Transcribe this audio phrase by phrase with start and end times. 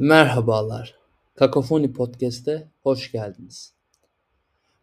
[0.00, 0.94] Merhabalar.
[1.34, 3.74] Kakafoni Podcast'e hoş geldiniz.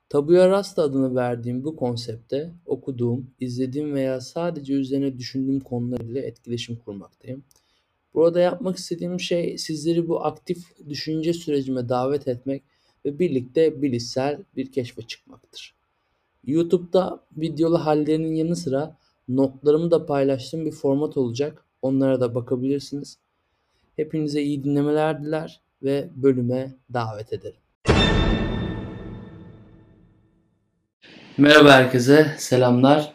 [0.09, 6.75] Tabuya Rasta adını verdiğim bu konsepte okuduğum, izlediğim veya sadece üzerine düşündüğüm konular ile etkileşim
[6.75, 7.43] kurmaktayım.
[8.13, 12.63] Burada yapmak istediğim şey sizleri bu aktif düşünce sürecime davet etmek
[13.05, 15.75] ve birlikte bilişsel bir keşfe çıkmaktır.
[16.43, 21.65] YouTube'da videolu hallerinin yanı sıra notlarımı da paylaştığım bir format olacak.
[21.81, 23.17] Onlara da bakabilirsiniz.
[23.97, 27.59] Hepinize iyi dinlemeler diler ve bölüme davet ederim.
[31.37, 33.13] Merhaba herkese, selamlar.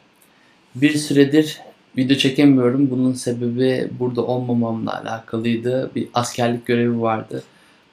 [0.74, 1.60] Bir süredir
[1.96, 2.90] video çekemiyorum.
[2.90, 5.90] Bunun sebebi burada olmamamla alakalıydı.
[5.94, 7.42] Bir askerlik görevi vardı.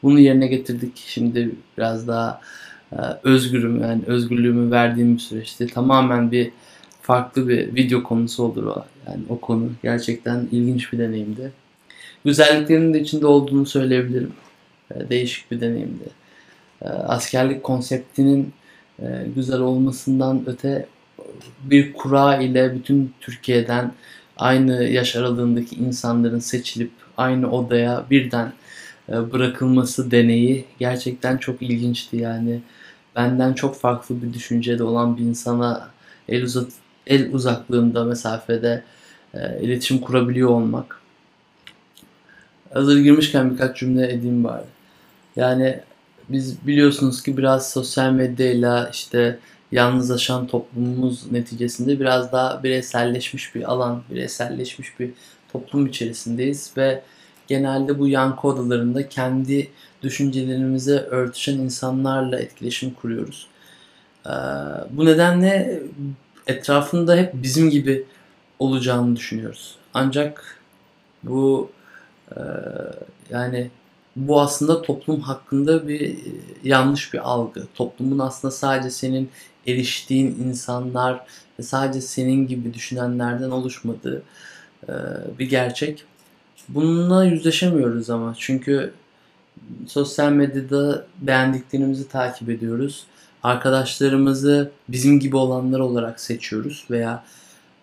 [0.04, 0.98] Bunu yerine getirdik.
[0.98, 2.42] Şimdi biraz daha
[2.92, 5.68] e, özgürüm yani özgürlüğümü verdiğim bir süreçti.
[5.68, 6.52] Tamamen bir
[7.02, 8.86] farklı bir video konusu olur o.
[9.08, 11.52] Yani o konu gerçekten ilginç bir deneyimdi.
[12.26, 14.34] Güzelliklerinin de içinde olduğunu söyleyebilirim.
[14.96, 16.10] E, değişik bir deneyimdi.
[16.82, 18.54] E, askerlik konseptinin
[19.02, 20.86] e, güzel olmasından öte
[21.64, 23.92] bir kura ile bütün Türkiye'den
[24.38, 28.54] aynı yaş aralığındaki insanların seçilip aynı odaya birden
[29.10, 32.62] bırakılması deneyi gerçekten çok ilginçti yani
[33.16, 35.90] benden çok farklı bir düşüncede olan bir insana
[36.30, 36.72] el uzat
[37.08, 38.84] el uzaklığında mesafede
[39.34, 40.99] e, iletişim kurabiliyor olmak
[42.74, 44.64] Hazır girmişken birkaç cümle edeyim bari.
[45.36, 45.80] Yani
[46.30, 49.40] biz biliyorsunuz ki biraz sosyal medyayla işte
[49.72, 55.10] yalnızlaşan toplumumuz neticesinde biraz daha bireyselleşmiş bir alan, bireyselleşmiş bir
[55.52, 57.02] toplum içerisindeyiz ve
[57.48, 63.48] genelde bu yankı odalarında kendi düşüncelerimize örtüşen insanlarla etkileşim kuruyoruz.
[64.26, 64.30] Ee,
[64.90, 65.84] bu nedenle
[66.48, 68.06] etrafında hep bizim gibi
[68.60, 69.76] olacağını düşünüyoruz.
[69.94, 70.60] Ancak
[71.24, 71.70] bu
[72.38, 72.42] ee,
[73.30, 73.70] yani
[74.16, 76.18] bu aslında toplum hakkında bir e,
[76.64, 77.68] yanlış bir algı.
[77.76, 79.30] Toplumun aslında sadece senin
[79.68, 81.26] eriştiğin insanlar
[81.60, 84.24] ve sadece senin gibi düşünenlerden oluşmadığı
[84.90, 84.94] e,
[85.40, 86.04] bir gerçek.
[86.70, 88.94] Bununla yüzleşemiyoruz ama çünkü
[89.88, 93.06] sosyal medyada beğendiklerimizi takip ediyoruz.
[93.44, 97.24] Arkadaşlarımızı bizim gibi olanlar olarak seçiyoruz veya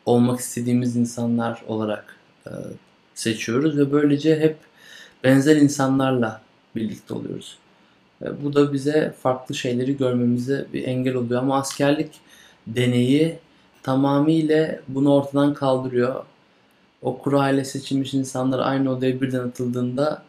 [0.06, 2.50] olmak istediğimiz insanlar olarak e,
[3.16, 4.56] seçiyoruz ve böylece hep
[5.25, 6.41] benzer insanlarla
[6.77, 7.59] birlikte oluyoruz.
[8.43, 12.10] Bu da bize farklı şeyleri görmemize bir engel oluyor ama askerlik
[12.66, 13.38] deneyi
[13.82, 16.25] tamamıyla bunu ortadan kaldırıyor.
[17.03, 20.22] O kura ile seçilmiş insanlar aynı odaya birden atıldığında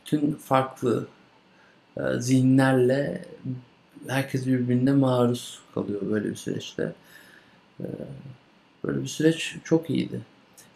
[0.00, 1.06] bütün farklı
[1.96, 3.24] e, zihinlerle
[4.08, 6.92] herkes birbirine maruz kalıyor böyle bir süreçte.
[7.80, 7.86] E,
[8.84, 10.20] böyle bir süreç çok iyiydi.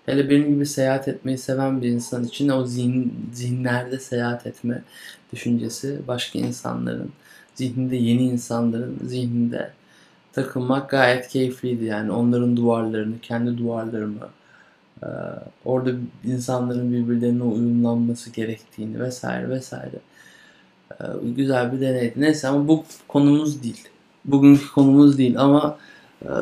[0.07, 4.83] Hele benim gibi seyahat etmeyi seven bir insan için o zihin, zihinlerde seyahat etme
[5.33, 7.11] düşüncesi başka insanların
[7.55, 9.71] zihninde yeni insanların zihninde
[10.33, 14.29] takılmak gayet keyifliydi yani onların duvarlarını kendi duvarlarımı
[15.03, 15.09] e,
[15.65, 15.91] orada
[16.25, 19.99] insanların birbirlerine uyumlanması gerektiğini vesaire vesaire
[21.23, 22.13] güzel bir deneydi.
[22.17, 23.89] Neyse ama bu konumuz değil.
[24.25, 25.79] Bugünkü konumuz değil ama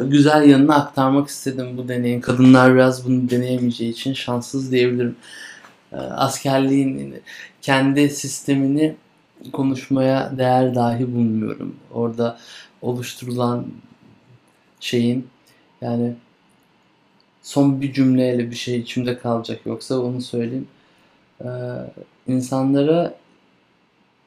[0.03, 2.21] güzel yanını aktarmak istedim bu deneyin.
[2.21, 5.17] Kadınlar biraz bunu deneyemeyeceği için şanssız diyebilirim.
[5.93, 7.23] Ee, askerliğin
[7.63, 8.97] kendi sistemini
[9.53, 11.77] konuşmaya değer dahi bulmuyorum.
[11.93, 12.39] Orada
[12.83, 13.67] oluşturulan
[14.81, 15.29] şeyin
[15.81, 16.15] yani
[17.43, 20.69] son bir cümleyle bir şey içimde kalacak yoksa onu söyleyeyim.
[21.45, 21.49] Ee,
[22.29, 23.15] insanlara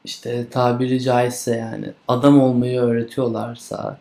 [0.06, 3.98] işte tabiri caizse yani adam olmayı öğretiyorlarsa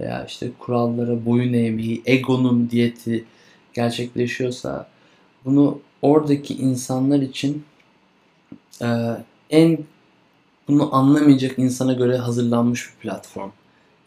[0.00, 3.24] veya işte kurallara boyun eğmeyi, egonun diyeti
[3.72, 4.88] gerçekleşiyorsa
[5.44, 7.64] bunu oradaki insanlar için
[8.82, 8.88] e,
[9.50, 9.78] en
[10.68, 13.50] bunu anlamayacak insana göre hazırlanmış bir platform.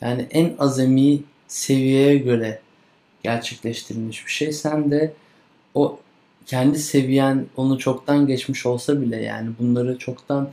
[0.01, 2.61] Yani en azami seviyeye göre
[3.23, 4.53] gerçekleştirilmiş bir şey.
[4.53, 5.13] Sen de
[5.73, 5.99] o
[6.45, 10.49] kendi seviyen onu çoktan geçmiş olsa bile yani bunları çoktan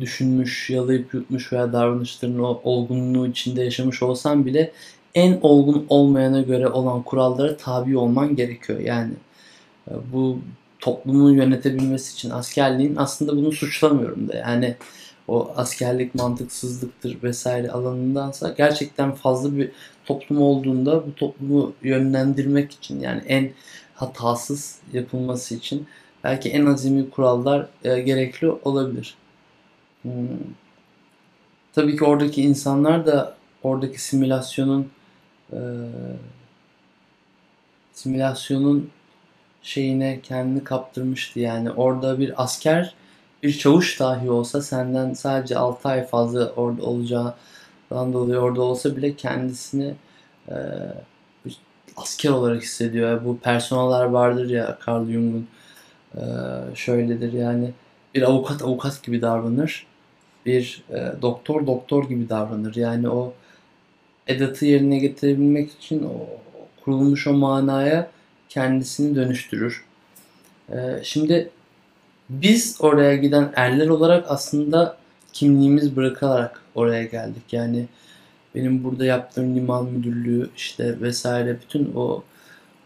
[0.00, 4.72] düşünmüş, yalayıp yutmuş veya davranışların o olgunluğu içinde yaşamış olsan bile
[5.14, 8.80] en olgun olmayana göre olan kurallara tabi olman gerekiyor.
[8.80, 9.12] Yani
[9.90, 10.38] e, bu
[10.80, 14.76] toplumu yönetebilmesi için askerliğin aslında bunu suçlamıyorum da yani
[15.28, 19.70] o askerlik mantıksızlıktır vesaire alanındansa gerçekten fazla bir
[20.04, 23.50] toplum olduğunda bu toplumu yönlendirmek için yani en
[23.94, 25.86] hatasız yapılması için
[26.24, 29.14] belki en azimi kurallar e, gerekli olabilir.
[31.74, 34.90] Tabii ki oradaki insanlar da oradaki simülasyonun
[35.52, 35.58] e,
[37.92, 38.90] simülasyonun
[39.62, 41.40] şeyine kendini kaptırmıştı.
[41.40, 42.94] Yani orada bir asker
[43.42, 49.16] bir çavuş dahi olsa senden sadece 6 ay fazla orada olacağından dolayı orada olsa bile
[49.16, 49.94] kendisini
[50.48, 50.54] e,
[51.44, 51.58] bir
[51.96, 53.24] asker olarak hissediyor.
[53.24, 55.48] Bu personeller vardır ya Carl Jung'un
[56.16, 56.22] e,
[56.74, 57.72] şöyledir yani
[58.14, 59.86] bir avukat avukat gibi davranır.
[60.46, 62.76] Bir e, doktor doktor gibi davranır.
[62.76, 63.34] Yani o
[64.26, 66.26] edatı yerine getirebilmek için o
[66.84, 68.10] kurulmuş o manaya
[68.48, 69.84] kendisini dönüştürür.
[70.70, 71.50] E, şimdi
[72.28, 74.96] biz oraya giden erler olarak aslında
[75.32, 77.52] kimliğimiz bırakılarak oraya geldik.
[77.52, 77.86] Yani
[78.54, 82.22] benim burada yaptığım liman müdürlüğü işte vesaire bütün o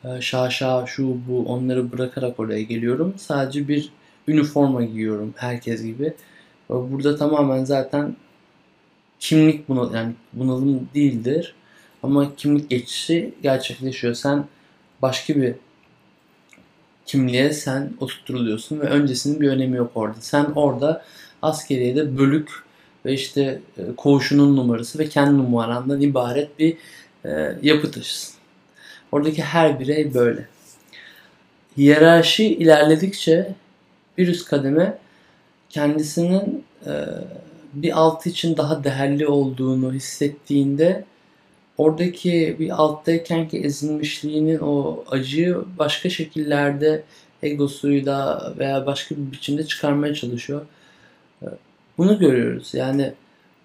[0.05, 3.15] e, şaşa şu bu onları bırakarak oraya geliyorum.
[3.17, 3.93] Sadece bir
[4.29, 6.15] üniforma giyiyorum herkes gibi.
[6.69, 8.17] Burada tamamen zaten
[9.21, 11.55] kimlik bunu yani bunalım değildir.
[12.03, 14.15] Ama kimlik geçişi gerçekleşiyor.
[14.15, 14.45] Sen
[15.03, 15.55] başka bir
[17.07, 20.21] kimliğe sen oturtuluyorsun ve öncesinin bir önemi yok orada.
[20.21, 21.05] Sen orada
[21.43, 22.51] askeriyede bölük
[23.07, 26.77] ve işte e, koğuşunun numarası ve kendi numarandan ibaret bir
[27.25, 28.35] e, yapı taşısın.
[29.13, 30.49] Oradaki her birey böyle.
[31.77, 33.55] Hiyerarşi ilerledikçe
[34.19, 34.99] bir üst kademe
[35.71, 36.93] kendisinin e,
[37.75, 41.05] bir altı için daha değerli olduğunu hissettiğinde
[41.79, 47.03] oradaki bir alttayken ki ezilmişliğinin o acıyı başka şekillerde
[47.43, 50.67] egosuyla veya başka bir biçimde çıkarmaya çalışıyor.
[51.99, 52.75] Bunu görüyoruz.
[52.75, 53.13] Yani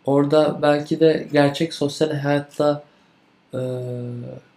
[0.06, 2.84] orada belki de gerçek sosyal hayatta
[3.54, 3.60] e,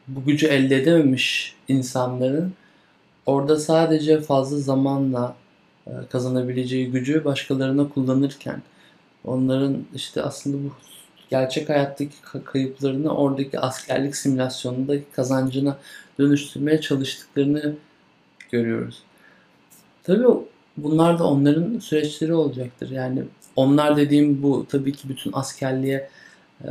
[0.09, 2.53] bu gücü elde edememiş insanların
[3.27, 5.46] orada sadece fazla zamanla e,
[6.11, 8.63] kazanabileceği gücü başkalarına kullanırken
[9.25, 10.73] onların işte aslında bu
[11.31, 15.79] gerçek hayattaki kayıplarını oradaki askerlik simülasyonundaki kazancına
[16.19, 17.75] dönüştürmeye çalıştıklarını
[18.51, 19.03] görüyoruz.
[20.05, 20.27] Tabii
[20.77, 22.91] bunlar da onların süreçleri olacaktır.
[22.91, 23.23] Yani
[23.57, 26.09] onlar dediğim bu tabii ki bütün askerliğe
[26.65, 26.71] e,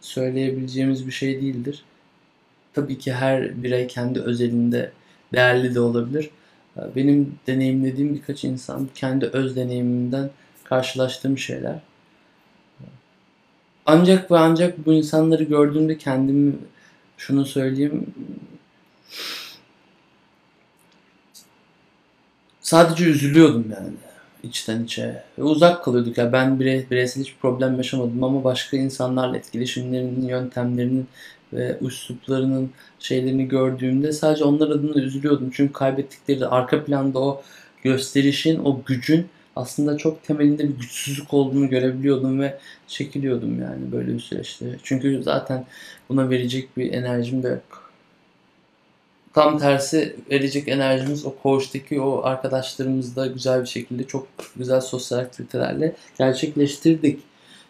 [0.00, 1.84] söyleyebileceğimiz bir şey değildir.
[2.74, 4.92] Tabii ki her birey kendi özelinde
[5.32, 6.30] değerli de olabilir.
[6.78, 10.30] E, benim deneyimlediğim birkaç insan kendi öz deneyimimden
[10.64, 11.78] karşılaştığım şeyler.
[13.86, 16.52] Ancak ve ancak bu insanları gördüğümde kendimi
[17.16, 18.06] şunu söyleyeyim.
[22.60, 23.88] Sadece üzülüyordum yani
[24.42, 25.22] içten içe.
[25.38, 26.18] Ve uzak kalıyorduk.
[26.18, 31.06] Yani ben birey, bireysel hiç problem yaşamadım ama başka insanlarla etkileşimlerinin, yöntemlerinin
[31.52, 35.50] ve üsluplarının şeylerini gördüğümde sadece onlar adına üzülüyordum.
[35.52, 37.42] Çünkü kaybettikleri arka planda o
[37.82, 42.58] gösterişin, o gücün aslında çok temelinde bir güçsüzlük olduğunu görebiliyordum ve
[42.88, 44.66] çekiliyordum yani böyle bir süreçte.
[44.82, 45.66] Çünkü zaten
[46.08, 47.90] buna verecek bir enerjim de yok.
[49.34, 55.94] Tam tersi verecek enerjimiz o koğuştaki o arkadaşlarımızla güzel bir şekilde çok güzel sosyal aktivitelerle
[56.18, 57.20] gerçekleştirdik.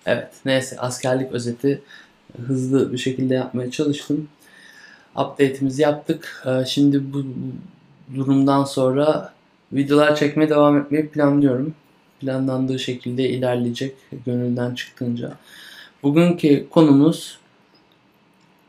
[0.06, 1.82] Evet neyse askerlik özeti
[2.46, 4.28] hızlı bir şekilde yapmaya çalıştım.
[5.16, 6.44] Update'imizi yaptık.
[6.46, 7.24] Ee, şimdi bu
[8.14, 9.32] durumdan sonra
[9.72, 11.74] videolar çekmeye devam etmeyi planlıyorum.
[12.20, 13.96] Planlandığı şekilde ilerleyecek
[14.26, 15.32] gönülden çıktığınca.
[16.02, 17.38] Bugünkü konumuz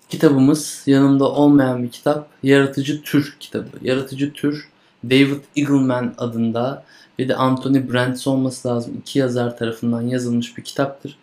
[0.10, 2.30] kitabımız yanımda olmayan bir kitap.
[2.44, 3.68] Yaratıcı Tür kitabı.
[3.82, 4.70] Yaratıcı Tür
[5.04, 6.84] David Eagleman adında
[7.20, 8.98] ve de Anthony Brantz olması lazım.
[9.02, 11.18] iki yazar tarafından yazılmış bir kitaptır.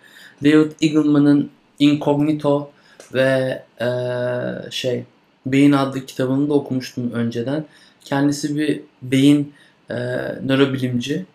[0.44, 2.70] David Eagleman'ın Incognito
[3.14, 5.04] ve ee, şey
[5.46, 7.64] Beyin adlı kitabını da okumuştum önceden.
[8.04, 9.52] Kendisi bir beyin
[9.90, 9.94] e,
[10.44, 11.26] nörobilimci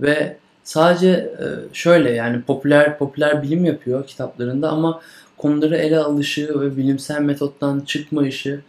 [0.00, 5.00] ve sadece e, şöyle yani popüler popüler bilim yapıyor kitaplarında ama
[5.36, 8.60] konuları ele alışı ve bilimsel metottan çıkmayışı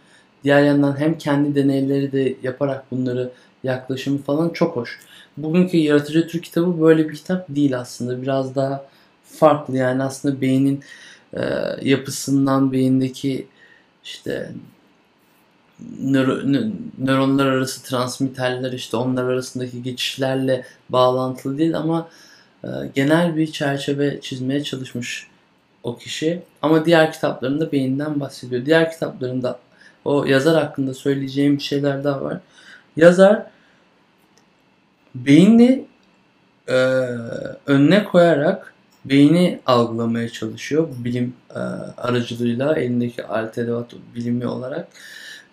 [0.44, 3.30] diğer yandan hem kendi deneyleri de yaparak bunları
[3.64, 5.00] yaklaşımı falan çok hoş.
[5.36, 8.22] Bugünkü Yaratıcı Türk kitabı böyle bir kitap değil aslında.
[8.22, 8.86] Biraz daha
[9.30, 10.82] farklı yani aslında beynin
[11.34, 11.42] e,
[11.82, 13.46] yapısından beyindeki
[14.04, 14.52] işte
[16.00, 16.38] nöro,
[16.98, 22.08] nöronlar arası transmitterler işte onlar arasındaki geçişlerle bağlantılı değil ama
[22.64, 25.26] e, genel bir çerçeve çizmeye çalışmış
[25.82, 26.42] o kişi.
[26.62, 28.66] Ama diğer kitaplarında beyinden bahsediyor.
[28.66, 29.58] Diğer kitaplarında
[30.04, 32.40] o yazar hakkında söyleyeceğim bir şeyler daha var.
[32.96, 33.46] Yazar
[35.14, 35.86] beyni
[36.68, 36.74] e,
[37.66, 38.74] önüne koyarak
[39.08, 41.58] beyni algılamaya çalışıyor bilim e,
[41.98, 43.58] aracılığıyla elindeki alet
[44.14, 44.88] bilimi olarak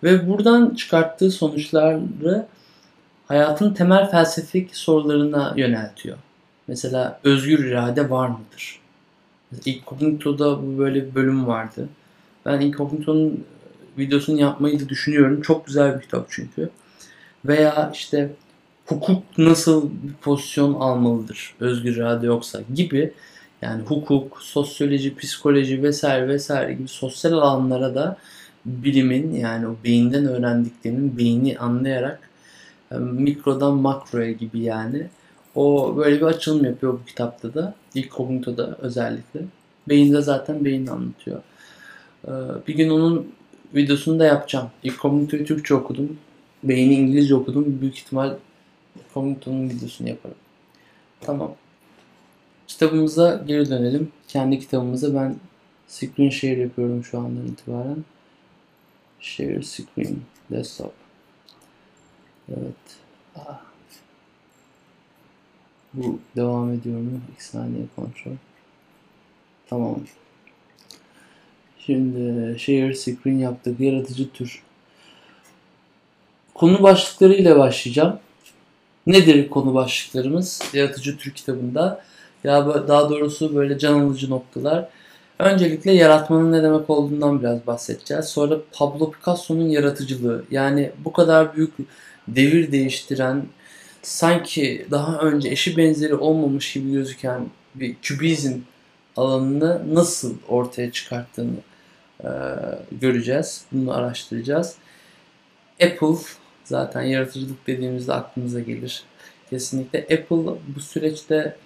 [0.02, 2.46] ve buradan çıkarttığı sonuçları
[3.28, 6.16] hayatın temel felsefik sorularına yöneltiyor.
[6.68, 8.80] Mesela özgür irade var mıdır?
[9.64, 11.88] Incognito'da bu böyle bir bölüm vardı.
[12.46, 13.44] Ben Incognito'nun
[13.98, 15.42] videosunu yapmayı da düşünüyorum.
[15.42, 16.70] Çok güzel bir kitap çünkü.
[17.44, 18.30] Veya işte
[18.86, 23.12] hukuk nasıl bir pozisyon almalıdır özgür irade yoksa gibi
[23.62, 28.16] yani hukuk, sosyoloji, psikoloji vesaire vesaire gibi sosyal alanlara da
[28.66, 32.30] bilimin yani o beyinden öğrendiklerinin beyni anlayarak
[32.92, 35.06] e, mikrodan makroya gibi yani
[35.54, 37.74] o böyle bir açılım yapıyor bu kitapta da.
[37.94, 39.40] İlk Kognito'da özellikle.
[39.88, 41.42] Beyinde zaten beyin anlatıyor.
[42.28, 42.30] Ee,
[42.68, 43.32] bir gün onun
[43.74, 44.70] videosunu da yapacağım.
[44.82, 46.18] İlk Kognito'yu Türkçe okudum.
[46.62, 47.80] Beyni İngilizce okudum.
[47.80, 48.34] Büyük ihtimal
[49.14, 50.36] Kognito'nun videosunu yaparım.
[51.20, 51.54] Tamam.
[52.68, 54.12] Kitabımıza geri dönelim.
[54.28, 55.36] Kendi kitabımıza ben
[55.88, 58.04] screen share yapıyorum şu andan itibaren.
[59.20, 60.16] Share screen
[60.50, 60.92] desktop.
[62.48, 62.74] Evet.
[63.36, 63.60] Ah.
[65.94, 67.20] Bu devam ediyor mu?
[67.34, 68.32] 2 saniye kontrol.
[69.66, 70.00] Tamam.
[71.78, 73.80] Şimdi share screen yaptık.
[73.80, 74.62] Yaratıcı tür.
[76.54, 78.18] Konu başlıkları ile başlayacağım.
[79.06, 80.62] Nedir konu başlıklarımız?
[80.72, 82.04] Yaratıcı tür kitabında.
[82.44, 84.88] Ya daha doğrusu böyle can alıcı noktalar.
[85.38, 88.24] Öncelikle yaratmanın ne demek olduğundan biraz bahsedeceğiz.
[88.24, 90.44] Sonra Pablo Picasso'nun yaratıcılığı.
[90.50, 91.72] Yani bu kadar büyük
[92.28, 93.46] devir değiştiren,
[94.02, 98.58] sanki daha önce eşi benzeri olmamış gibi gözüken bir kübizm
[99.16, 101.56] alanını nasıl ortaya çıkarttığını
[102.24, 102.28] e,
[102.92, 103.64] göreceğiz.
[103.72, 104.74] Bunu araştıracağız.
[105.82, 106.16] Apple
[106.64, 109.02] zaten yaratıcılık dediğimizde aklımıza gelir.
[109.50, 111.56] Kesinlikle Apple bu süreçte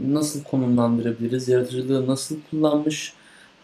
[0.00, 1.48] nasıl konumlandırabiliriz?
[1.48, 3.12] Yaratıcılığı nasıl kullanmış?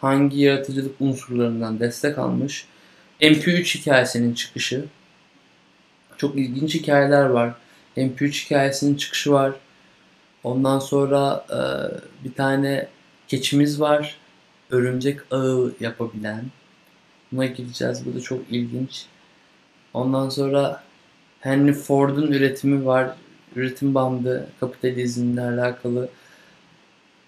[0.00, 2.66] Hangi yaratıcılık unsurlarından destek almış?
[3.20, 4.84] MP3 hikayesinin çıkışı.
[6.16, 7.54] Çok ilginç hikayeler var.
[7.96, 9.52] MP3 hikayesinin çıkışı var.
[10.44, 11.60] Ondan sonra e,
[12.24, 12.88] bir tane
[13.28, 14.16] keçimiz var.
[14.70, 16.44] Örümcek ağı yapabilen.
[17.32, 18.06] Buna gireceğiz.
[18.06, 19.06] Bu da çok ilginç.
[19.94, 20.82] Ondan sonra
[21.40, 23.16] Henry Ford'un üretimi var.
[23.56, 26.08] Üretim bandı kapitalizmle alakalı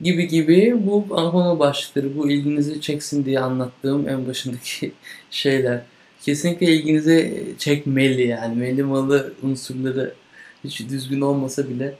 [0.03, 4.93] gibi gibi bu konu başlıkları bu ilginizi çeksin diye anlattığım en başındaki
[5.31, 5.83] şeyler.
[6.23, 8.85] Kesinlikle ilginizi çekmeli yani meli
[9.43, 10.15] unsurları
[10.65, 11.95] hiç düzgün olmasa bile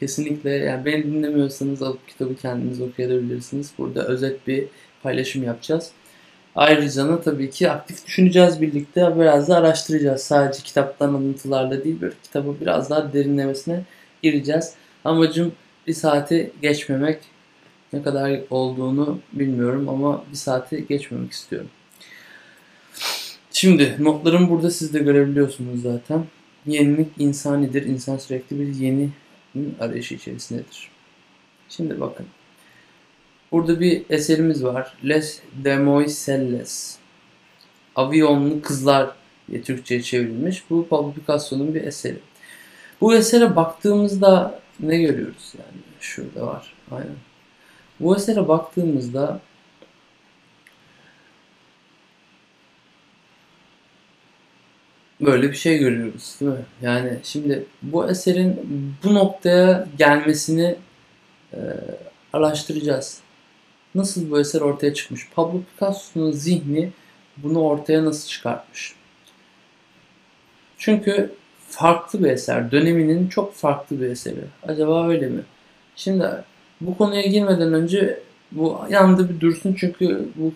[0.00, 3.72] kesinlikle yani beni dinlemiyorsanız alıp kitabı kendiniz okuyabilirsiniz.
[3.78, 4.64] Burada özet bir
[5.02, 5.90] paylaşım yapacağız.
[6.56, 9.20] Ayrıca da tabii ki aktif düşüneceğiz birlikte.
[9.20, 10.22] Biraz da araştıracağız.
[10.22, 13.82] Sadece kitaptan alıntılarla değil, böyle kitabı biraz daha derinlemesine
[14.22, 14.74] gireceğiz.
[15.04, 15.52] Amacım
[15.86, 17.18] bir saati geçmemek.
[17.92, 21.70] Ne kadar olduğunu bilmiyorum ama bir saati geçmemek istiyorum.
[23.52, 26.24] Şimdi notlarım burada siz de görebiliyorsunuz zaten.
[26.66, 27.82] Yenilik insanidir.
[27.82, 29.10] İnsan sürekli bir yeni
[29.80, 30.90] arayışı içerisindedir.
[31.68, 32.26] Şimdi bakın.
[33.52, 34.92] Burada bir eserimiz var.
[35.04, 36.98] Les Demoiselles.
[37.94, 39.10] Aviyonlu Kızlar
[39.50, 40.70] diye Türkçe'ye çevrilmiş.
[40.70, 42.18] Bu Pablo Picasso'nun bir eseri.
[43.00, 45.82] Bu esere baktığımızda ne görüyoruz yani?
[46.00, 46.74] Şurada var.
[46.90, 47.25] Aynen.
[48.00, 49.40] Bu esere baktığımızda
[55.20, 56.64] böyle bir şey görüyoruz değil mi?
[56.82, 58.60] Yani şimdi bu eserin
[59.04, 60.76] bu noktaya gelmesini
[61.52, 61.58] e,
[62.32, 63.20] araştıracağız.
[63.94, 65.28] Nasıl bu eser ortaya çıkmış?
[65.34, 66.90] Pablo Picasso'nun zihni
[67.36, 68.94] bunu ortaya nasıl çıkartmış?
[70.78, 71.32] Çünkü
[71.68, 72.70] farklı bir eser.
[72.70, 74.44] Döneminin çok farklı bir eseri.
[74.62, 75.42] Acaba öyle mi?
[75.96, 76.26] Şimdi
[76.80, 78.20] bu konuya girmeden önce
[78.52, 80.52] bu yanında bir dursun çünkü bu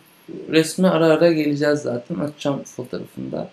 [0.48, 2.14] resme ara ara geleceğiz zaten.
[2.14, 3.50] Açacağım fotoğrafında.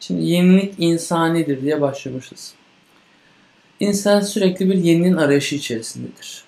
[0.00, 2.54] Şimdi yenilik insanidir diye başlamışız.
[3.80, 6.44] İnsan sürekli bir yeninin arayışı içerisindedir.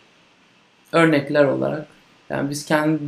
[0.93, 1.87] Örnekler olarak
[2.31, 3.01] yani biz kendi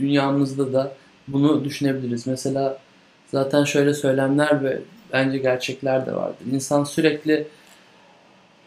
[0.00, 0.92] dünyamızda da
[1.28, 2.26] bunu düşünebiliriz.
[2.26, 2.78] Mesela
[3.26, 4.78] zaten şöyle söylemler ve
[5.12, 6.46] bence gerçekler de vardır.
[6.52, 7.46] İnsan sürekli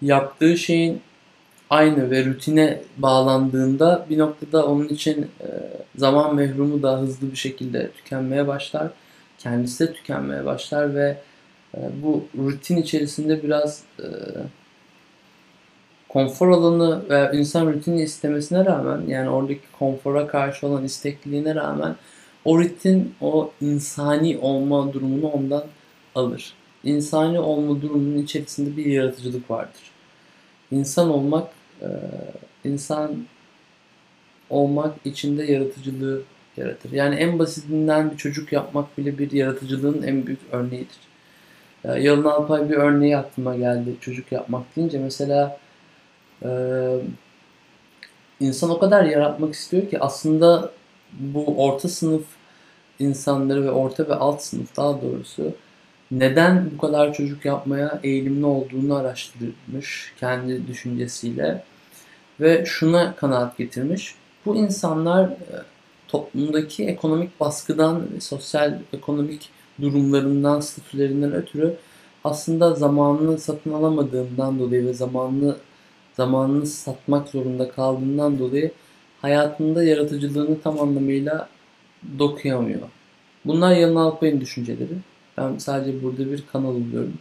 [0.02, 1.02] yaptığı şeyin
[1.72, 5.48] aynı ve rutine bağlandığında bir noktada onun için e,
[5.96, 8.88] zaman mehrumu da hızlı bir şekilde tükenmeye başlar.
[9.38, 11.18] Kendisi de tükenmeye başlar ve
[11.78, 14.08] e, bu rutin içerisinde biraz e,
[16.10, 21.96] konfor alanı veya insan rutini istemesine rağmen yani oradaki konfora karşı olan istekliliğine rağmen
[22.46, 25.64] o rutin o insani olma durumunu ondan
[26.16, 26.54] alır.
[26.84, 29.82] İnsani olma durumunun içerisinde bir yaratıcılık vardır.
[30.72, 31.88] İnsan olmak e,
[32.64, 33.26] insan
[34.50, 36.22] olmak içinde yaratıcılığı
[36.58, 36.92] yaratır.
[36.92, 40.98] Yani en basitinden bir çocuk yapmak bile bir yaratıcılığın en büyük örneğidir.
[41.84, 45.00] Yalın Alpay bir örneği aklıma geldi çocuk yapmak deyince.
[45.00, 45.60] Mesela
[46.46, 47.00] ee,
[48.40, 50.72] insan o kadar yaratmak istiyor ki aslında
[51.14, 52.26] bu orta sınıf
[53.00, 55.56] insanları ve orta ve alt sınıf daha doğrusu
[56.12, 61.64] neden bu kadar çocuk yapmaya eğilimli olduğunu araştırmış kendi düşüncesiyle
[62.42, 64.16] ve şuna kanaat getirmiş.
[64.46, 65.38] Bu insanlar e,
[66.08, 69.50] toplumdaki ekonomik baskıdan sosyal ekonomik
[69.82, 71.76] durumlarından, statülerinden ötürü
[72.24, 75.56] aslında zamanını satın alamadığından dolayı ve zamanını
[76.14, 78.72] zamanını satmak zorunda kaldığından dolayı
[79.22, 81.50] hayatında yaratıcılığını tam anlamıyla
[82.20, 82.82] dokuyamıyor.
[83.46, 84.98] Bunlar Yalın Alpay'ın düşünceleri.
[85.38, 87.14] Ben sadece burada bir kanal oluyorum.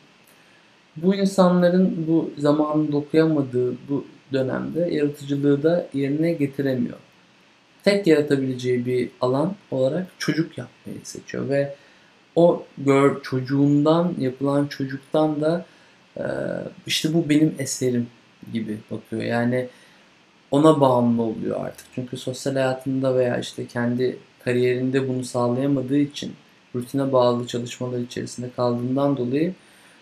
[0.97, 6.97] Bu insanların bu zamanını dokuyamadığı bu dönemde yaratıcılığı da yerine getiremiyor.
[7.85, 11.75] Tek yaratabileceği bir alan olarak çocuk yapmayı seçiyor ve
[12.37, 15.65] o gör çocuğundan yapılan çocuktan da
[16.17, 16.25] e,
[16.87, 18.07] işte bu benim eserim
[18.53, 19.23] gibi bakıyor.
[19.23, 19.69] Yani
[20.51, 21.87] ona bağımlı oluyor artık.
[21.95, 26.33] Çünkü sosyal hayatında veya işte kendi kariyerinde bunu sağlayamadığı için
[26.75, 29.55] rutine bağlı çalışmalar içerisinde kaldığından dolayı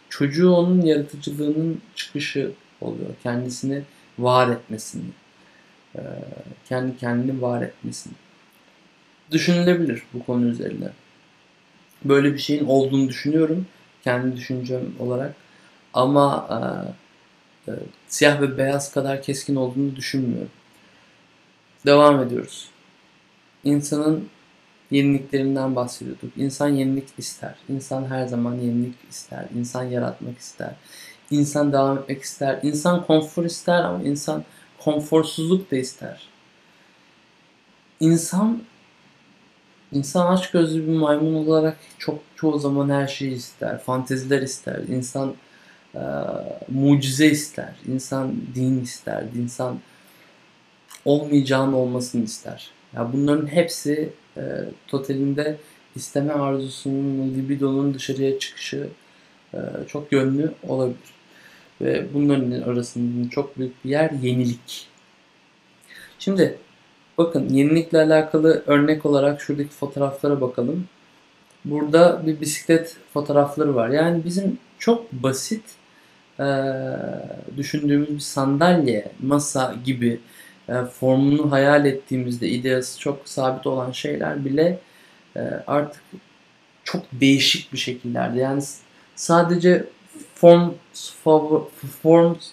[0.08, 3.10] çocuğu onun yaratıcılığının çıkışı oluyor.
[3.22, 3.82] Kendisini
[4.18, 5.10] var etmesini,
[5.96, 6.00] e,
[6.68, 8.12] kendi kendini var etmesini.
[9.30, 10.88] Düşünülebilir bu konu üzerine.
[12.04, 13.66] Böyle bir şeyin olduğunu düşünüyorum.
[14.04, 15.34] Kendi düşüncem olarak.
[15.94, 17.74] Ama e, e,
[18.08, 20.50] siyah ve beyaz kadar keskin olduğunu düşünmüyorum.
[21.86, 22.68] Devam ediyoruz.
[23.64, 24.28] İnsanın
[24.90, 26.32] yeniliklerinden bahsediyorduk.
[26.36, 27.54] İnsan yenilik ister.
[27.68, 29.44] İnsan her zaman yenilik ister.
[29.56, 30.72] İnsan yaratmak ister.
[31.30, 32.58] İnsan devam etmek ister.
[32.62, 34.44] İnsan konfor ister ama insan
[34.78, 36.28] konforsuzluk da ister.
[38.00, 38.62] İnsan
[39.92, 43.78] insan aç gözlü bir maymun olarak çok çoğu zaman her şeyi ister.
[43.78, 44.78] Fanteziler ister.
[44.88, 45.34] İnsan
[45.94, 46.02] e,
[46.68, 47.74] mucize ister.
[47.86, 49.24] İnsan din ister.
[49.36, 49.78] İnsan
[51.04, 52.70] olmayacağın olmasını ister.
[52.94, 54.42] Ya bunların hepsi e,
[54.86, 55.56] totalinde
[55.96, 58.88] isteme arzusunun, libidonun dışarıya çıkışı
[59.54, 61.17] e, çok yönlü olabilir.
[61.80, 64.88] Ve bunların arasında çok büyük bir yer yenilik.
[66.18, 66.58] Şimdi
[67.18, 70.88] bakın yenilikle alakalı örnek olarak şuradaki fotoğraflara bakalım.
[71.64, 73.88] Burada bir bisiklet fotoğrafları var.
[73.88, 75.64] Yani bizim çok basit
[76.40, 76.46] e,
[77.56, 80.20] düşündüğümüz bir sandalye, masa gibi
[80.68, 84.78] e, formunu hayal ettiğimizde ideası çok sabit olan şeyler bile
[85.36, 86.02] e, artık
[86.84, 88.38] çok değişik bir şekillerde.
[88.40, 88.62] Yani
[89.16, 89.84] sadece
[90.34, 90.70] form
[92.02, 92.50] forms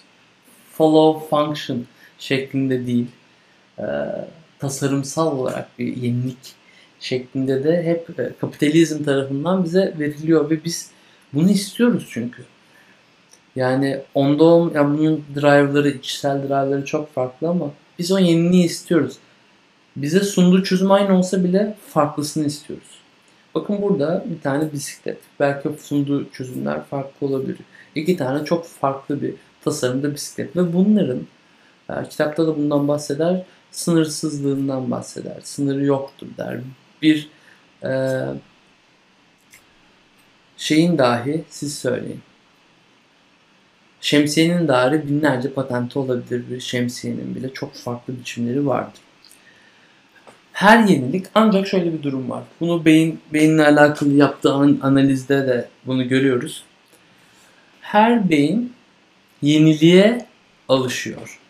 [0.72, 1.84] follow function
[2.18, 3.06] şeklinde değil.
[3.78, 3.84] E,
[4.58, 6.54] tasarımsal olarak bir yenilik
[7.00, 10.90] şeklinde de hep e, kapitalizm tarafından bize veriliyor ve biz
[11.32, 12.44] bunu istiyoruz çünkü.
[13.56, 19.16] Yani onda yani bunun driver'ları, içsel driver'ları çok farklı ama biz o yeniliği istiyoruz.
[19.96, 23.00] Bize sunduğu çözüm aynı olsa bile farklısını istiyoruz.
[23.56, 25.18] Bakın burada bir tane bisiklet.
[25.40, 27.58] Belki sunduğu çözümler farklı olabilir.
[27.94, 30.56] İki tane çok farklı bir tasarımda bisiklet.
[30.56, 31.26] Ve bunların
[31.90, 33.44] e, kitapta da bundan bahseder.
[33.70, 35.36] Sınırsızlığından bahseder.
[35.42, 36.60] Sınırı yoktur der.
[37.02, 37.30] Bir
[37.84, 38.20] e,
[40.56, 42.20] şeyin dahi siz söyleyin
[44.00, 49.05] Şemsiyenin dahi binlerce patenti olabilir bir şemsiyenin bile çok farklı biçimleri vardır.
[50.56, 52.44] Her yenilik ancak şöyle bir durum var.
[52.60, 56.64] Bunu beyin beyinle alakalı yaptığı analizde de bunu görüyoruz.
[57.80, 58.72] Her beyin
[59.42, 60.26] yeniliğe
[60.68, 61.40] alışıyor.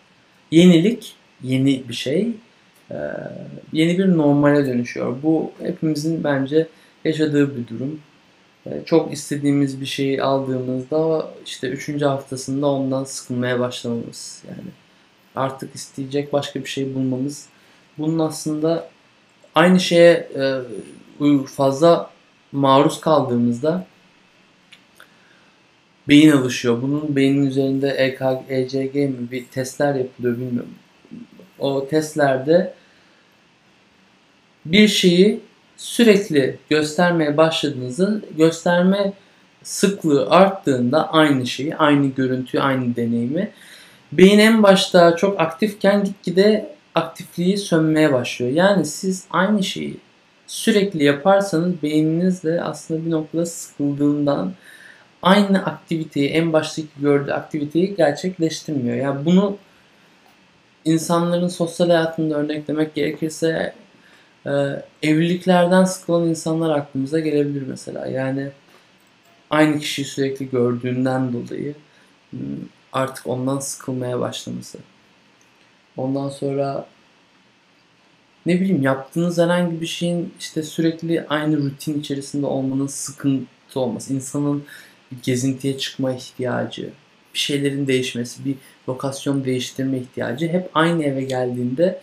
[0.51, 2.29] Yenilik yeni bir şey.
[3.73, 5.17] Yeni bir normale dönüşüyor.
[5.23, 6.67] Bu hepimizin bence
[7.05, 8.01] yaşadığı bir durum.
[8.67, 14.69] Ee, çok istediğimiz bir şeyi aldığımızda işte üçüncü haftasında ondan sıkılmaya başlamamız yani
[15.37, 17.49] artık isteyecek başka bir şey bulmamız
[17.99, 18.89] bunun aslında
[19.57, 20.29] aynı şeye
[21.21, 22.11] e, fazla
[22.53, 23.87] maruz kaldığımızda
[26.09, 26.83] beyin alışıyor.
[26.83, 30.75] Bunun beynin üzerinde EKG, ECG mi bir testler yapılıyor bilmiyorum.
[31.59, 32.75] O testlerde
[34.65, 35.41] bir şeyi
[35.77, 39.13] sürekli göstermeye başladığınızda gösterme
[39.63, 43.51] sıklığı arttığında aynı şeyi, aynı görüntüyü, aynı deneyimi
[44.13, 48.53] beyin en başta çok aktifken gitgide aktifliği sönmeye başlıyor.
[48.53, 49.97] Yani siz aynı şeyi
[50.47, 54.53] sürekli yaparsanız beyniniz de aslında bir noktada sıkıldığından
[55.23, 58.97] aynı aktiviteyi, en baştaki gördüğü aktiviteyi gerçekleştirmiyor.
[58.97, 59.57] Yani bunu
[60.85, 63.75] insanların sosyal hayatında örneklemek gerekirse
[64.47, 68.07] ee, evliliklerden sıkılan insanlar aklımıza gelebilir mesela.
[68.07, 68.49] Yani
[69.51, 71.75] aynı kişiyi sürekli gördüğünden dolayı
[72.31, 72.41] hmm,
[72.93, 74.79] artık ondan sıkılmaya başlaması.
[75.97, 76.87] Ondan sonra
[78.47, 84.65] ne bileyim yaptığınız herhangi bir şeyin işte sürekli aynı rutin içerisinde olmanın sıkıntı olması, insanın
[85.23, 86.91] gezintiye çıkma ihtiyacı,
[87.35, 88.55] bir şeylerin değişmesi, bir
[88.89, 92.01] lokasyon değiştirme ihtiyacı hep aynı eve geldiğinde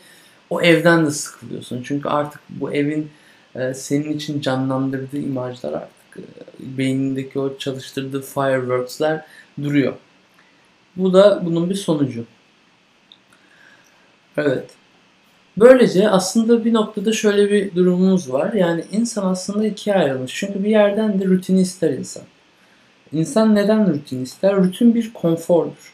[0.49, 1.83] o evden de sıkılıyorsun.
[1.83, 3.11] Çünkü artık bu evin
[3.55, 9.25] e, senin için canlandırdığı imajlar artık e, beynindeki o çalıştırdığı fireworks'ler
[9.63, 9.93] duruyor.
[10.95, 12.25] Bu da bunun bir sonucu.
[14.37, 14.65] Evet.
[15.57, 18.53] Böylece aslında bir noktada şöyle bir durumumuz var.
[18.53, 20.35] Yani insan aslında ikiye ayrılmış.
[20.35, 22.23] Çünkü bir yerden de rutini ister insan.
[23.11, 24.55] İnsan neden rutin ister?
[24.55, 25.93] Rutin bir konfordur.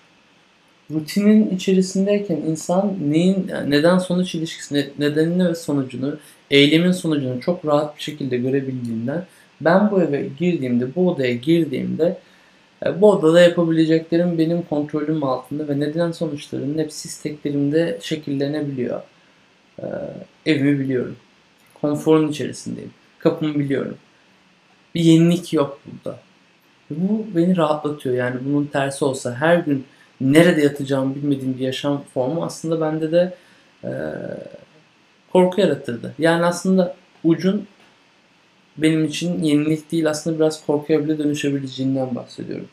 [0.91, 6.17] Rutinin içerisindeyken insan neyin neden sonuç ilişkisini, nedenini ve sonucunu,
[6.51, 9.25] eylemin sonucunu çok rahat bir şekilde görebildiğinden
[9.61, 12.17] ben bu eve girdiğimde, bu odaya girdiğimde
[12.85, 19.01] bu odada yapabileceklerim benim kontrolüm altında ve neden sonuçlarının hepsi isteklerimde şekillenebiliyor.
[19.79, 19.85] Ee,
[20.45, 21.15] evimi biliyorum.
[21.81, 22.91] Konforun içerisindeyim.
[23.19, 23.97] Kapımı biliyorum.
[24.95, 26.19] Bir yenilik yok burada.
[26.89, 28.15] Bu beni rahatlatıyor.
[28.15, 29.85] Yani bunun tersi olsa her gün
[30.21, 33.33] nerede yatacağımı bilmediğim bir yaşam formu aslında bende de
[33.83, 33.91] e,
[35.31, 36.13] korku yaratırdı.
[36.19, 37.67] Yani aslında ucun
[38.81, 42.67] benim için yenilik değil aslında biraz korkuya bile dönüşebileceğinden bahsediyorum.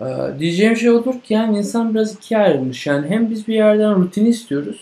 [0.00, 0.04] Ee,
[0.38, 2.86] diyeceğim şey odur ki yani insan biraz ikiye ayrılmış.
[2.86, 4.80] Yani hem biz bir yerden rutini istiyoruz.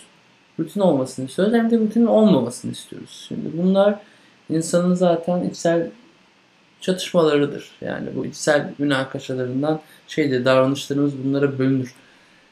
[0.60, 3.26] Rutin olmasını istiyoruz hem de rutinin olmamasını istiyoruz.
[3.28, 3.98] Şimdi bunlar
[4.50, 5.90] insanın zaten içsel
[6.80, 7.70] çatışmalarıdır.
[7.80, 11.94] Yani bu içsel münakaşalarından şeyde davranışlarımız bunlara bölünür.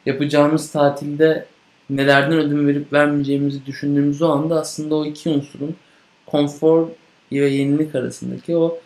[0.07, 1.47] Yapacağımız tatilde
[1.91, 5.77] nelerden ödün verip vermeyeceğimizi düşündüğümüz o anda aslında o iki unsurun
[6.27, 6.89] konfor
[7.33, 8.79] ve yenilik arasındaki o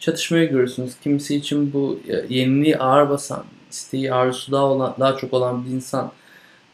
[0.00, 0.92] çatışmayı görürsünüz.
[1.02, 6.12] Kimisi için bu yeniliği ağır basan, isteği arzusu daha, olan, daha çok olan bir insan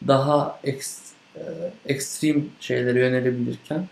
[0.07, 1.41] daha e,
[1.85, 3.87] ekstrem şeylere yönelebilirken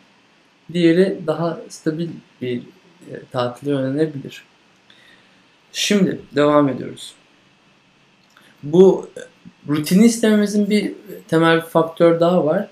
[0.74, 2.10] diğeri daha stabil
[2.42, 2.58] bir
[3.12, 4.44] e, tatile yönelebilir.
[5.72, 7.14] Şimdi devam ediyoruz.
[8.64, 9.10] Bu
[9.68, 10.94] rutini istememizin bir
[11.28, 12.68] temel bir faktör daha var.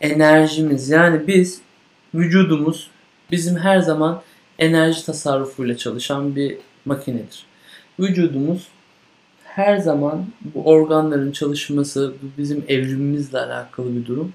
[0.00, 0.88] Enerjimiz.
[0.88, 1.60] Yani biz
[2.14, 2.90] vücudumuz
[3.30, 4.22] bizim her zaman
[4.58, 7.46] enerji tasarrufuyla çalışan bir makinedir.
[8.00, 8.68] Vücudumuz
[9.44, 14.32] her zaman bu organların çalışması, bu bizim evrimimizle alakalı bir durum.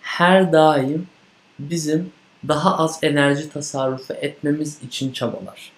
[0.00, 1.06] Her daim
[1.58, 2.10] bizim
[2.48, 5.72] daha az enerji tasarrufu etmemiz için çabalar.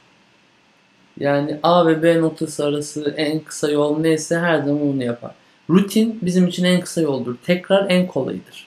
[1.20, 5.34] Yani A ve B noktası arası en kısa yol neyse her zaman onu yapar.
[5.70, 7.36] Rutin bizim için en kısa yoldur.
[7.46, 8.66] Tekrar en kolayıdır.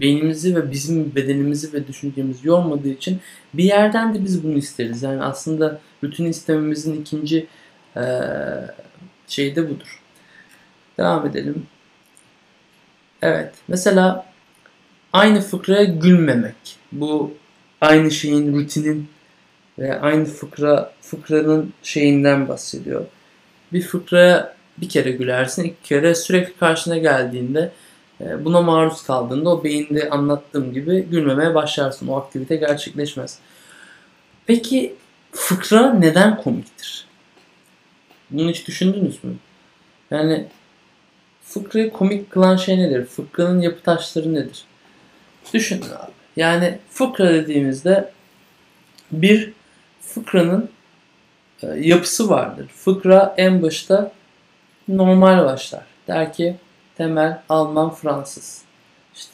[0.00, 3.20] Beynimizi ve bizim bedenimizi ve düşüncemizi yormadığı için
[3.54, 5.02] bir yerden de biz bunu isteriz.
[5.02, 7.46] Yani aslında rutin istememizin ikinci
[7.96, 8.20] ee,
[9.28, 10.00] şeyi de budur.
[10.98, 11.66] Devam edelim.
[13.22, 13.54] Evet.
[13.68, 14.26] Mesela
[15.12, 16.76] aynı fıkraya gülmemek.
[16.92, 17.34] Bu
[17.80, 19.08] aynı şeyin rutinin
[19.78, 23.06] ve aynı fıkra fıkranın şeyinden bahsediyor.
[23.72, 27.72] Bir fıkraya bir kere gülersin, iki kere sürekli karşına geldiğinde e,
[28.20, 32.08] buna maruz kaldığında o beyinde anlattığım gibi gülmemeye başlarsın.
[32.08, 33.38] O aktivite gerçekleşmez.
[34.46, 34.94] Peki
[35.32, 37.06] fıkra neden komiktir?
[38.30, 39.34] Bunu hiç düşündünüz mü?
[40.10, 40.46] Yani
[41.44, 43.06] fıkrayı komik kılan şey nedir?
[43.06, 44.64] Fıkranın yapı taşları nedir?
[45.54, 46.12] Düşünün abi.
[46.36, 48.12] Yani fıkra dediğimizde
[49.12, 49.52] bir
[50.00, 50.70] fıkranın
[51.62, 52.68] e, yapısı vardır.
[52.68, 54.12] Fıkra en başta
[54.88, 55.84] normal başlar.
[56.08, 56.56] Der ki
[56.98, 58.62] temel Alman Fransız.
[59.14, 59.32] İşte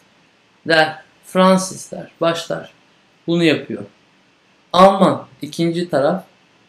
[0.68, 2.72] der Fransız der başlar.
[3.26, 3.82] Bunu yapıyor.
[4.72, 6.24] Alman ikinci taraf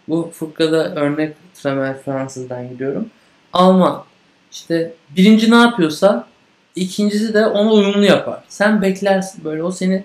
[0.08, 3.10] bu fıkrada örnek temel Fransızdan gidiyorum.
[3.54, 4.04] Alman
[4.52, 6.28] işte birinci ne yapıyorsa
[6.76, 8.44] ikincisi de ona uyumlu yapar.
[8.48, 10.04] Sen beklersin böyle o seni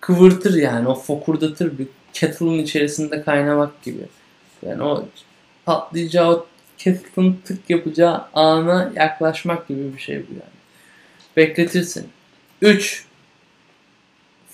[0.00, 4.02] kıvırtır yani o fokurdatır bir kettle'ın içerisinde kaynamak gibi.
[4.66, 5.04] Yani o
[5.64, 6.46] patlayacağı o
[6.80, 10.60] kettle'ın tık yapacağı ana yaklaşmak gibi bir şey bu yani.
[11.36, 12.08] Bekletirsin.
[12.62, 13.04] 3.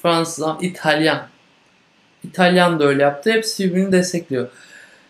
[0.02, 1.28] Fransız, İtalyan.
[2.24, 3.32] İtalyan da öyle yaptı.
[3.32, 4.48] Hepsi birbirini destekliyor.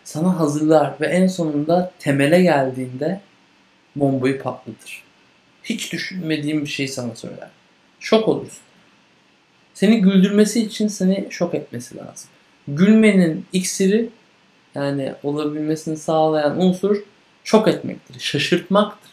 [0.03, 3.21] Sana hazırlar ve en sonunda temele geldiğinde
[3.95, 5.03] bombayı patlatır.
[5.63, 7.49] Hiç düşünmediğim bir şey sana söyler.
[7.99, 8.59] Şok olursun.
[9.73, 12.29] Seni güldürmesi için seni şok etmesi lazım.
[12.67, 14.09] Gülmenin iksiri
[14.77, 16.97] yani olabilmesini sağlayan unsur
[17.43, 19.11] şok etmektir, şaşırtmaktır.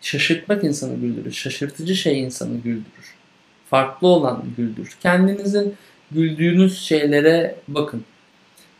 [0.00, 1.32] Şaşırtmak insanı güldürür.
[1.32, 3.14] Şaşırtıcı şey insanı güldürür.
[3.70, 4.96] Farklı olan güldürür.
[5.00, 5.74] Kendinizin
[6.10, 8.04] güldüğünüz şeylere bakın.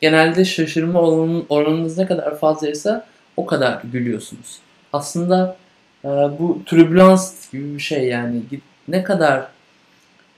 [0.00, 1.00] Genelde şaşırma
[1.48, 4.58] oranınız ne kadar fazlaysa o kadar gülüyorsunuz.
[4.92, 5.56] Aslında
[6.04, 8.42] e, bu türbülans gibi bir şey yani
[8.88, 9.48] ne kadar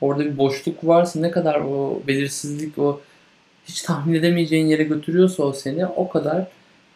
[0.00, 3.00] orada bir boşluk varsa ne kadar o belirsizlik o
[3.68, 6.46] hiç tahmin edemeyeceğin yere götürüyorsa o seni o kadar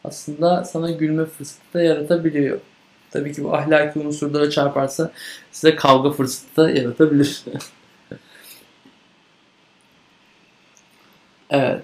[0.04, 2.60] aslında sana gülme fırsatı da yaratabiliyor.
[3.10, 5.12] Tabii ki bu ahlaki unsurlara çarparsa
[5.52, 7.44] size kavga fırsatı da yaratabilir.
[11.50, 11.82] evet.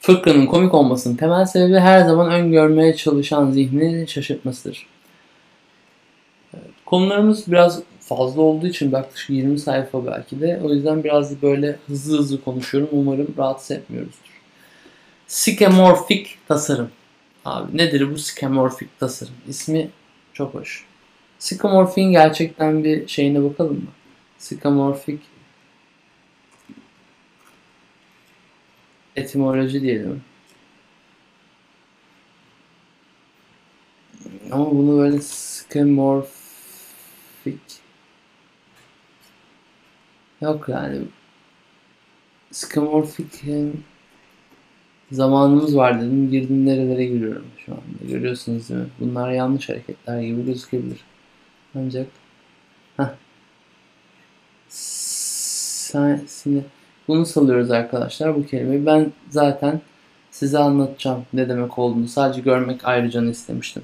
[0.00, 4.86] Fıkranın komik olmasının temel sebebi her zaman öngörmeye çalışan zihni şaşırtmasıdır.
[6.86, 10.60] Konularımız biraz fazla olduğu için yaklaşık 20 sayfa belki de.
[10.64, 12.88] O yüzden biraz böyle hızlı hızlı konuşuyorum.
[12.92, 14.40] Umarım rahatsız etmiyoruzdur.
[15.26, 16.90] Skemorfik tasarım.
[17.44, 19.34] Abi nedir bu skemorfik tasarım?
[19.48, 19.90] İsmi
[20.32, 20.84] çok hoş.
[21.38, 23.90] Skemorfin gerçekten bir şeyine bakalım mı?
[24.38, 25.20] Skemorfik
[29.16, 30.22] etimoloji diyelim.
[34.50, 36.24] Ama bunu böyle skemorfik
[40.44, 40.98] yok yani
[42.50, 43.44] skemorfik
[45.12, 46.30] zamanımız var dedim.
[46.30, 48.12] Girdim nerelere giriyorum şu anda.
[48.12, 48.86] Görüyorsunuz değil mi?
[49.00, 51.00] Bunlar yanlış hareketler gibi gözükebilir.
[51.78, 52.06] Ancak
[52.96, 53.08] heh.
[54.68, 56.62] Sensini
[57.08, 58.86] bunu salıyoruz arkadaşlar bu kelimeyi.
[58.86, 59.80] Ben zaten
[60.30, 62.08] size anlatacağım ne demek olduğunu.
[62.08, 63.82] Sadece görmek ayrıca istemiştim.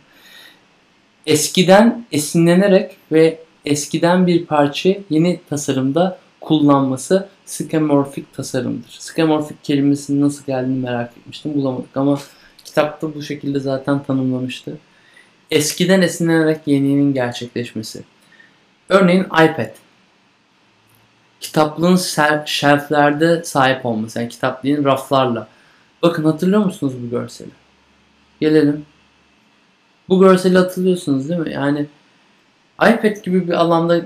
[1.27, 8.97] Eskiden esinlenerek ve eskiden bir parça yeni tasarımda kullanması skemorfik tasarımdır.
[8.99, 11.55] Skemorfik kelimesinin nasıl geldiğini merak etmiştim.
[11.55, 12.19] Bulamadık ama
[12.65, 14.79] kitapta bu şekilde zaten tanımlamıştı.
[15.51, 18.03] Eskiden esinlenerek yeninin gerçekleşmesi.
[18.89, 19.71] Örneğin iPad
[21.41, 21.97] kitaplığın
[22.47, 24.19] şelflerde sahip olması.
[24.19, 25.49] Yani kitaplığın raflarla.
[26.03, 27.51] Bakın hatırlıyor musunuz bu görseli?
[28.41, 28.87] Gelelim.
[30.09, 31.53] Bu görseli hatırlıyorsunuz değil mi?
[31.53, 31.87] Yani
[32.83, 34.01] iPad gibi bir alanda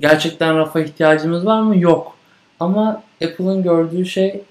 [0.00, 1.78] gerçekten rafa ihtiyacımız var mı?
[1.78, 2.16] Yok.
[2.60, 4.42] Ama Apple'ın gördüğü şey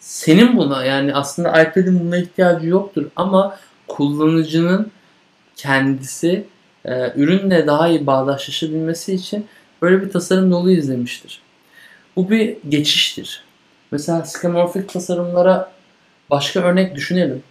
[0.00, 4.90] senin buna yani aslında iPad'in buna ihtiyacı yoktur ama kullanıcının
[5.56, 6.44] kendisi
[6.84, 9.46] e, ürünle daha iyi bağdaşlaşabilmesi için
[9.82, 11.40] böyle bir tasarım yolu izlemiştir.
[12.16, 13.44] Bu bir geçiştir.
[13.90, 15.72] Mesela skemorfik tasarımlara
[16.30, 17.42] başka örnek düşünelim.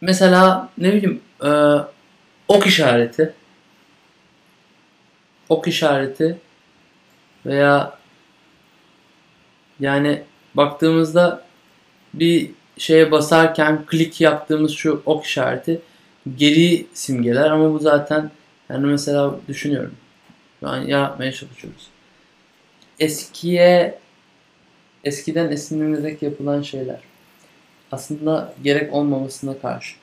[0.00, 1.50] Mesela ne bileyim e,
[2.48, 3.34] ok işareti
[5.48, 6.38] ok işareti
[7.46, 7.98] veya
[9.80, 10.22] yani
[10.54, 11.44] baktığımızda
[12.14, 15.80] bir şeye basarken klik yaptığımız şu ok işareti
[16.36, 18.30] geri simgeler ama bu zaten
[18.70, 19.94] yani mesela düşünüyorum.
[20.60, 21.88] Şu an yaratmaya çalışıyoruz.
[22.98, 23.98] Eskiye
[25.04, 27.00] eskiden esinlenerek yapılan şeyler.
[27.92, 30.01] Aslında gerek olmamasına karşı.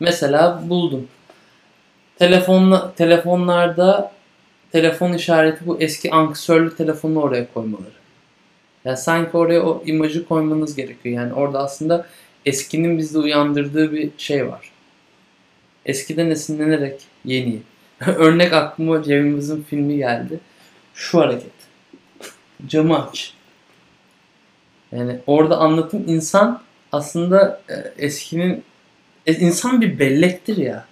[0.00, 1.08] Mesela buldum.
[2.18, 4.12] Telefonla, telefonlarda
[4.72, 7.96] telefon işareti bu eski ankesörlü telefonu oraya koymaları.
[8.84, 11.14] Yani sanki oraya o imajı koymanız gerekiyor.
[11.14, 12.06] Yani orada aslında
[12.46, 14.70] eskinin bizde uyandırdığı bir şey var.
[15.86, 17.62] Eskiden esinlenerek yeni.
[18.06, 20.40] Örnek aklıma Cem filmi geldi.
[20.94, 21.52] Şu hareket.
[22.66, 23.32] Camı aç.
[24.92, 28.64] Yani orada anlatım insan aslında e, eskinin
[29.26, 30.84] e, insan bir bellektir ya.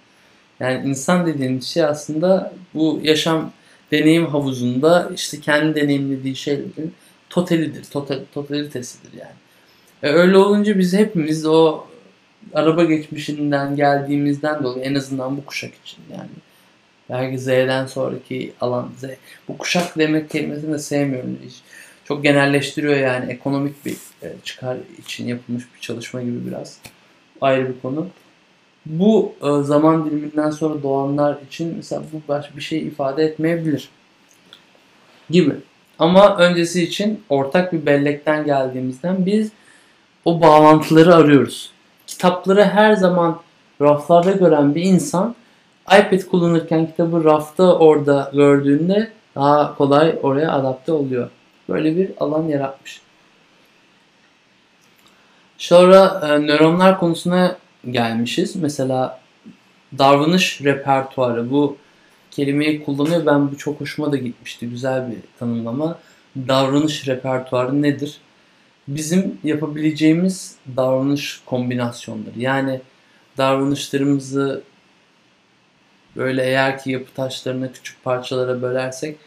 [0.59, 3.51] Yani insan dediğimiz şey aslında bu yaşam
[3.91, 6.93] deneyim havuzunda işte kendi deneyimlediği şeylerin
[7.29, 9.35] totalidir, total, totalitesidir yani.
[10.03, 11.85] E öyle olunca biz hepimiz o
[12.53, 16.29] araba geçmişinden geldiğimizden dolayı en azından bu kuşak için yani.
[17.09, 19.03] Belki Z'den sonraki alan Z.
[19.47, 21.39] Bu kuşak demek kelimesini de sevmiyorum.
[21.45, 21.55] Hiç.
[22.05, 26.77] Çok genelleştiriyor yani ekonomik bir e, çıkar için yapılmış bir çalışma gibi biraz.
[27.41, 28.07] Ayrı bir konu
[28.85, 33.89] bu e, zaman diliminden sonra doğanlar için mesela bu baş bir şey ifade etmeyebilir
[35.29, 35.53] gibi.
[35.99, 39.51] Ama öncesi için ortak bir bellekten geldiğimizden biz
[40.25, 41.71] o bağlantıları arıyoruz.
[42.07, 43.41] Kitapları her zaman
[43.81, 45.35] raflarda gören bir insan
[45.87, 51.29] iPad kullanırken kitabı rafta orada gördüğünde daha kolay oraya adapte oluyor.
[51.69, 53.01] Böyle bir alan yaratmış.
[55.57, 57.57] Sonra e, nöronlar konusuna
[57.91, 58.55] gelmişiz.
[58.55, 59.19] Mesela
[59.97, 61.77] davranış repertuarı bu
[62.31, 63.25] kelimeyi kullanıyor.
[63.25, 64.69] Ben bu çok hoşuma da gitmişti.
[64.69, 65.99] Güzel bir tanımlama.
[66.47, 68.17] Davranış repertuarı nedir?
[68.87, 72.39] Bizim yapabileceğimiz davranış kombinasyonları.
[72.39, 72.81] Yani
[73.37, 74.63] davranışlarımızı
[76.15, 79.17] böyle eğer ki yapı taşlarına küçük parçalara bölersek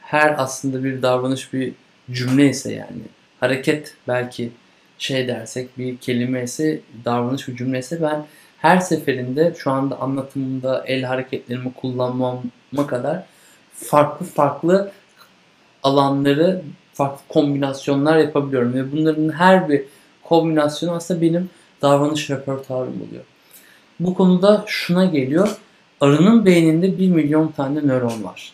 [0.00, 1.72] her aslında bir davranış bir
[2.10, 3.02] cümle ise yani
[3.40, 4.52] hareket belki
[4.98, 8.26] şey dersek bir kelime ise davranış bir cümle ise ben
[8.58, 13.24] her seferinde şu anda anlatımında el hareketlerimi kullanmama kadar
[13.74, 14.92] farklı farklı
[15.82, 19.84] alanları farklı kombinasyonlar yapabiliyorum ve bunların her bir
[20.22, 21.50] kombinasyonu aslında benim
[21.82, 23.24] davranış repertuarım oluyor.
[24.00, 25.56] Bu konuda şuna geliyor.
[26.00, 28.52] Arının beyninde 1 milyon tane nöron var.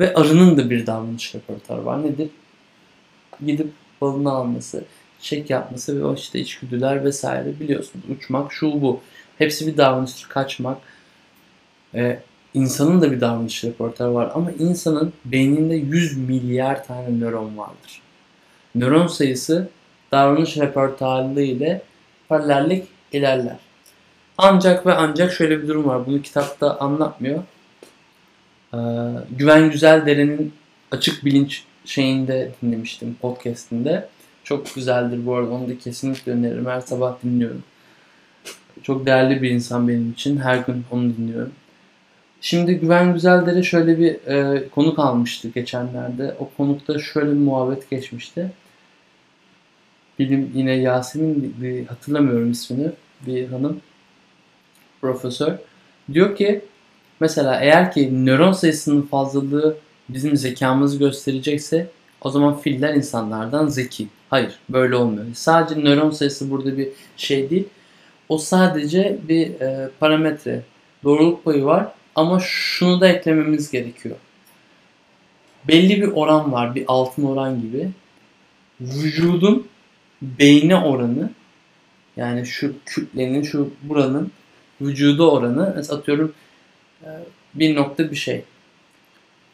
[0.00, 2.04] Ve arının da bir davranış repertuarı var.
[2.04, 2.28] Nedir?
[3.46, 4.84] Gidip balını alması,
[5.22, 8.04] çek yapması ve o işte içgüdüler vesaire biliyorsunuz.
[8.10, 9.00] Uçmak, şu bu.
[9.38, 10.78] Hepsi bir davranış, kaçmak.
[11.94, 12.20] Ee,
[12.54, 18.02] insanın da bir davranış repertuarı var ama insanın beyninde 100 milyar tane nöron vardır.
[18.74, 19.68] Nöron sayısı
[20.12, 21.82] davranış repertuarı ile
[22.28, 23.56] paralellik ilerler.
[24.38, 26.06] Ancak ve ancak şöyle bir durum var.
[26.06, 27.42] Bunu kitapta anlatmıyor.
[28.74, 28.78] Ee,
[29.30, 30.52] Güven Güzeldere'nin
[30.90, 34.08] açık bilinç şeyinde dinlemiştim podcastinde.
[34.50, 35.50] Çok güzeldir bu arada.
[35.50, 36.66] Onu da kesinlikle öneririm.
[36.66, 37.62] Her sabah dinliyorum.
[38.82, 40.36] Çok değerli bir insan benim için.
[40.36, 41.52] Her gün onu dinliyorum.
[42.40, 46.36] Şimdi Güven Güzeldere şöyle bir e, konuk almıştı geçenlerde.
[46.38, 48.52] O konukta şöyle bir muhabbet geçmişti.
[50.18, 52.90] Bilim yine Yasemin bir hatırlamıyorum ismini
[53.26, 53.80] bir hanım
[55.00, 55.52] profesör
[56.12, 56.64] diyor ki
[57.20, 59.76] mesela eğer ki nöron sayısının fazlalığı
[60.08, 64.08] bizim zekamızı gösterecekse o zaman filler insanlardan zeki.
[64.30, 65.26] Hayır böyle olmuyor.
[65.34, 67.68] Sadece nöron sayısı burada bir şey değil.
[68.28, 70.62] O sadece bir e, parametre.
[71.04, 74.16] Doğruluk payı var ama şunu da eklememiz gerekiyor.
[75.68, 76.74] Belli bir oran var.
[76.74, 77.90] Bir altın oran gibi.
[78.80, 79.66] Vücudun
[80.22, 81.30] beyne oranı
[82.16, 84.32] yani şu kütlenin şu buranın
[84.80, 86.34] vücudu oranı mesela atıyorum
[87.02, 87.08] e,
[87.54, 88.44] bir nokta bir şey.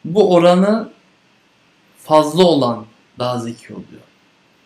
[0.05, 0.89] Bu oranı
[1.97, 2.85] fazla olan
[3.19, 4.06] daha zeki oluyor.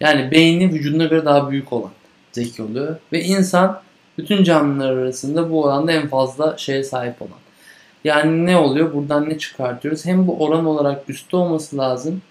[0.02, 1.92] Yani beyni vücuduna göre daha büyük olan
[2.32, 2.96] zeki oluyor.
[3.14, 3.82] Ve insan
[4.18, 7.40] bütün canlılar arasında bu oranda en fazla şeye sahip olan.
[8.04, 8.94] Yani ne oluyor?
[8.94, 10.06] Buradan ne çıkartıyoruz?
[10.06, 12.22] Hem bu oran olarak üstte olması lazım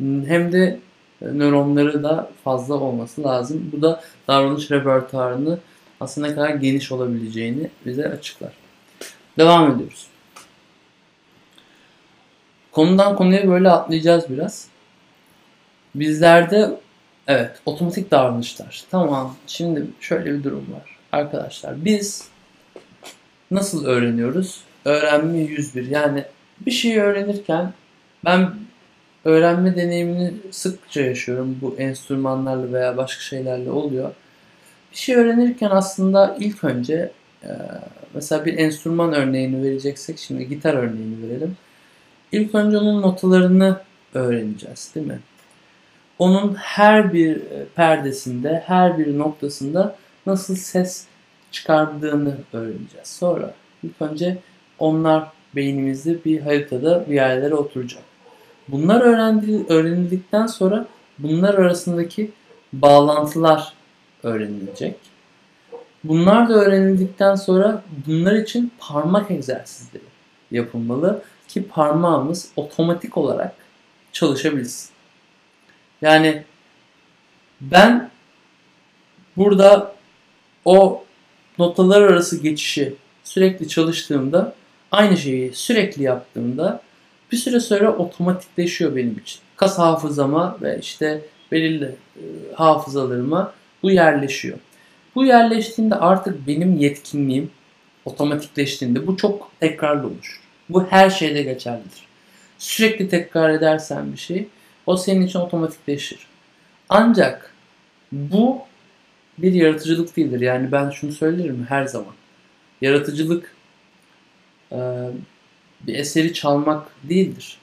[0.00, 0.78] hem de
[1.20, 3.70] nöronları da fazla olması lazım.
[3.72, 5.58] Bu da davranış repertuarını
[6.00, 8.52] aslında kadar geniş olabileceğini bize açıklar.
[9.38, 10.06] Devam ediyoruz.
[12.72, 14.68] Konudan konuya böyle atlayacağız biraz.
[15.94, 16.78] Bizlerde
[17.28, 18.84] evet otomatik davranışlar.
[18.90, 20.96] Tamam şimdi şöyle bir durum var.
[21.12, 22.28] Arkadaşlar biz
[23.50, 24.60] nasıl öğreniyoruz?
[24.84, 25.86] Öğrenme 101.
[25.86, 26.24] Yani
[26.60, 27.72] bir şeyi öğrenirken
[28.24, 28.50] ben
[29.24, 31.58] öğrenme deneyimini sıkça yaşıyorum.
[31.60, 34.10] Bu enstrümanlarla veya başka şeylerle oluyor.
[34.92, 37.10] Bir şey öğrenirken aslında ilk önce
[37.44, 37.50] e,
[38.14, 41.56] mesela bir enstrüman örneğini vereceksek şimdi gitar örneğini verelim.
[42.32, 43.80] İlk önce onun notalarını
[44.14, 45.18] öğreneceğiz değil mi?
[46.18, 51.06] Onun her bir e, perdesinde, her bir noktasında nasıl ses
[51.50, 53.08] çıkardığını öğreneceğiz.
[53.08, 54.38] Sonra ilk önce
[54.78, 55.24] onlar
[55.56, 58.02] beynimizde bir haritada bir yerlere oturacak.
[58.68, 59.00] Bunlar
[59.70, 60.86] öğrenildikten sonra
[61.18, 62.30] bunlar arasındaki
[62.72, 63.72] bağlantılar
[64.22, 64.96] öğrenilecek.
[66.04, 70.02] Bunlar da öğrenildikten sonra bunlar için parmak egzersizleri
[70.50, 73.54] yapılmalı ki parmağımız otomatik olarak
[74.12, 74.97] çalışabilsin.
[76.02, 76.42] Yani
[77.60, 78.10] ben
[79.36, 79.94] burada
[80.64, 81.04] o
[81.58, 84.54] notalar arası geçişi sürekli çalıştığımda
[84.92, 86.82] aynı şeyi sürekli yaptığımda
[87.32, 89.40] bir süre sonra otomatikleşiyor benim için.
[89.56, 91.84] Kas hafızama ve işte belirli
[92.16, 92.22] e,
[92.54, 94.58] hafızalarıma bu yerleşiyor.
[95.14, 97.50] Bu yerleştiğinde artık benim yetkinliğim
[98.04, 100.40] otomatikleştiğinde bu çok tekrarlı olur.
[100.68, 102.08] Bu her şeyde geçerlidir.
[102.58, 104.48] Sürekli tekrar edersen bir şey
[104.88, 106.18] o senin için otomatikleşir.
[106.88, 107.54] Ancak
[108.12, 108.58] bu
[109.38, 110.40] bir yaratıcılık değildir.
[110.40, 112.14] Yani ben şunu söylerim her zaman.
[112.80, 113.54] Yaratıcılık
[114.72, 114.78] e,
[115.80, 117.58] bir eseri çalmak değildir.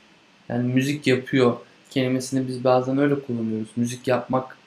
[0.50, 1.58] Yani müzik yapıyor
[1.90, 3.70] kelimesini biz bazen öyle kullanıyoruz.
[3.76, 4.58] Müzik yapmak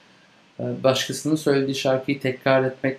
[0.61, 2.99] e, başkasının söylediği şarkıyı tekrar etmek.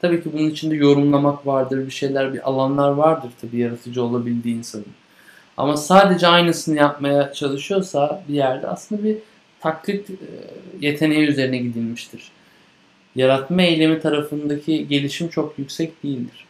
[0.00, 5.05] Tabii ki bunun içinde yorumlamak vardır, bir şeyler, bir alanlar vardır tabii yaratıcı olabildiği insanın.
[5.56, 9.16] Ama sadece aynısını yapmaya çalışıyorsa bir yerde aslında bir
[9.60, 10.14] taklit e,
[10.80, 12.30] yeteneği üzerine gidilmiştir.
[13.16, 16.46] Yaratma eylemi tarafındaki gelişim çok yüksek değildir.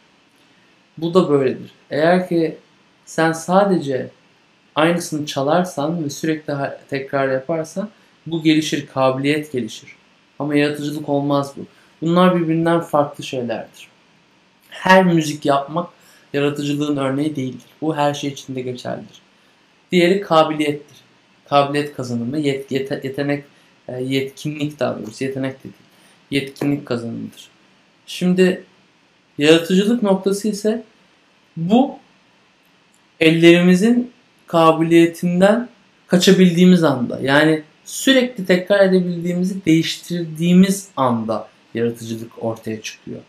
[0.97, 1.71] Bu da böyledir.
[1.91, 2.57] Eğer ki
[3.05, 4.09] sen sadece
[4.75, 6.53] aynısını çalarsan ve sürekli
[6.89, 7.89] tekrar yaparsan
[8.25, 9.89] bu gelişir, kabiliyet gelişir.
[10.39, 11.61] Ama yaratıcılık olmaz bu.
[12.01, 13.87] Bunlar birbirinden farklı şeylerdir.
[14.69, 15.89] Her müzik yapmak
[16.37, 17.69] yaratıcılığın örneği değildir.
[17.81, 19.21] Bu her şey içinde geçerlidir.
[19.91, 20.97] Diğeri kabiliyettir.
[21.49, 23.43] Kabiliyet kazanımı, yet, yet, yetenek,
[23.87, 25.73] e, yetkinlik daha doğrusu, yetenek de değil.
[26.31, 27.47] Yetkinlik kazanımıdır.
[28.05, 28.63] Şimdi
[29.37, 30.83] Yaratıcılık noktası ise
[31.57, 31.99] bu
[33.19, 34.11] ellerimizin
[34.47, 35.69] kabiliyetinden
[36.07, 37.19] kaçabildiğimiz anda.
[37.21, 43.19] Yani sürekli tekrar edebildiğimizi değiştirdiğimiz anda yaratıcılık ortaya çıkıyor.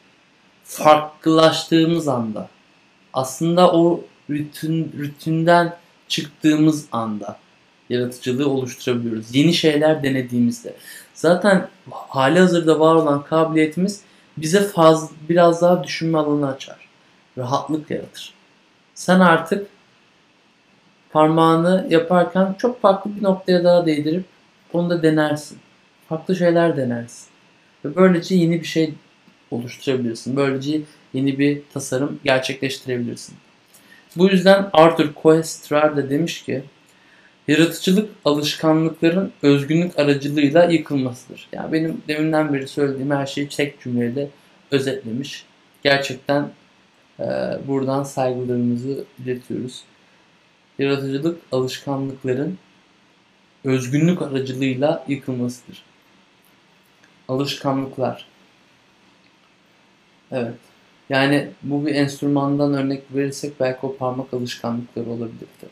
[0.64, 2.48] Farklılaştığımız anda.
[3.12, 5.76] Aslında o rutin, rutinden
[6.08, 7.38] çıktığımız anda
[7.90, 9.34] yaratıcılığı oluşturabiliyoruz.
[9.34, 10.74] Yeni şeyler denediğimizde.
[11.14, 14.00] Zaten hali hazırda var olan kabiliyetimiz
[14.36, 16.88] bize faz, biraz daha düşünme alanı açar.
[17.38, 18.34] Rahatlık yaratır.
[18.94, 19.66] Sen artık
[21.10, 24.24] parmağını yaparken çok farklı bir noktaya daha değdirip
[24.72, 25.58] onu da denersin.
[26.08, 27.26] Farklı şeyler denersin.
[27.84, 28.94] Ve böylece yeni bir şey
[29.50, 30.36] oluşturabilirsin.
[30.36, 30.80] Böylece
[31.14, 33.34] yeni bir tasarım gerçekleştirebilirsin.
[34.16, 36.62] Bu yüzden Arthur Koestler de demiş ki
[37.48, 41.48] yaratıcılık alışkanlıkların özgünlük aracılığıyla yıkılmasıdır.
[41.52, 44.28] Yani benim deminden beri söylediğim her şeyi tek cümleyle
[44.70, 45.44] özetlemiş.
[45.82, 46.50] Gerçekten
[47.20, 47.24] e,
[47.66, 49.82] buradan saygılarımızı iletiyoruz.
[50.78, 52.58] Yaratıcılık alışkanlıkların
[53.64, 55.82] özgünlük aracılığıyla yıkılmasıdır.
[57.28, 58.26] Alışkanlıklar.
[60.32, 60.67] Evet.
[61.08, 65.68] Yani bu bir enstrümandan örnek verirsek belki o parmak alışkanlıkları olabilirdi.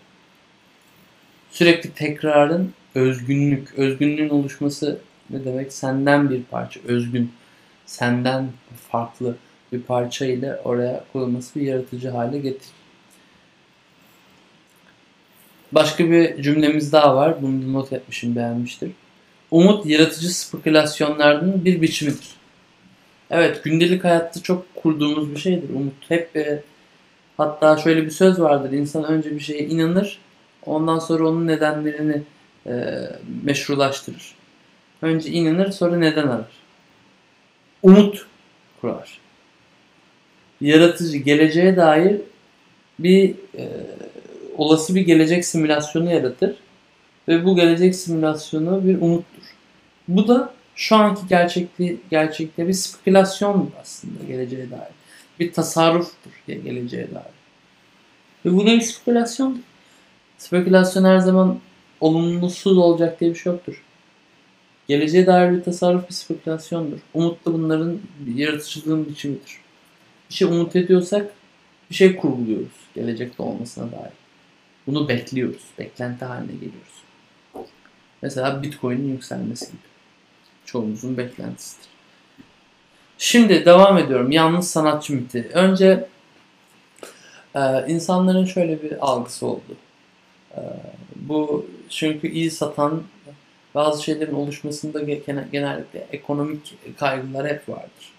[1.50, 4.98] Sürekli tekrarın özgünlük, özgünlüğün oluşması
[5.30, 5.72] ne demek?
[5.72, 7.32] Senden bir parça, özgün,
[7.86, 8.48] senden
[8.90, 9.36] farklı
[9.72, 12.72] bir parça ile oraya koyulması bir yaratıcı hale getirir.
[15.72, 17.42] Başka bir cümlemiz daha var.
[17.42, 18.90] Bunu not etmişim beğenmiştir.
[19.50, 22.36] Umut yaratıcı spekülasyonlardan bir biçimidir.
[23.30, 25.94] Evet gündelik hayatta çok kurduğumuz bir şeydir umut.
[26.08, 26.62] Hep e,
[27.36, 28.72] hatta şöyle bir söz vardır.
[28.72, 30.18] İnsan önce bir şeye inanır.
[30.66, 32.22] Ondan sonra onun nedenlerini
[32.66, 32.94] e,
[33.42, 34.34] meşrulaştırır.
[35.02, 36.50] Önce inanır sonra neden arar.
[37.82, 38.26] Umut
[38.80, 39.18] kurar.
[40.60, 42.20] Yaratıcı geleceğe dair
[42.98, 43.68] bir e,
[44.56, 46.56] olası bir gelecek simülasyonu yaratır.
[47.28, 49.42] Ve bu gelecek simülasyonu bir umuttur.
[50.08, 54.92] Bu da şu anki gerçekli, gerçekte bir spekülasyon aslında geleceğe dair.
[55.40, 57.36] Bir tasarruftur geleceğe dair.
[58.44, 59.62] Ve bu ne spekülasyon?
[60.38, 61.58] Spekülasyon her zaman
[62.00, 63.82] olumsuz olacak diye bir şey yoktur.
[64.88, 66.98] Geleceğe dair bir tasarruf bir spekülasyondur.
[67.14, 67.98] Umut da bunların
[68.34, 69.58] yaratıcılığın biçimidir.
[70.30, 71.32] Bir şey umut ediyorsak
[71.90, 74.12] bir şey kurguluyoruz gelecekte olmasına dair.
[74.86, 75.62] Bunu bekliyoruz.
[75.78, 77.02] Beklenti haline geliyoruz.
[78.22, 79.95] Mesela Bitcoin'in yükselmesi gibi.
[80.66, 81.88] Çoğumuzun beklentisidir.
[83.18, 84.30] Şimdi devam ediyorum.
[84.30, 85.50] Yalnız sanatçı miti.
[85.54, 86.08] Önce
[87.54, 89.76] e, insanların şöyle bir algısı oldu.
[90.56, 90.60] E,
[91.16, 93.02] bu çünkü iyi satan
[93.74, 95.00] bazı şeylerin oluşmasında
[95.52, 98.12] genellikle ekonomik kaygılar hep vardır.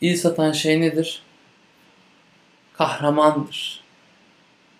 [0.00, 1.22] İyi satan şey nedir?
[2.72, 3.82] Kahramandır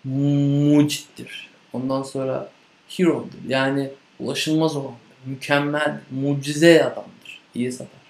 [0.03, 1.49] mucittir.
[1.73, 2.49] Ondan sonra
[2.87, 3.49] hero'dur.
[3.49, 5.02] Yani ulaşılmaz olandır.
[5.25, 7.41] Mükemmel, mucize adamdır.
[7.55, 8.01] İyi satar.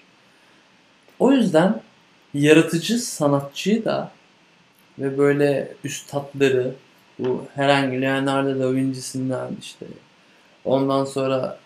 [1.18, 1.80] O yüzden
[2.34, 4.10] yaratıcı sanatçıyı da
[4.98, 6.74] ve böyle üstadları
[7.18, 9.86] bu herhangi Leonardo da Vinci'sinden işte
[10.64, 11.58] ondan sonra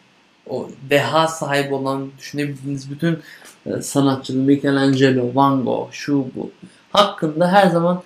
[0.47, 3.19] o deha sahibi olan düşünebildiğiniz bütün
[3.67, 6.51] e, sanatçılar Michelangelo, Van Gogh, şu bu
[6.93, 8.03] hakkında her zaman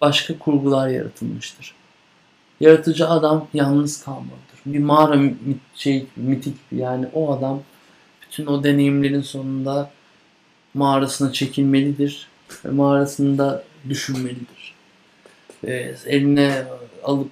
[0.00, 1.74] başka kurgular yaratılmıştır.
[2.60, 4.60] Yaratıcı adam yalnız kalmalıdır.
[4.66, 7.62] Bir mağara mit, şey, mitik yani o adam
[8.22, 9.90] bütün o deneyimlerin sonunda
[10.74, 12.28] mağarasına çekilmelidir
[12.64, 14.74] ve mağarasında düşünmelidir.
[15.64, 16.64] Ve eline
[17.04, 17.30] alıp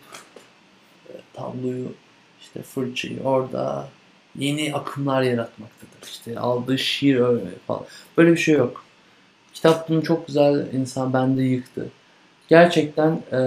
[1.09, 1.93] e, tabloyu
[2.41, 3.89] işte fırçayı orada
[4.39, 6.09] yeni akımlar yaratmaktadır.
[6.09, 7.85] İşte aldığı şiir öyle falan.
[8.19, 8.85] Böyle bir şey yok.
[9.55, 11.89] Kitap bunu çok güzel insan bende yıktı
[12.49, 13.41] gerçekten e,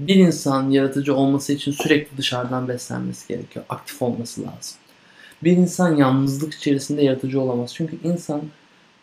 [0.00, 3.64] bir insan yaratıcı olması için sürekli dışarıdan beslenmesi gerekiyor.
[3.68, 4.76] Aktif olması lazım.
[5.44, 7.74] Bir insan yalnızlık içerisinde yaratıcı olamaz.
[7.74, 8.42] Çünkü insan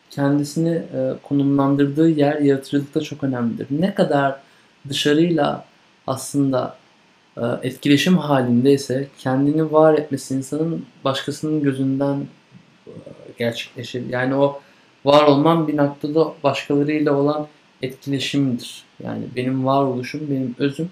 [0.10, 3.68] kendisini e, konumlandırdığı yer yaratıcılıkta çok önemlidir.
[3.70, 4.40] Ne kadar
[4.90, 5.66] dışarıyla
[6.08, 6.78] aslında
[7.38, 12.18] e, etkileşim halindeyse kendini var etmesi insanın başkasının gözünden
[12.88, 12.92] e,
[13.38, 14.10] gerçekleşir.
[14.10, 14.62] Yani o
[15.06, 17.48] var olman bir noktada başkalarıyla olan
[17.82, 18.84] etkileşimdir.
[19.04, 20.90] Yani benim varoluşum, benim özüm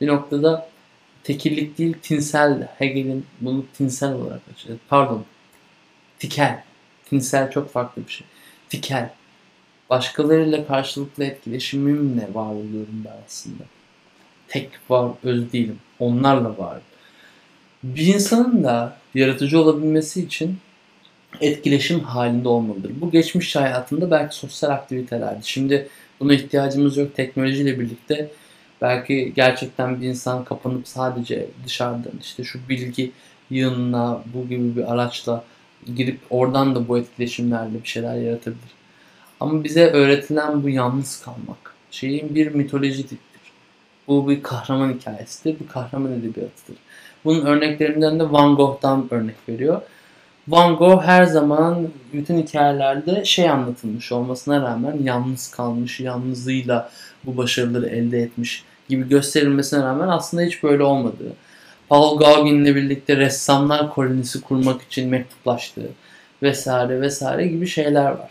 [0.00, 0.68] bir noktada
[1.24, 2.68] tekillik değil tinsel.
[2.78, 4.78] Hegel'in bunu tinsel olarak açıyor.
[4.88, 5.24] Pardon.
[6.18, 6.62] Tikel.
[7.04, 8.26] Tinsel çok farklı bir şey.
[8.68, 9.10] Tikel.
[9.90, 13.62] Başkalarıyla karşılıklı etkileşimimle var oluyorum ben aslında.
[14.48, 15.78] Tek var, öz değilim.
[15.98, 16.80] Onlarla var.
[17.82, 20.58] Bir insanın da yaratıcı olabilmesi için
[21.40, 22.92] etkileşim halinde olmalıdır.
[23.00, 25.40] Bu geçmiş hayatında belki sosyal aktivitelerdi.
[25.42, 25.88] Şimdi
[26.22, 27.14] buna ihtiyacımız yok.
[27.16, 28.30] Teknolojiyle birlikte
[28.80, 33.12] belki gerçekten bir insan kapanıp sadece dışarıdan işte şu bilgi
[33.50, 35.44] yığınına bu gibi bir araçla
[35.96, 38.72] girip oradan da bu etkileşimlerle bir şeyler yaratabilir.
[39.40, 43.18] Ama bize öğretilen bu yalnız kalmak şeyin bir mitolojidir.
[44.08, 46.76] Bu bir kahraman hikayesidir, bir kahraman edebiyatıdır.
[47.24, 49.82] Bunun örneklerinden de Van Gogh'dan örnek veriyor.
[50.48, 56.90] Van Gogh her zaman bütün hikayelerde şey anlatılmış olmasına rağmen yalnız kalmış, yalnızlığıyla
[57.24, 61.32] bu başarıları elde etmiş gibi gösterilmesine rağmen aslında hiç böyle olmadığı.
[61.88, 65.90] Paul Gauguin'le birlikte ressamlar kolonisi kurmak için mektuplaştığı
[66.42, 68.30] vesaire vesaire gibi şeyler var.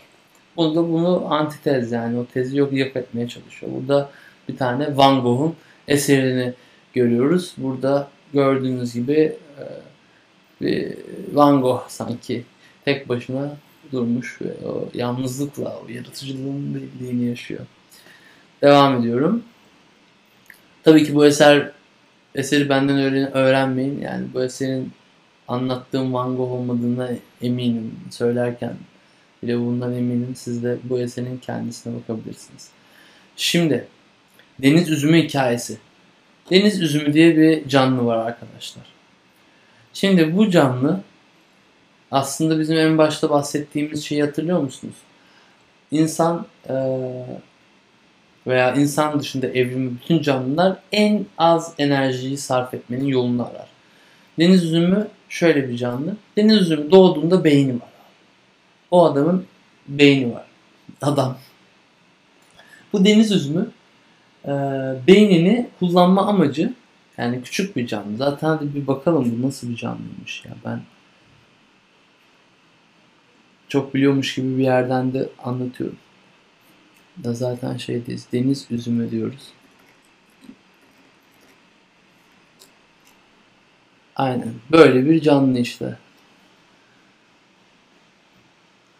[0.56, 3.72] Burada bunu antitez yani o tezi yok yok etmeye çalışıyor.
[3.74, 4.10] Burada
[4.48, 5.54] bir tane Van Gogh'un
[5.88, 6.52] eserini
[6.92, 7.54] görüyoruz.
[7.56, 9.64] Burada gördüğünüz gibi e,
[10.62, 10.94] bir
[11.32, 12.44] Van Gogh sanki
[12.84, 13.56] tek başına
[13.92, 17.60] durmuş ve o yalnızlıkla, o yaratıcılığın birliğini yaşıyor.
[18.62, 19.42] Devam ediyorum.
[20.84, 21.70] Tabii ki bu eser
[22.34, 24.00] eseri benden öğren, öğrenmeyin.
[24.00, 24.92] Yani bu eserin
[25.48, 27.10] anlattığım Van Gogh olmadığına
[27.42, 27.94] eminim.
[28.10, 28.74] Söylerken
[29.42, 30.34] bile bundan eminim.
[30.36, 32.68] Siz de bu eserin kendisine bakabilirsiniz.
[33.36, 33.86] Şimdi
[34.58, 35.78] deniz üzümü hikayesi.
[36.50, 38.91] Deniz üzümü diye bir canlı var arkadaşlar.
[39.94, 41.00] Şimdi bu canlı
[42.10, 44.94] aslında bizim en başta bahsettiğimiz şeyi hatırlıyor musunuz?
[45.90, 46.46] İnsan
[48.46, 53.68] veya insan dışında evrimi bütün canlılar en az enerjiyi sarf etmenin yolunu arar.
[54.38, 56.16] Deniz üzümü şöyle bir canlı.
[56.36, 57.88] Deniz üzümü doğduğunda beyni var.
[58.90, 59.46] O adamın
[59.88, 60.44] beyni var.
[61.02, 61.36] Adam.
[62.92, 63.70] Bu deniz üzümü
[64.44, 64.50] e,
[65.06, 66.72] beynini kullanma amacı
[67.22, 68.16] yani küçük bir canlı.
[68.16, 70.52] Zaten hadi bir bakalım bu nasıl bir canlıymış ya.
[70.64, 70.80] Ben
[73.68, 75.98] çok biliyormuş gibi bir yerden de anlatıyorum.
[77.24, 78.26] Da zaten şeydeyiz.
[78.32, 79.52] Deniz üzümü diyoruz.
[84.16, 84.54] Aynen.
[84.72, 85.98] Böyle bir canlı işte.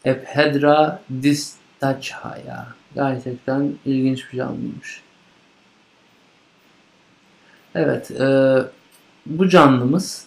[0.04, 2.74] Ephedra distachaya.
[2.94, 5.02] Gerçekten ilginç bir canlıymış.
[7.74, 8.10] Evet.
[8.10, 8.56] E,
[9.26, 10.24] bu canlımız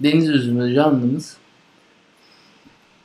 [0.00, 1.36] deniz üzümü canlımız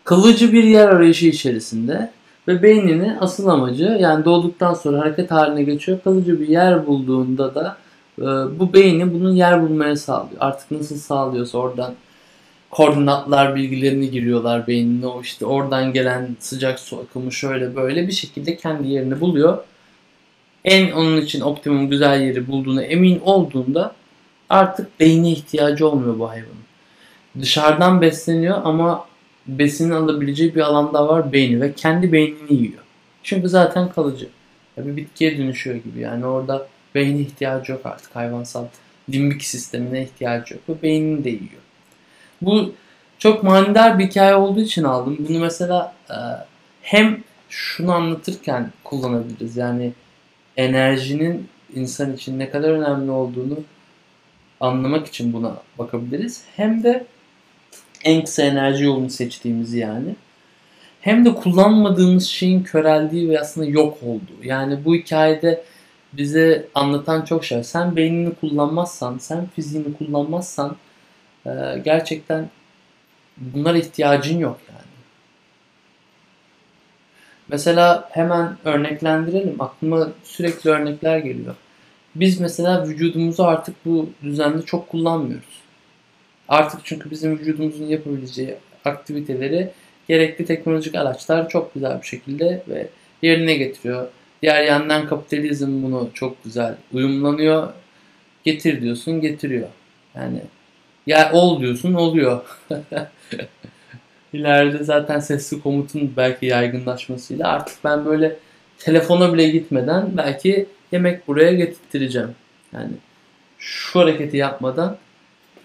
[0.03, 2.11] kalıcı bir yer arayışı içerisinde
[2.47, 5.99] ve beynini asıl amacı yani doğduktan sonra hareket haline geçiyor.
[6.03, 7.77] Kalıcı bir yer bulduğunda da
[8.19, 8.23] e,
[8.59, 10.37] bu beyni bunun yer bulmaya sağlıyor.
[10.39, 11.93] Artık nasıl sağlıyorsa oradan
[12.71, 15.07] koordinatlar bilgilerini giriyorlar beynine.
[15.07, 19.57] O işte oradan gelen sıcak su akımı şöyle böyle bir şekilde kendi yerini buluyor.
[20.65, 23.95] En onun için optimum güzel yeri bulduğuna emin olduğunda
[24.49, 26.63] artık beyne ihtiyacı olmuyor bu hayvanın.
[27.41, 29.05] Dışarıdan besleniyor ama
[29.47, 32.83] besinin alabileceği bir alanda var beyni ve kendi beynini yiyor.
[33.23, 34.27] Çünkü zaten kalıcı.
[34.77, 38.65] Bir bitkiye dönüşüyor gibi yani orada beyne ihtiyacı yok artık hayvansal
[39.09, 41.61] limbik sistemine ihtiyacı yok ve beynini de yiyor.
[42.41, 42.73] Bu
[43.19, 45.17] çok manidar bir hikaye olduğu için aldım.
[45.29, 46.15] Bunu mesela e,
[46.81, 49.57] hem şunu anlatırken kullanabiliriz.
[49.57, 49.93] Yani
[50.57, 53.59] enerjinin insan için ne kadar önemli olduğunu
[54.59, 56.43] anlamak için buna bakabiliriz.
[56.55, 57.05] Hem de
[58.03, 60.15] en kısa enerji yolunu seçtiğimizi yani.
[61.01, 64.43] Hem de kullanmadığımız şeyin köreldiği ve aslında yok olduğu.
[64.43, 65.63] Yani bu hikayede
[66.13, 67.63] bize anlatan çok şey.
[67.63, 70.75] Sen beynini kullanmazsan, sen fiziğini kullanmazsan
[71.45, 71.51] e,
[71.85, 72.49] gerçekten
[73.37, 74.92] bunlara ihtiyacın yok yani.
[77.47, 79.61] Mesela hemen örneklendirelim.
[79.61, 81.55] Aklıma sürekli örnekler geliyor.
[82.15, 85.61] Biz mesela vücudumuzu artık bu düzende çok kullanmıyoruz.
[86.49, 89.69] Artık çünkü bizim vücudumuzun yapabileceği aktiviteleri
[90.07, 92.87] gerekli teknolojik araçlar çok güzel bir şekilde ve
[93.21, 94.07] yerine getiriyor.
[94.41, 97.73] Diğer yandan kapitalizm bunu çok güzel uyumlanıyor.
[98.43, 99.67] Getir diyorsun getiriyor.
[100.15, 100.41] Yani
[101.07, 102.41] ya ol diyorsun oluyor.
[104.33, 108.35] İleride zaten sesli komutun belki yaygınlaşmasıyla artık ben böyle
[108.77, 112.35] telefona bile gitmeden belki yemek buraya getirttireceğim.
[112.73, 112.91] Yani
[113.57, 114.97] şu hareketi yapmadan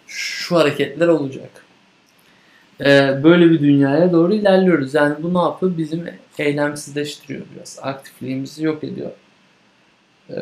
[0.06, 1.50] şu hareketler olacak.
[2.80, 4.94] Ee, böyle bir dünyaya doğru ilerliyoruz.
[4.94, 5.76] Yani bu ne yapıyor?
[5.76, 6.04] Bizim
[6.38, 7.78] eylemsizleştiriyor biraz.
[7.82, 9.10] Aktifliğimizi yok ediyor.
[10.30, 10.34] Ee,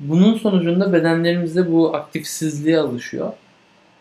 [0.00, 3.32] bunun sonucunda bedenlerimizde bu aktifsizliğe alışıyor.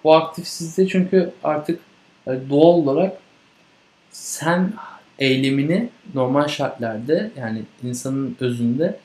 [0.04, 1.80] Bu aktifsizliğe çünkü artık
[2.28, 3.18] doğal olarak
[4.18, 4.74] sen
[5.20, 9.00] eylemini normal şartlarda yani insanın özünde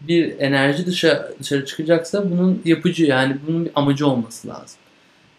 [0.00, 4.78] bir enerji dışarı, dışarı çıkacaksa bunun yapıcı yani bunun bir amacı olması lazım.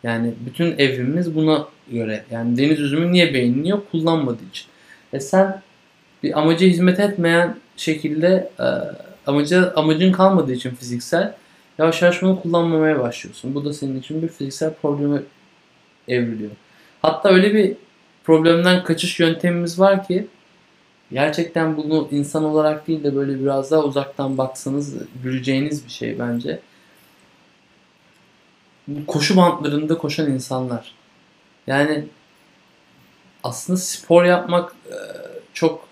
[0.04, 2.24] Yani bütün evrimimiz buna göre.
[2.32, 3.80] Yani deniz üzümü niye beğeniliyor?
[3.92, 4.68] Kullanmadığı için.
[5.14, 5.62] E sen
[6.24, 8.66] bir amaca hizmet etmeyen şekilde e,
[9.28, 11.34] amaca, amacın kalmadığı için fiziksel
[11.78, 13.56] yavaş yavaş bunu kullanmamaya başlıyorsun.
[13.56, 15.22] Bu da senin için bir fiziksel probleme
[16.08, 16.52] evriliyor.
[17.02, 17.76] Hatta öyle bir
[18.30, 20.28] problemden kaçış yöntemimiz var ki
[21.12, 26.60] gerçekten bunu insan olarak değil de böyle biraz daha uzaktan baksanız güleceğiniz bir şey bence.
[29.08, 30.96] Koşu bantlarında koşan insanlar.
[31.68, 32.06] Yani
[33.44, 34.96] aslında spor yapmak e,
[35.54, 35.88] çok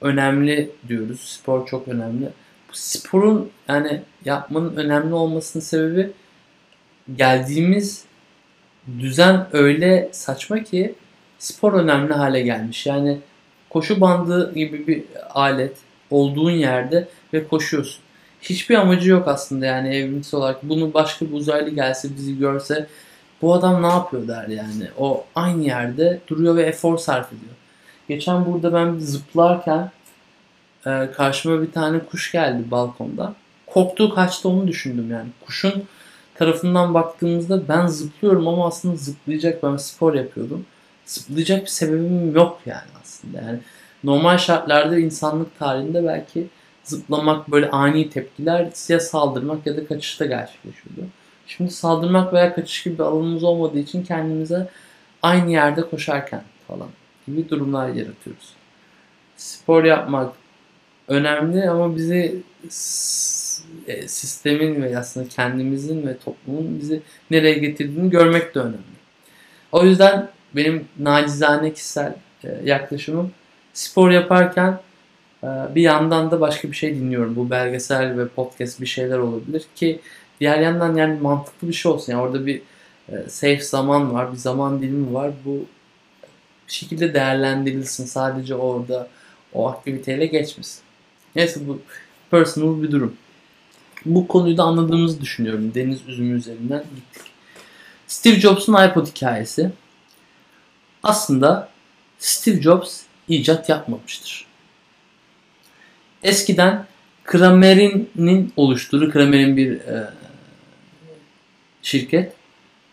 [0.00, 1.20] önemli diyoruz.
[1.20, 2.24] Spor çok önemli.
[2.68, 6.10] Bu sporun yani yapmanın önemli olmasının sebebi
[7.16, 8.04] geldiğimiz
[8.98, 10.94] düzen öyle saçma ki
[11.38, 12.86] spor önemli hale gelmiş.
[12.86, 13.18] Yani
[13.70, 15.76] koşu bandı gibi bir alet
[16.10, 18.02] olduğun yerde ve koşuyorsun.
[18.42, 20.62] Hiçbir amacı yok aslında yani evrimsel olarak.
[20.62, 22.86] Bunu başka bir uzaylı gelse bizi görse
[23.42, 24.88] bu adam ne yapıyor der yani.
[24.98, 27.54] O aynı yerde duruyor ve efor sarf ediyor.
[28.08, 29.90] Geçen burada ben zıplarken
[30.86, 33.34] e, karşıma bir tane kuş geldi balkonda.
[33.66, 35.28] Korktuğu kaçtı onu düşündüm yani.
[35.46, 35.84] Kuşun
[36.34, 40.66] tarafından baktığımızda ben zıplıyorum ama aslında zıplayacak ben spor yapıyordum.
[41.06, 43.42] Zıplayacak bir sebebim yok yani aslında.
[43.42, 43.58] Yani
[44.04, 46.46] normal şartlarda insanlık tarihinde belki
[46.84, 51.10] zıplamak böyle ani tepkiler ya saldırmak ya da kaçışta gerçekleşiyordu.
[51.46, 54.68] Şimdi saldırmak veya kaçış gibi bir alanımız olmadığı için kendimize
[55.22, 56.88] aynı yerde koşarken falan
[57.26, 58.52] gibi durumlar yaratıyoruz.
[59.36, 60.34] Spor yapmak
[61.08, 62.42] önemli ama bizi
[63.86, 68.96] e, sistemin ve aslında kendimizin ve toplumun bizi nereye getirdiğini görmek de önemli.
[69.72, 73.30] O yüzden benim nacizane kişisel e, yaklaşımım
[73.74, 74.80] spor yaparken
[75.44, 77.36] e, bir yandan da başka bir şey dinliyorum.
[77.36, 80.00] Bu belgesel ve podcast bir şeyler olabilir ki
[80.40, 82.12] diğer yandan yani mantıklı bir şey olsun.
[82.12, 82.62] Yani orada bir
[83.28, 85.30] safe zaman var, bir zaman dilimi var.
[85.44, 85.66] Bu
[86.68, 88.04] bir şekilde değerlendirilsin.
[88.04, 89.08] Sadece orada
[89.52, 90.80] o aktiviteyle geçmesin.
[91.36, 91.80] Neyse bu
[92.30, 93.16] personal bir durum.
[94.04, 95.74] Bu konuyu da anladığımızı düşünüyorum.
[95.74, 97.32] Deniz üzümü üzerinden gittik.
[98.06, 99.70] Steve Jobs'un iPod hikayesi.
[101.02, 101.68] Aslında
[102.18, 104.46] Steve Jobs icat yapmamıştır.
[106.22, 106.86] Eskiden
[107.24, 110.10] Kramer'in oluşturduğu, Kramer'in bir e,
[111.82, 112.32] şirket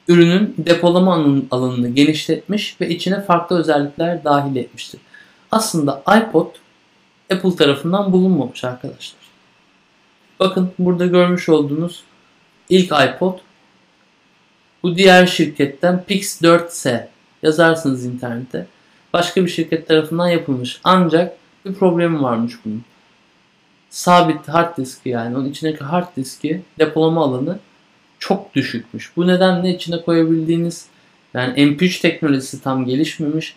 [0.07, 1.13] ürünün depolama
[1.51, 5.01] alanını genişletmiş ve içine farklı özellikler dahil etmiştir.
[5.51, 6.47] Aslında iPod
[7.31, 9.21] Apple tarafından bulunmamış arkadaşlar.
[10.39, 12.03] Bakın burada görmüş olduğunuz
[12.69, 13.39] ilk iPod
[14.83, 17.07] bu diğer şirketten Pix 4S
[17.43, 18.67] yazarsınız internete.
[19.13, 20.79] Başka bir şirket tarafından yapılmış.
[20.83, 22.83] Ancak bir problemi varmış bunun.
[23.89, 27.59] Sabit hard diski yani onun içindeki hard diski depolama alanı
[28.19, 29.11] çok düşükmüş.
[29.17, 30.85] Bu nedenle içine koyabildiğiniz
[31.33, 33.55] yani MP3 teknolojisi tam gelişmemiş.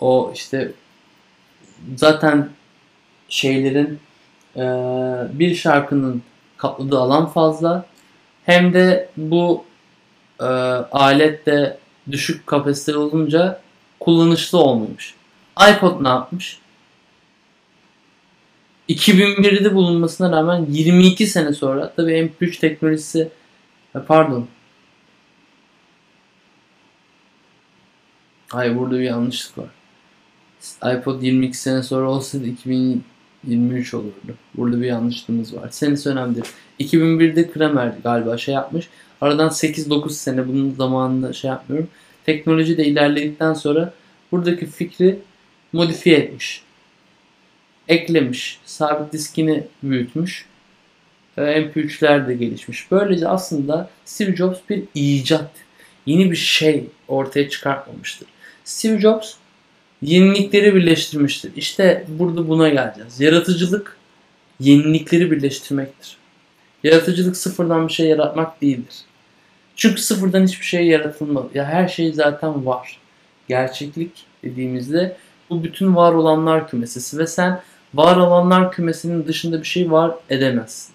[0.00, 0.72] O işte
[1.96, 2.48] zaten
[3.28, 3.98] şeylerin
[5.38, 6.22] bir şarkının
[6.56, 7.86] kapladığı alan fazla.
[8.44, 9.64] Hem de bu
[10.40, 11.78] e, alet de
[12.10, 13.60] düşük kapasiteli olunca
[14.00, 15.14] kullanışlı olmamış.
[15.70, 16.58] iPod ne yapmış?
[18.88, 23.28] 2001'de bulunmasına rağmen 22 sene sonra tabi MP3 teknolojisi
[23.94, 24.48] e, pardon
[28.48, 29.68] Hayır burada bir yanlışlık var.
[30.98, 33.04] iPod 22 sene sonra olsaydı 2000
[33.46, 34.34] 23 olurdu.
[34.56, 35.68] Burada bir yanlışlığımız var.
[35.70, 36.42] Senesi önemli
[36.80, 38.88] 2001'de Kramer galiba şey yapmış.
[39.24, 41.88] Aradan 8-9 sene bunun zamanında şey yapmıyorum.
[42.26, 43.94] Teknoloji de ilerledikten sonra
[44.32, 45.18] buradaki fikri
[45.72, 46.62] modifiye etmiş.
[47.88, 48.58] Eklemiş.
[48.64, 50.46] Sabit diskini büyütmüş.
[51.36, 52.90] MP3'ler de gelişmiş.
[52.90, 55.50] Böylece aslında Steve Jobs bir icat,
[56.06, 58.28] yeni bir şey ortaya çıkartmamıştır.
[58.64, 59.34] Steve Jobs
[60.02, 61.52] yenilikleri birleştirmiştir.
[61.56, 63.20] İşte burada buna geleceğiz.
[63.20, 63.96] Yaratıcılık
[64.60, 66.16] yenilikleri birleştirmektir.
[66.84, 68.94] Yaratıcılık sıfırdan bir şey yaratmak değildir.
[69.76, 71.48] Çünkü sıfırdan hiçbir şey yaratılmadı.
[71.54, 72.98] Ya her şey zaten var.
[73.48, 74.10] Gerçeklik
[74.44, 75.16] dediğimizde
[75.50, 77.62] bu bütün var olanlar kümesi ve sen
[77.94, 80.94] var olanlar kümesinin dışında bir şey var edemezsin.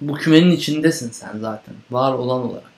[0.00, 2.74] Bu kümenin içindesin sen zaten var olan olarak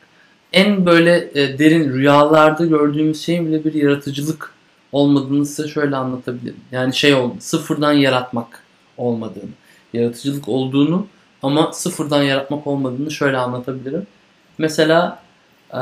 [0.53, 4.53] en böyle e, derin rüyalarda gördüğümüz şeyin bile bir yaratıcılık
[4.93, 6.61] olmadığını size şöyle anlatabilirim.
[6.72, 8.62] Yani şey oldu, sıfırdan yaratmak
[8.97, 9.51] olmadığını,
[9.93, 11.07] yaratıcılık olduğunu
[11.43, 14.07] ama sıfırdan yaratmak olmadığını şöyle anlatabilirim.
[14.59, 15.22] Mesela
[15.72, 15.80] e,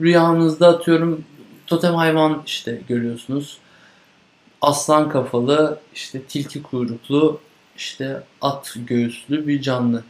[0.00, 1.24] rüyanızda atıyorum
[1.66, 3.58] totem hayvan işte görüyorsunuz.
[4.60, 7.40] Aslan kafalı, işte tilki kuyruklu,
[7.76, 10.04] işte at göğüslü bir canlı.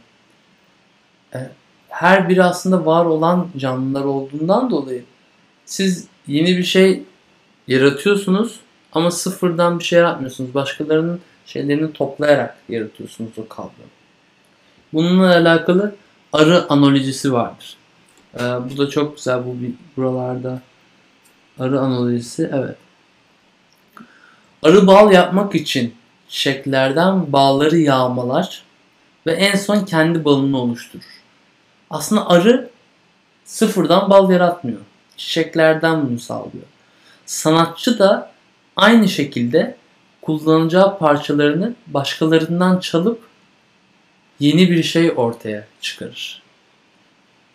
[1.35, 1.49] E,
[1.89, 5.03] her biri aslında var olan canlılar olduğundan dolayı
[5.65, 7.03] siz yeni bir şey
[7.67, 8.59] yaratıyorsunuz
[8.93, 10.53] ama sıfırdan bir şey yaratmıyorsunuz.
[10.53, 13.73] Başkalarının şeylerini toplayarak yaratıyorsunuz o kavramı.
[14.93, 15.95] Bununla alakalı
[16.33, 17.77] arı analojisi vardır.
[18.35, 19.55] Ee, bu da çok güzel bu
[19.97, 20.61] buralarda.
[21.59, 22.75] Arı analojisi evet.
[24.63, 25.95] Arı bal yapmak için
[26.29, 28.63] çiçeklerden bağları yağmalar
[29.25, 31.21] ve en son kendi balını oluşturur.
[31.89, 32.69] Aslında arı
[33.45, 34.79] sıfırdan bal yaratmıyor.
[35.17, 36.65] Çiçeklerden bunu sağlıyor.
[37.25, 38.31] Sanatçı da
[38.75, 39.77] aynı şekilde
[40.21, 43.21] kullanacağı parçalarını başkalarından çalıp
[44.43, 46.41] yeni bir şey ortaya çıkarır.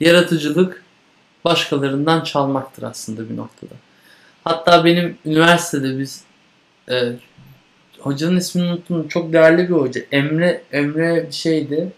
[0.00, 0.82] Yaratıcılık
[1.44, 3.74] başkalarından çalmaktır aslında bir noktada.
[4.44, 6.24] Hatta benim üniversitede biz
[6.90, 7.12] e,
[7.98, 9.08] hocanın ismini unuttum.
[9.08, 10.00] Çok değerli bir hoca.
[10.12, 11.92] Emre Emre bir şeydi.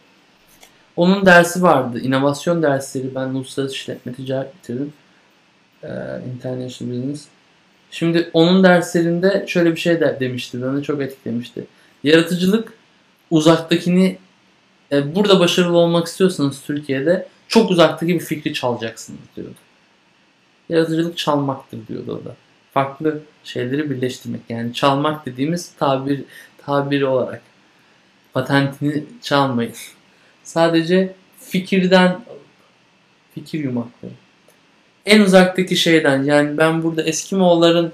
[0.96, 2.00] Onun dersi vardı.
[2.00, 3.14] İnovasyon dersleri.
[3.14, 4.92] Ben uluslararası işletme ticaret bitirdim.
[5.84, 5.88] Ee,
[6.34, 7.26] International Business.
[7.90, 10.62] Şimdi onun derslerinde şöyle bir şey de demişti.
[10.62, 11.64] Beni çok etkilemişti.
[12.04, 12.72] Yaratıcılık
[13.30, 14.18] uzaktakini
[14.92, 19.54] e, burada başarılı olmak istiyorsanız Türkiye'de çok uzaktaki bir fikri çalacaksınız diyordu.
[20.68, 22.36] Yaratıcılık çalmaktır diyordu o da.
[22.74, 24.40] Farklı şeyleri birleştirmek.
[24.48, 26.24] Yani çalmak dediğimiz tabir
[26.58, 27.42] tabiri olarak.
[28.32, 29.72] Patentini çalmayın.
[30.44, 32.20] Sadece fikirden
[33.34, 34.12] fikir yumakları.
[35.06, 37.92] En uzaktaki şeyden yani ben burada Eskimoğulların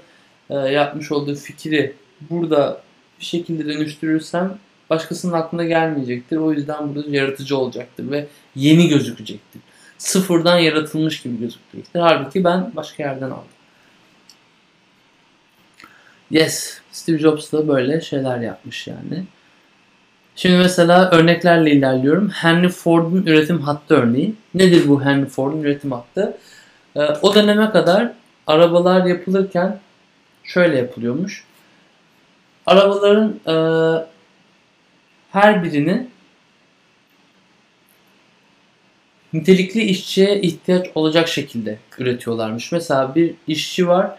[0.49, 1.93] e, yapmış olduğu fikri
[2.29, 2.81] burada
[3.19, 4.57] bir şekilde dönüştürürsem
[4.89, 6.37] başkasının aklına gelmeyecektir.
[6.37, 9.61] O yüzden burada yaratıcı olacaktır ve yeni gözükecektir.
[9.97, 11.99] Sıfırdan yaratılmış gibi gözükecektir.
[11.99, 13.57] Halbuki ben başka yerden aldım.
[16.31, 19.23] Yes, Steve Jobs da böyle şeyler yapmış yani.
[20.35, 22.29] Şimdi mesela örneklerle ilerliyorum.
[22.29, 24.35] Henry Ford'un üretim hattı örneği.
[24.53, 26.37] Nedir bu Henry Ford'un üretim hattı?
[26.95, 28.11] Ee, o döneme kadar
[28.47, 29.79] arabalar yapılırken
[30.43, 31.43] şöyle yapılıyormuş.
[32.65, 33.53] Arabaların e,
[35.31, 36.07] her birini
[39.33, 42.71] nitelikli işçiye ihtiyaç olacak şekilde üretiyorlarmış.
[42.71, 44.11] Mesela bir işçi var.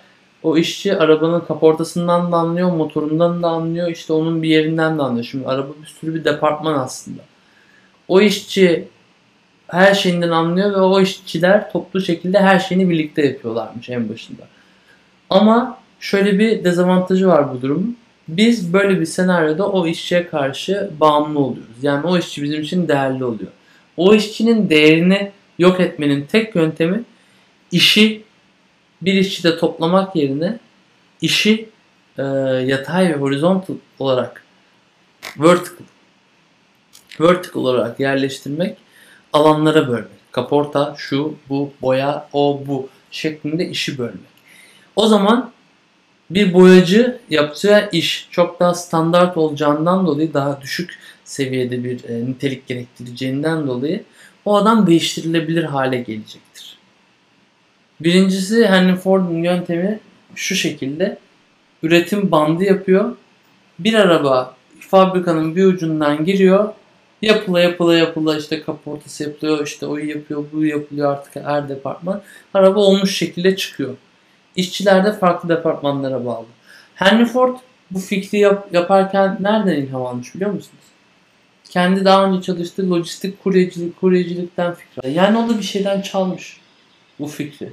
[0.43, 5.25] O işçi arabanın kaportasından da anlıyor, motorundan da anlıyor, işte onun bir yerinden de anlıyor.
[5.25, 7.23] Şimdi araba bir sürü bir departman aslında.
[8.09, 8.89] O işçi
[9.69, 14.43] her şeyinden anlıyor ve o işçiler toplu şekilde her şeyini birlikte yapıyorlarmış en başında.
[15.31, 17.97] Ama şöyle bir dezavantajı var bu durumun.
[18.29, 21.77] Biz böyle bir senaryoda o işçiye karşı bağımlı oluyoruz.
[21.83, 23.51] Yani o işçi bizim için değerli oluyor.
[23.97, 27.03] O işçinin değerini yok etmenin tek yöntemi
[27.73, 28.23] işi
[29.03, 30.59] bir işçide toplamak yerine
[31.21, 31.69] işi
[32.19, 32.23] e,
[32.67, 34.45] yatay ve horizontal olarak
[35.39, 35.87] vertical
[37.21, 38.77] vertical olarak yerleştirmek
[39.33, 40.33] alanlara bölmek.
[40.33, 44.39] Kaporta, şu, bu, boya, o, bu şeklinde işi bölmek.
[44.97, 45.53] O zaman
[46.31, 52.67] bir boyacı yapacağı iş çok daha standart olacağından dolayı daha düşük seviyede bir e, nitelik
[52.67, 54.05] gerektireceğinden dolayı
[54.45, 56.79] o adam değiştirilebilir hale gelecektir.
[58.01, 60.01] Birincisi Henry Ford'un yöntemi
[60.35, 61.19] şu şekilde
[61.83, 63.17] üretim bandı yapıyor.
[63.79, 66.73] Bir araba fabrikanın bir ucundan giriyor.
[67.23, 72.23] Yapıla yapıla yapıla işte kaportası yapılıyor, işte o yapıyor, bu yapılıyor artık her departman.
[72.55, 73.95] Araba olmuş şekilde çıkıyor.
[74.59, 76.47] İşçiler de farklı departmanlara bağlı.
[76.95, 77.57] Henry Ford
[77.91, 80.85] bu fikri yap, yaparken nereden ilham almış biliyor musunuz?
[81.71, 85.13] Kendi daha önce çalıştığı lojistik kuryecilik, kuryecilikten fikri.
[85.13, 86.61] Yani o da bir şeyden çalmış
[87.19, 87.73] bu fikri.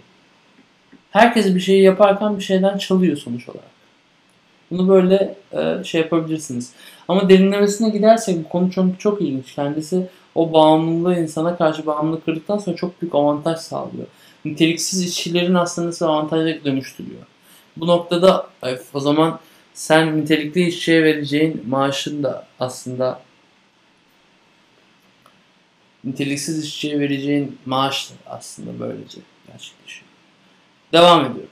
[1.11, 3.75] Herkes bir şeyi yaparken bir şeyden çalıyor sonuç olarak.
[4.71, 6.73] Bunu böyle e, şey yapabilirsiniz.
[7.07, 9.55] Ama derinlemesine gidersek bu konu çok, çok ilginç.
[9.55, 14.07] Kendisi o bağımlılığı insana karşı bağımlılık kırdıktan sonra çok büyük avantaj sağlıyor.
[14.45, 17.21] Niteliksiz işçilerin aslında nasıl avantaja dönüştürüyor.
[17.77, 18.49] Bu noktada
[18.93, 19.39] o zaman
[19.73, 23.21] sen nitelikli işçiye vereceğin maaşın da aslında
[26.03, 30.05] niteliksiz işçiye vereceğin maaş da aslında böylece gerçekleşiyor.
[30.93, 31.49] Devam ediyorum.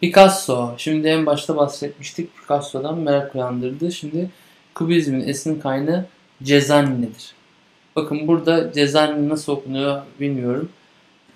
[0.00, 0.74] Picasso.
[0.78, 2.36] Şimdi en başta bahsetmiştik.
[2.36, 3.92] Picasso'dan merak uyandırdı.
[3.92, 4.30] Şimdi
[4.74, 6.06] Kubizmin esin kaynağı
[6.42, 7.39] Cezanne'dir.
[8.00, 10.68] Bakın burada Cezanne nasıl okunuyor bilmiyorum.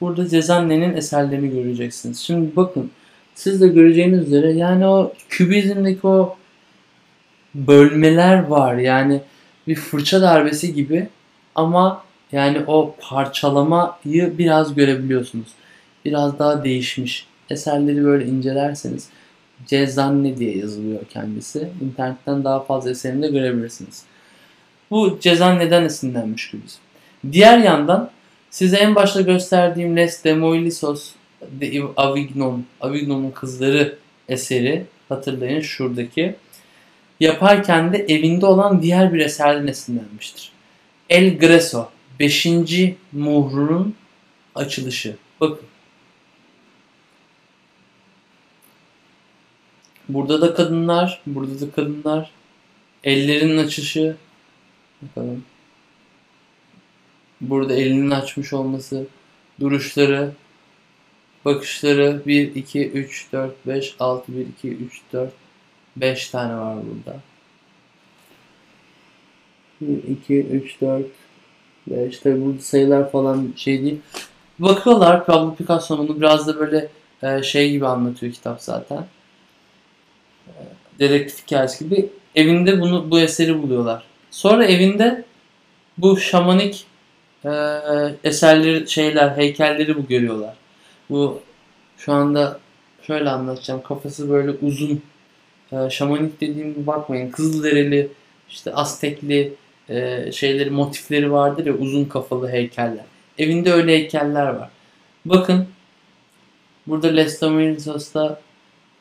[0.01, 2.19] Burada Cezanne'nin eserlerini göreceksiniz.
[2.19, 2.91] Şimdi bakın
[3.35, 6.37] siz de göreceğiniz üzere yani o kübizmdeki o
[7.55, 8.75] bölmeler var.
[8.75, 9.21] Yani
[9.69, 11.09] bir fırça darbesi gibi
[11.55, 15.49] ama yani o parçalamayı biraz görebiliyorsunuz.
[16.05, 19.09] Biraz daha değişmiş eserleri böyle incelerseniz
[19.67, 21.69] Cezanne diye yazılıyor kendisi.
[21.83, 24.05] İnternetten daha fazla eserini de görebilirsiniz.
[24.91, 26.79] Bu Cezan neden esinlenmiş Kübizm?
[27.33, 28.11] Diğer yandan
[28.51, 31.13] size en başta gösterdiğim Les Demoilisos
[31.43, 36.35] de Avignon, Avignon'un kızları eseri hatırlayın şuradaki.
[37.21, 40.53] Yaparken de evinde olan diğer bir eserden esinlenmiştir.
[41.11, 41.89] El Greso,
[42.21, 42.47] 5.
[43.13, 43.95] muhrunun
[44.55, 45.17] açılışı.
[45.41, 45.67] Bakın.
[50.09, 52.31] Burada da kadınlar, burada da kadınlar.
[53.05, 54.17] Ellerinin açışı.
[55.05, 55.45] Bakalım.
[57.41, 59.07] Burada elini açmış olması,
[59.61, 60.33] duruşları,
[61.45, 65.33] bakışları 1, 2, 3, 4, 5, 6, 1, 2, 3, 4,
[65.97, 67.21] 5 tane var burada.
[69.81, 71.07] 1, 2, 3, 4,
[71.87, 72.19] 5.
[72.19, 74.01] Tabi burada sayılar falan şey değil.
[74.59, 76.89] Bakıyorlar Pablo Picasso'nun biraz da böyle
[77.23, 79.07] e, şey gibi anlatıyor kitap zaten.
[80.47, 80.53] E,
[80.99, 82.11] dedektif hikayesi gibi.
[82.35, 84.05] Evinde bunu bu eseri buluyorlar.
[84.35, 85.25] Sonra evinde
[85.99, 86.87] bu şamanik
[87.45, 87.51] e,
[88.25, 90.55] eserleri, şeyler, heykelleri bu görüyorlar.
[91.11, 91.41] Bu
[91.99, 92.61] şu anda
[93.03, 93.83] şöyle anlatacağım.
[93.83, 95.03] Kafası böyle uzun.
[95.73, 97.31] E, şamanik dediğim bakmayın.
[97.31, 98.09] Kızılderili,
[98.51, 99.55] işte Aztekli
[99.89, 103.05] e, şeyleri, motifleri vardır ya uzun kafalı heykeller.
[103.39, 104.69] Evinde öyle heykeller var.
[105.25, 105.69] Bakın
[106.87, 108.41] burada Lestomirisos'ta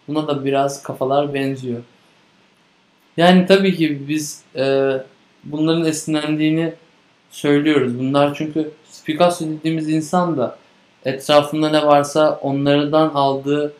[0.07, 1.81] buna da biraz kafalar benziyor.
[3.17, 4.93] Yani tabii ki biz e,
[5.43, 6.73] bunların esinlendiğini
[7.31, 7.99] söylüyoruz.
[7.99, 8.71] Bunlar çünkü
[9.05, 10.57] Picasso dediğimiz insan da
[11.05, 13.73] etrafında ne varsa onlardan aldığı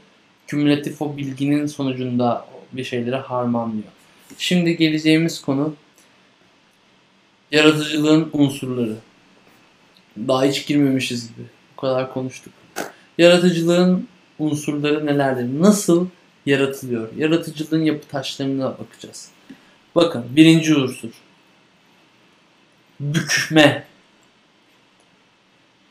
[0.48, 3.84] kümülatif o bilginin sonucunda bir şeyleri harmanlıyor.
[4.38, 5.74] Şimdi geleceğimiz konu
[7.52, 8.96] yaratıcılığın unsurları.
[10.18, 11.46] Daha hiç girmemişiz gibi.
[11.72, 12.54] Bu kadar konuştuk.
[13.18, 14.08] Yaratıcılığın
[14.40, 15.62] unsurları nelerdir?
[15.62, 16.08] Nasıl
[16.46, 17.16] yaratılıyor?
[17.18, 19.30] Yaratıcılığın yapı taşlarına bakacağız.
[19.96, 21.10] Bakın birinci unsur
[23.00, 23.84] bükme.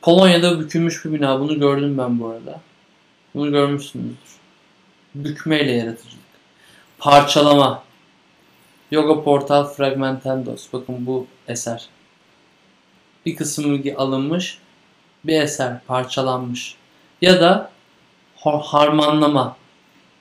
[0.02, 1.40] Polonya'da bükülmüş bir bina.
[1.40, 2.60] Bunu gördüm ben bu arada.
[3.34, 4.16] Bunu görmüşsünüzdür.
[5.14, 6.22] Bükmeyle yaratıcılık.
[6.98, 7.82] Parçalama.
[8.90, 10.72] Yoga Portal Fragmentendos.
[10.72, 11.88] Bakın bu eser.
[13.26, 14.58] Bir kısmı alınmış.
[15.24, 16.74] Bir eser parçalanmış.
[17.22, 17.70] Ya da
[18.44, 19.56] harmanlama.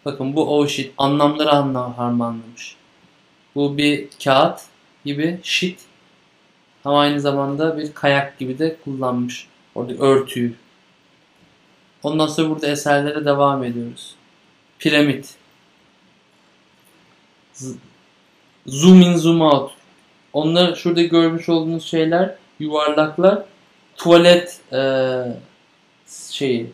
[0.06, 0.94] Bakın bu o shit.
[0.98, 2.76] Anlamları anlam harmanlamış.
[3.56, 4.62] Bu bir kağıt
[5.06, 5.80] gibi shit
[6.86, 9.48] ama aynı zamanda bir kayak gibi de kullanmış.
[9.76, 10.54] Orada örtüyü.
[12.04, 14.16] Ondan sonra burada eserlere devam ediyoruz.
[14.80, 15.36] Piramit.
[18.66, 19.72] Zoom in zoom out.
[20.34, 23.44] Onlar şurada görmüş olduğunuz şeyler yuvarlaklar
[23.98, 24.82] tuvalet e,
[26.32, 26.72] şeyi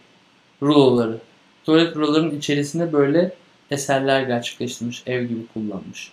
[0.61, 1.17] ruloları.
[1.65, 3.33] Tuvalet ruloların içerisinde böyle
[3.71, 5.03] eserler gerçekleştirmiş.
[5.05, 6.11] Ev gibi kullanmış.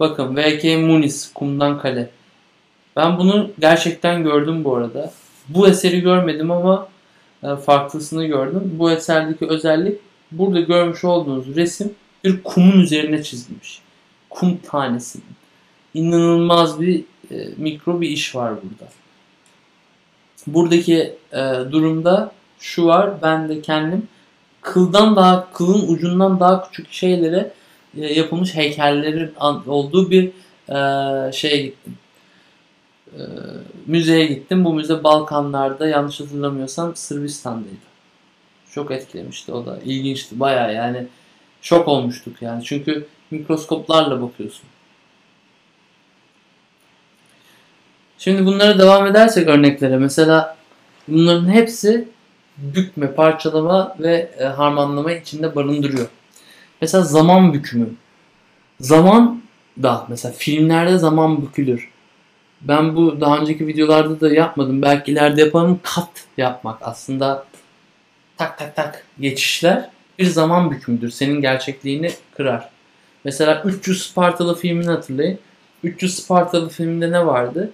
[0.00, 0.76] Bakın V.K.
[0.76, 2.10] Muniz Kumdan Kale.
[2.96, 5.12] Ben bunu gerçekten gördüm bu arada.
[5.48, 6.88] Bu eseri görmedim ama
[7.42, 8.74] e, farklısını gördüm.
[8.78, 9.98] Bu eserdeki özellik
[10.32, 13.80] burada görmüş olduğunuz resim bir kumun üzerine çizilmiş.
[14.30, 15.18] Kum tanesi.
[15.94, 18.92] İnanılmaz bir e, mikro bir iş var burada.
[20.46, 21.38] Buradaki e,
[21.72, 23.22] durumda şu var.
[23.22, 24.08] Ben de kendim
[24.60, 27.52] kıldan daha kılın ucundan daha küçük şeylere
[27.96, 29.34] e, yapılmış heykellerin
[29.66, 30.30] olduğu bir
[30.68, 31.98] e, şeye gittim
[33.18, 33.22] e,
[33.86, 34.64] müzeye gittim.
[34.64, 37.90] Bu müze Balkanlarda yanlış hatırlamıyorsam Sırbistan'daydı.
[38.70, 39.78] Çok etkilemişti o da.
[39.84, 41.06] İlginçti baya yani.
[41.62, 42.64] Şok olmuştuk yani.
[42.64, 44.64] Çünkü mikroskoplarla bakıyorsun.
[48.18, 50.56] Şimdi bunlara devam edersek örneklere mesela
[51.08, 52.08] bunların hepsi
[52.56, 56.08] bükme, parçalama ve e, harmanlama içinde barındırıyor.
[56.80, 57.90] Mesela zaman bükümü.
[58.80, 59.42] Zaman
[59.82, 61.89] da mesela filmlerde zaman bükülür.
[62.60, 64.82] Ben bu daha önceki videolarda da yapmadım.
[64.82, 65.80] Belki ileride yaparım.
[65.82, 67.44] Kat yapmak aslında
[68.36, 71.10] tak tak tak geçişler bir zaman bükümüdür.
[71.10, 72.68] Senin gerçekliğini kırar.
[73.24, 75.38] Mesela 300 Spartalı filmini hatırlayın.
[75.82, 77.70] 300 Spartalı filminde ne vardı?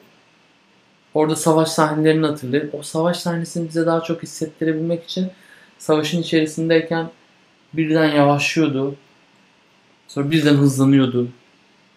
[1.15, 2.71] Orada savaş sahnelerini hatırlayın.
[2.73, 5.31] O savaş sahnesini bize daha çok hissettirebilmek için
[5.79, 7.11] savaşın içerisindeyken
[7.73, 8.97] birden yavaşlıyordu.
[10.09, 11.29] Sonra birden hızlanıyordu.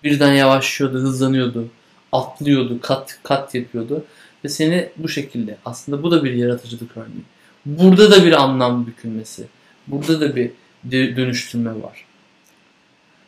[0.04, 1.70] Birden yavaşlıyordu, hızlanıyordu
[2.12, 4.06] atlıyordu, kat kat yapıyordu.
[4.44, 7.24] Ve seni bu şekilde aslında bu da bir yaratıcılık örneği.
[7.66, 9.48] Burada da bir anlam bükülmesi.
[9.88, 10.52] Burada da bir
[10.94, 12.06] dönüştürme var.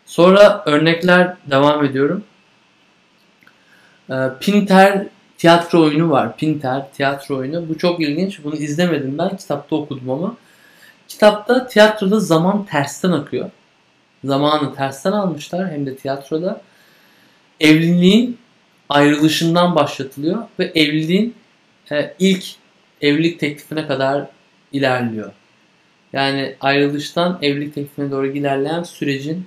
[0.05, 2.23] Sonra örnekler devam ediyorum.
[4.09, 5.07] Ee, Pinter
[5.37, 6.37] tiyatro oyunu var.
[6.37, 7.69] Pinter tiyatro oyunu.
[7.69, 8.43] Bu çok ilginç.
[8.43, 9.37] Bunu izlemedim ben.
[9.37, 10.35] Kitapta okudum ama.
[11.07, 13.49] Kitapta tiyatroda zaman tersten akıyor.
[14.23, 16.61] Zamanı tersten almışlar hem de tiyatroda.
[17.59, 18.37] Evliliğin
[18.91, 21.35] ayrılışından başlatılıyor ve evliliğin
[21.91, 22.45] e, ilk
[23.01, 24.27] evlilik teklifine kadar
[24.73, 25.31] ilerliyor.
[26.13, 29.45] Yani ayrılıştan evlilik teklifine doğru ilerleyen sürecin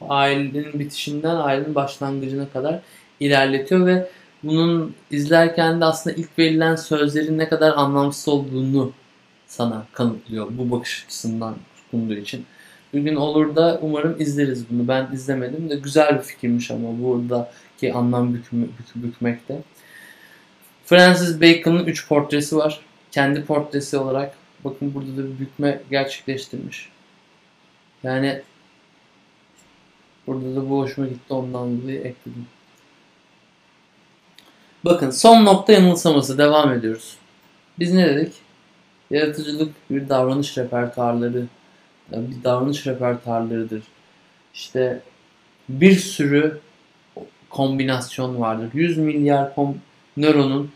[0.00, 2.80] ailenin bitişinden ailenin başlangıcına kadar
[3.20, 4.08] ilerletiyor ve
[4.42, 8.92] bunun izlerken de aslında ilk verilen sözlerin ne kadar anlamsız olduğunu
[9.46, 11.56] sana kanıtlıyor bu bakış açısından
[11.90, 12.44] sunduğu için.
[12.92, 14.88] Bugün olur da umarım izleriz bunu.
[14.88, 16.88] Ben izlemedim de güzel bir fikirmiş ama
[17.74, 19.62] buradaki anlam bükme, bük, bükmekte.
[20.86, 22.80] Francis Bacon'ın 3 portresi var.
[23.10, 26.88] Kendi portresi olarak bakın burada da bir bükme gerçekleştirmiş.
[28.02, 28.42] Yani
[30.26, 32.46] burada da bu hoşuma gitti ondan dolayı ekledim.
[34.84, 37.16] Bakın son nokta yanılsaması devam ediyoruz.
[37.78, 38.32] Biz ne dedik?
[39.10, 41.46] Yaratıcılık bir davranış repertuarları,
[42.12, 43.82] bir davranış repertuarlarıdır.
[44.54, 45.00] İşte
[45.68, 46.60] bir sürü
[47.54, 48.70] kombinasyon vardır.
[48.74, 49.78] 100 milyar kom
[50.16, 50.70] nöronun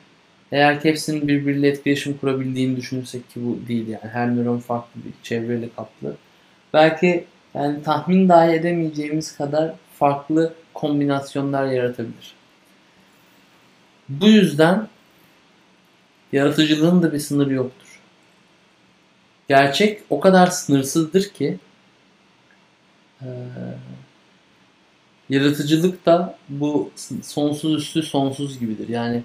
[0.52, 4.12] eğer ki hepsinin birbiriyle etkileşim kurabildiğini düşünürsek ki bu değil yani.
[4.12, 6.16] Her nöron farklı bir çevreyle kaplı.
[6.74, 7.24] Belki
[7.54, 12.34] yani tahmin dahi edemeyeceğimiz kadar farklı kombinasyonlar yaratabilir.
[14.08, 14.88] Bu yüzden
[16.32, 18.00] yaratıcılığın da bir sınırı yoktur.
[19.48, 21.58] Gerçek o kadar sınırsızdır ki
[23.22, 23.28] e,
[25.30, 26.90] yaratıcılık da bu
[27.22, 28.88] sonsuz üstü sonsuz gibidir.
[28.88, 29.22] Yani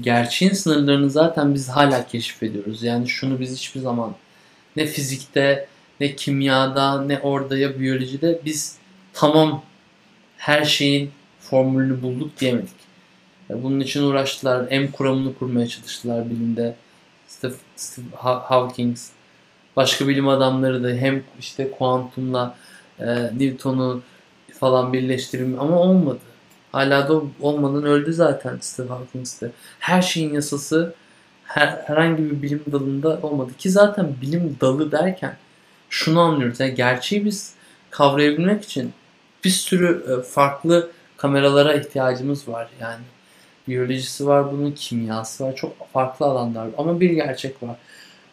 [0.00, 2.82] gerçeğin sınırlarını zaten biz hala keşfediyoruz.
[2.82, 4.14] Yani şunu biz hiçbir zaman
[4.76, 5.66] ne fizikte,
[6.00, 8.76] ne kimyada, ne orada ya biyolojide biz
[9.12, 9.62] tamam
[10.36, 12.82] her şeyin formülünü bulduk diyemedik.
[13.50, 14.70] Bunun için uğraştılar.
[14.70, 16.74] M kuramını kurmaya çalıştılar bilimde.
[17.28, 18.96] Steve, Steve Hawking,
[19.76, 22.56] başka bilim adamları da hem işte kuantumla
[23.00, 23.06] e,
[23.38, 24.02] Newton'u
[24.62, 26.18] falan birleştirim ama olmadı.
[26.72, 29.50] Hala da olmadan öldü zaten Steve Hawking de.
[29.78, 30.94] Her şeyin yasası
[31.44, 33.50] her, herhangi bir bilim dalında olmadı.
[33.58, 35.36] Ki zaten bilim dalı derken
[35.90, 36.60] şunu anlıyoruz.
[36.60, 37.54] Yani gerçeği biz
[37.90, 38.92] kavrayabilmek için
[39.44, 43.02] bir sürü e, farklı kameralara ihtiyacımız var yani.
[43.68, 45.56] Biyolojisi var bunun, kimyası var.
[45.56, 46.72] Çok farklı alanlar var.
[46.78, 47.76] Ama bir gerçek var.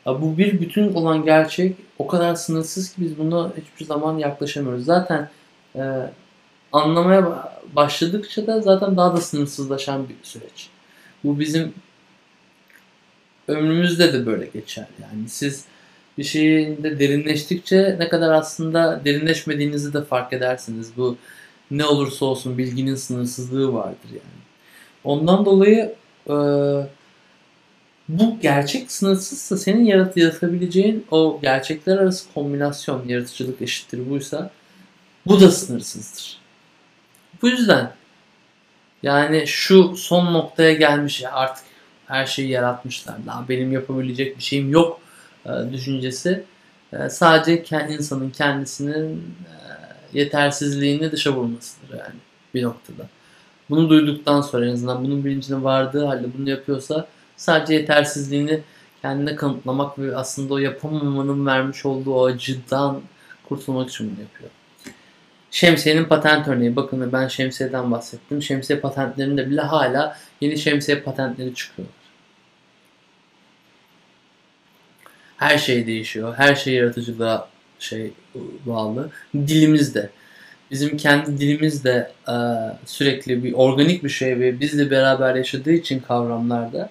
[0.06, 4.86] Bu bir bütün olan gerçek o kadar sınırsız ki biz buna hiçbir zaman yaklaşamıyoruz.
[4.86, 5.30] Zaten
[5.76, 5.82] e,
[6.72, 10.70] anlamaya başladıkça da zaten daha da sınırsızlaşan bir süreç.
[11.24, 11.74] Bu bizim
[13.48, 14.88] ömrümüzde de böyle geçer.
[15.02, 15.66] Yani siz
[16.18, 20.92] bir şeyin de derinleştikçe ne kadar aslında derinleşmediğinizi de fark edersiniz.
[20.98, 21.18] Bu
[21.72, 24.40] ne olursa olsun bilginin sınırsızlığı vardır yani.
[25.04, 25.96] Ondan dolayı
[26.30, 26.36] e,
[28.10, 34.52] bu gerçek sınırsızsa senin yarat yaratabileceğin o gerçekler arası kombinasyon yaratıcılık eşittir buysa
[35.26, 36.38] bu da sınırsızdır.
[37.42, 37.94] Bu yüzden
[39.04, 41.66] yani şu son noktaya gelmiş ya artık
[42.08, 43.16] her şeyi yaratmışlar.
[43.26, 45.02] Daha benim yapabilecek bir şeyim yok
[45.46, 46.44] e, düşüncesi
[46.94, 49.58] e, sadece insanın kendisinin e,
[50.20, 52.16] yetersizliğini dışa vurmasıdır yani
[52.54, 53.08] bir noktada.
[53.70, 57.08] Bunu duyduktan sonra en azından bunun bilincine vardığı halde bunu yapıyorsa
[57.38, 58.62] sadece yetersizliğini
[59.02, 63.02] kendine kanıtlamak ve aslında o yapamamanın vermiş olduğu o acıdan
[63.50, 64.50] kurtulmak için bunu yapıyor.
[65.52, 66.76] Şemsiyenin patent örneği.
[66.76, 68.44] Bakın ben şemsiyeden bahsettim.
[68.44, 71.88] Şemsiye patentlerinde bile hala yeni şemsiye patentleri çıkıyor.
[75.38, 76.36] Her şey değişiyor.
[76.38, 78.12] Her şey yaratıcılığa şey
[78.66, 79.12] bağlı.
[79.36, 80.10] Dilimiz de
[80.72, 82.36] bizim kendi dilimiz de e,
[82.86, 86.90] sürekli bir organik bir şey ve bizle beraber yaşadığı için kavramlarda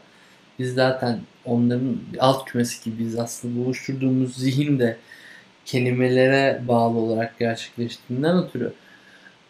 [0.59, 4.97] biz zaten onların alt kümesi gibi biz aslında buluşturduğumuz zihin de
[5.69, 8.73] kelimelere bağlı olarak gerçekleştiğinden ötürü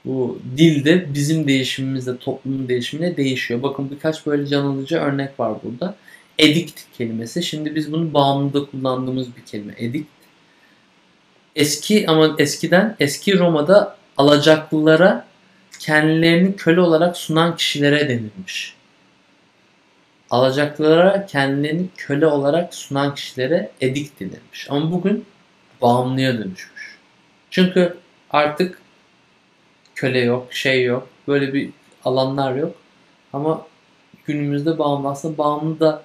[0.05, 3.63] bu dil de bizim değişimimizle toplumun değişimine değişiyor.
[3.63, 5.95] Bakın birkaç böyle can alıcı örnek var burada.
[6.39, 7.43] Edict kelimesi.
[7.43, 9.75] Şimdi biz bunu bağımlıda kullandığımız bir kelime.
[9.79, 10.09] Edict.
[11.57, 15.27] Eski ama eskiden eski Roma'da alacaklılara
[15.79, 18.75] kendilerini köle olarak sunan kişilere denilmiş.
[20.31, 24.67] Alacaklılara kendilerini köle olarak sunan kişilere edik denilmiş.
[24.71, 25.25] Ama bugün
[25.83, 26.99] bağımlıya dönüşmüş.
[27.51, 27.97] Çünkü
[28.31, 28.81] artık
[29.95, 31.71] köle yok, şey yok, böyle bir
[32.05, 32.75] alanlar yok.
[33.33, 33.67] Ama
[34.27, 36.03] günümüzde bağımlı aslında bağımlı da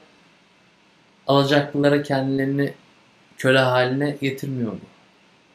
[1.28, 2.74] alacaklılara kendilerini
[3.38, 4.80] köle haline getirmiyor mu?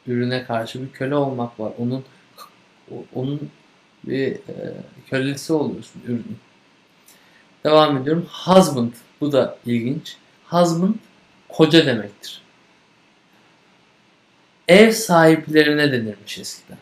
[0.06, 1.72] Ürüne karşı bir köle olmak var.
[1.78, 2.04] Onun
[3.14, 3.50] onun
[4.04, 4.74] bir e,
[5.10, 6.38] kölesi oluyorsun ürünün.
[7.64, 8.26] Devam ediyorum.
[8.44, 8.92] Husband.
[9.20, 10.16] Bu da ilginç.
[10.46, 10.94] Husband
[11.48, 12.42] koca demektir.
[14.68, 16.78] Ev sahiplerine denirmiş eskiden.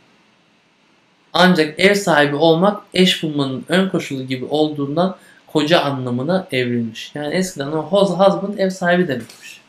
[1.32, 5.16] Ancak ev sahibi olmak eş bulmanın ön koşulu gibi olduğundan
[5.46, 7.10] koca anlamına evrilmiş.
[7.14, 9.60] Yani eskiden o husband ev sahibi demekmiş.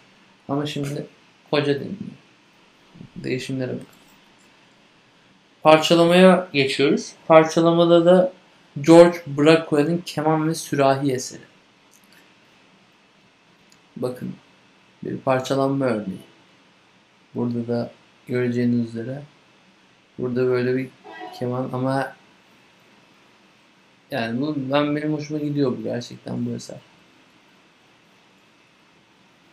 [0.50, 1.06] Ama şimdi
[1.52, 2.18] koca deniliyor.
[3.16, 3.86] Değişimlere bak.
[5.64, 7.12] Parçalamaya geçiyoruz.
[7.28, 8.34] Parçalamada da
[8.82, 11.42] George Braco'nun keman ve sürahi eseri.
[13.98, 14.34] Bakın
[15.04, 16.20] bir parçalanma örneği.
[17.36, 17.92] Burada da
[18.28, 19.22] göreceğiniz üzere
[20.20, 20.90] burada böyle bir
[21.40, 22.14] keman ama
[24.12, 26.78] yani bu ben benim hoşuma gidiyor bu gerçekten bu eser.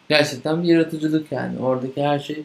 [0.09, 1.59] Gerçekten bir yaratıcılık yani.
[1.59, 2.43] Oradaki her şey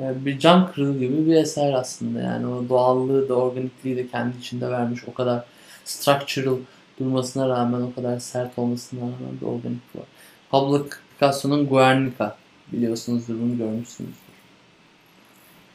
[0.00, 2.20] e, bir cam kırığı gibi bir eser aslında.
[2.20, 5.00] Yani o doğallığı da organikliği de kendi içinde vermiş.
[5.08, 5.44] O kadar
[5.84, 6.56] structural
[7.00, 10.04] durmasına rağmen o kadar sert olmasına rağmen bir organik var.
[10.50, 10.86] Pablo
[11.18, 12.36] Picasso'nun Guernica
[12.72, 14.29] biliyorsunuzdur bunu görmüşsünüzdür.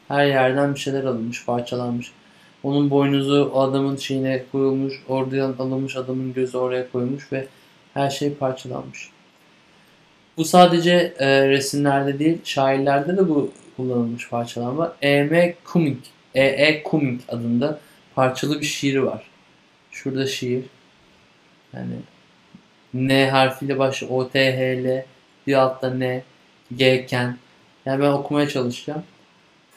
[0.08, 2.12] Her yerden bir şeyler alınmış, parçalanmış.
[2.62, 7.46] Onun boynuzu adamın şeyine koyulmuş, oradan alınmış adamın gözü oraya koyulmuş ve
[7.94, 9.10] her şey parçalanmış.
[10.36, 14.96] Bu sadece e, resimlerde değil, şairlerde de bu kullanılmış parçalanma.
[15.02, 15.54] E.M.
[15.72, 15.98] Cumming,
[16.34, 16.82] E.E.
[16.90, 17.80] Cumming adında
[18.14, 19.22] parçalı bir şiiri var.
[19.90, 20.64] Şurada şiir.
[21.72, 21.94] Yani
[22.94, 24.12] N harfiyle başlıyor.
[24.14, 25.04] O, T, H, L.
[25.46, 26.22] Bir altta N.
[26.76, 27.38] G, Ken.
[27.86, 29.02] Yani ben okumaya çalışacağım.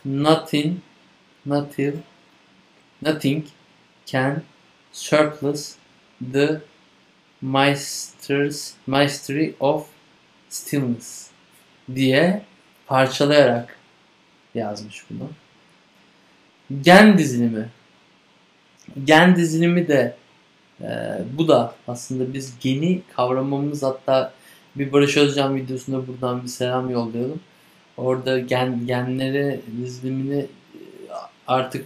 [0.06, 0.82] Nothing,
[1.46, 2.04] nothing,
[3.02, 3.44] nothing
[4.06, 4.44] can
[4.92, 5.78] surplus
[6.22, 6.62] the
[7.42, 9.88] master's mastery of
[10.50, 11.30] stillness
[11.96, 12.42] diye
[12.88, 13.76] parçalayarak
[14.56, 15.30] yazmış bunu.
[16.82, 17.70] Gen dizilimi.
[19.04, 20.16] Gen dizilimi de
[20.82, 24.34] e, bu da aslında biz geni kavramamız hatta
[24.76, 27.40] bir Barış Özcan videosunda buradan bir selam yollayalım.
[28.00, 30.46] Orada gen, genleri dizilimini
[31.48, 31.86] artık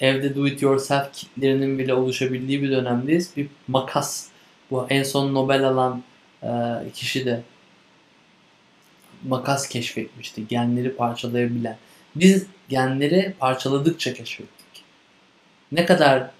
[0.00, 3.36] evde do it yourself kitlerinin bile oluşabildiği bir dönemdeyiz.
[3.36, 4.28] Bir makas.
[4.70, 6.02] Bu en son Nobel alan
[6.42, 6.48] e,
[6.94, 7.42] kişi de
[9.24, 10.48] makas keşfetmişti.
[10.48, 11.76] Genleri parçalayabilen.
[12.16, 14.84] Biz genleri parçaladıkça keşfettik.
[15.72, 16.30] Ne kadar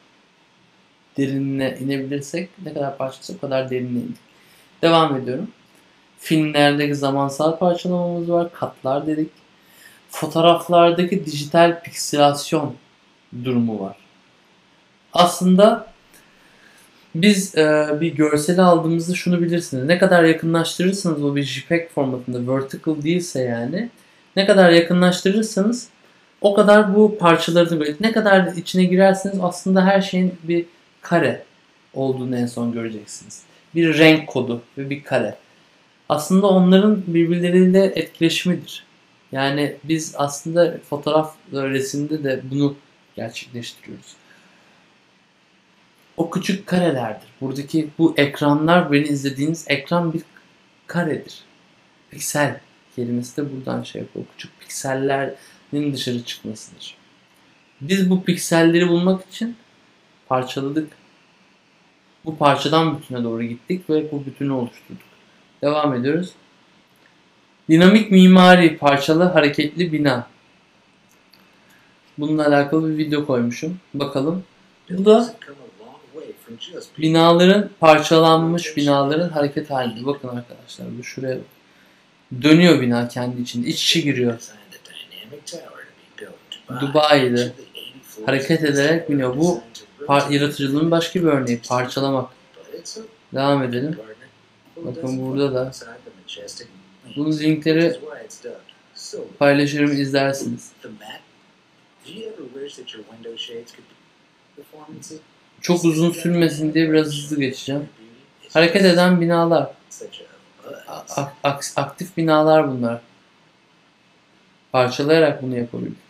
[1.16, 4.28] derinine inebilirsek, ne kadar parçalasak o kadar derinine indik.
[4.82, 5.48] Devam ediyorum.
[6.18, 8.52] Filmlerdeki zamansal parçalamamız var.
[8.52, 9.30] Katlar dedik.
[10.10, 12.74] Fotoğraflardaki dijital pikselasyon
[13.44, 13.96] durumu var.
[15.12, 15.86] Aslında
[17.14, 19.84] biz e, bir görseli aldığımızda şunu bilirsiniz.
[19.84, 23.88] Ne kadar yakınlaştırırsanız o bir JPEG formatında vertical değilse yani
[24.36, 25.88] ne kadar yakınlaştırırsanız
[26.40, 30.66] o kadar bu parçaları böyle ne kadar içine girerseniz aslında her şeyin bir
[31.02, 31.42] kare
[31.94, 33.42] olduğunu en son göreceksiniz.
[33.74, 35.34] Bir renk kodu ve bir kare.
[36.08, 38.84] Aslında onların birbirleriyle etkileşimidir.
[39.32, 42.76] Yani biz aslında fotoğraf resimde de bunu
[43.16, 44.16] gerçekleştiriyoruz.
[46.16, 47.28] O küçük karelerdir.
[47.40, 50.22] Buradaki bu ekranlar, beni izlediğiniz ekran bir
[50.86, 51.38] karedir.
[52.10, 52.60] Piksel
[52.96, 54.24] kelimesi de buradan şey yapıyor.
[54.32, 56.96] Küçük piksellerin dışarı çıkmasıdır.
[57.80, 59.56] Biz bu pikselleri bulmak için
[60.28, 60.92] parçaladık.
[62.24, 65.07] Bu parçadan bütüne doğru gittik ve bu bütünü oluşturduk.
[65.62, 66.32] Devam ediyoruz.
[67.68, 70.26] Dinamik mimari parçalı hareketli bina.
[72.18, 73.78] Bununla alakalı bir video koymuşum.
[73.94, 74.44] Bakalım.
[74.90, 75.34] Bu da
[76.98, 80.06] binaların parçalanmış binaların hareket halinde.
[80.06, 81.38] Bakın arkadaşlar bu şuraya
[82.42, 83.66] dönüyor bina kendi içinde.
[83.66, 84.38] İç içe giriyor.
[86.80, 87.52] Dubai'de
[88.26, 89.36] hareket ederek biniyor.
[89.36, 89.60] Bu
[90.30, 91.60] yaratıcılığın başka bir örneği.
[91.68, 92.30] Parçalamak.
[93.34, 93.98] Devam edelim.
[94.84, 95.72] Bakın burada da
[97.16, 97.96] bunun linkleri
[99.38, 100.72] paylaşırım izlersiniz.
[105.60, 107.88] Çok uzun sürmesin diye biraz hızlı geçeceğim.
[108.52, 109.70] Hareket eden binalar.
[111.76, 113.00] aktif binalar bunlar.
[114.72, 116.08] Parçalayarak bunu yapabildik.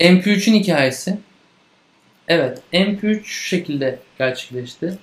[0.00, 1.18] MP3'ün hikayesi.
[2.28, 4.98] Evet, MP3 şu şekilde gerçekleşti.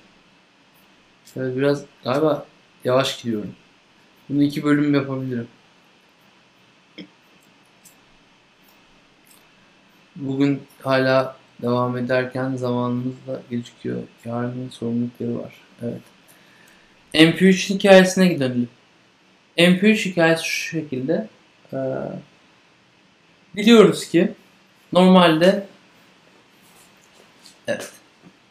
[1.34, 2.46] Şöyle biraz galiba
[2.84, 3.54] yavaş gidiyorum.
[4.28, 5.48] Bunu iki bölüm yapabilirim.
[10.16, 14.02] Bugün hala devam ederken zamanımız da gecikiyor.
[14.24, 15.54] Yarının sorumlulukları var.
[15.82, 16.00] Evet.
[17.14, 18.68] MP3 hikayesine gidelim.
[19.58, 21.28] MP3 hikayesi şu şekilde.
[21.72, 21.76] Ee,
[23.56, 24.32] biliyoruz ki
[24.92, 25.66] normalde
[27.68, 27.92] evet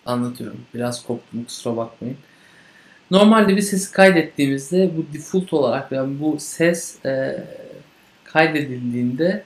[0.05, 0.65] anlatıyorum.
[0.73, 2.17] Biraz koptum kusura bakmayın.
[3.13, 7.43] Normalde bir sesi kaydettiğimizde bu default olarak yani bu ses e,
[8.23, 9.43] kaydedildiğinde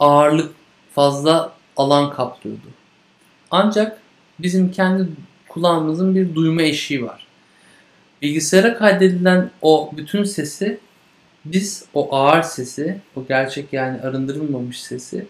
[0.00, 0.52] ağırlık
[0.94, 2.66] fazla alan kaplıyordu.
[3.50, 3.98] Ancak
[4.38, 5.08] bizim kendi
[5.48, 7.26] kulağımızın bir duyma eşiği var.
[8.22, 10.78] Bilgisayara kaydedilen o bütün sesi
[11.44, 15.26] biz o ağır sesi, o gerçek yani arındırılmamış sesi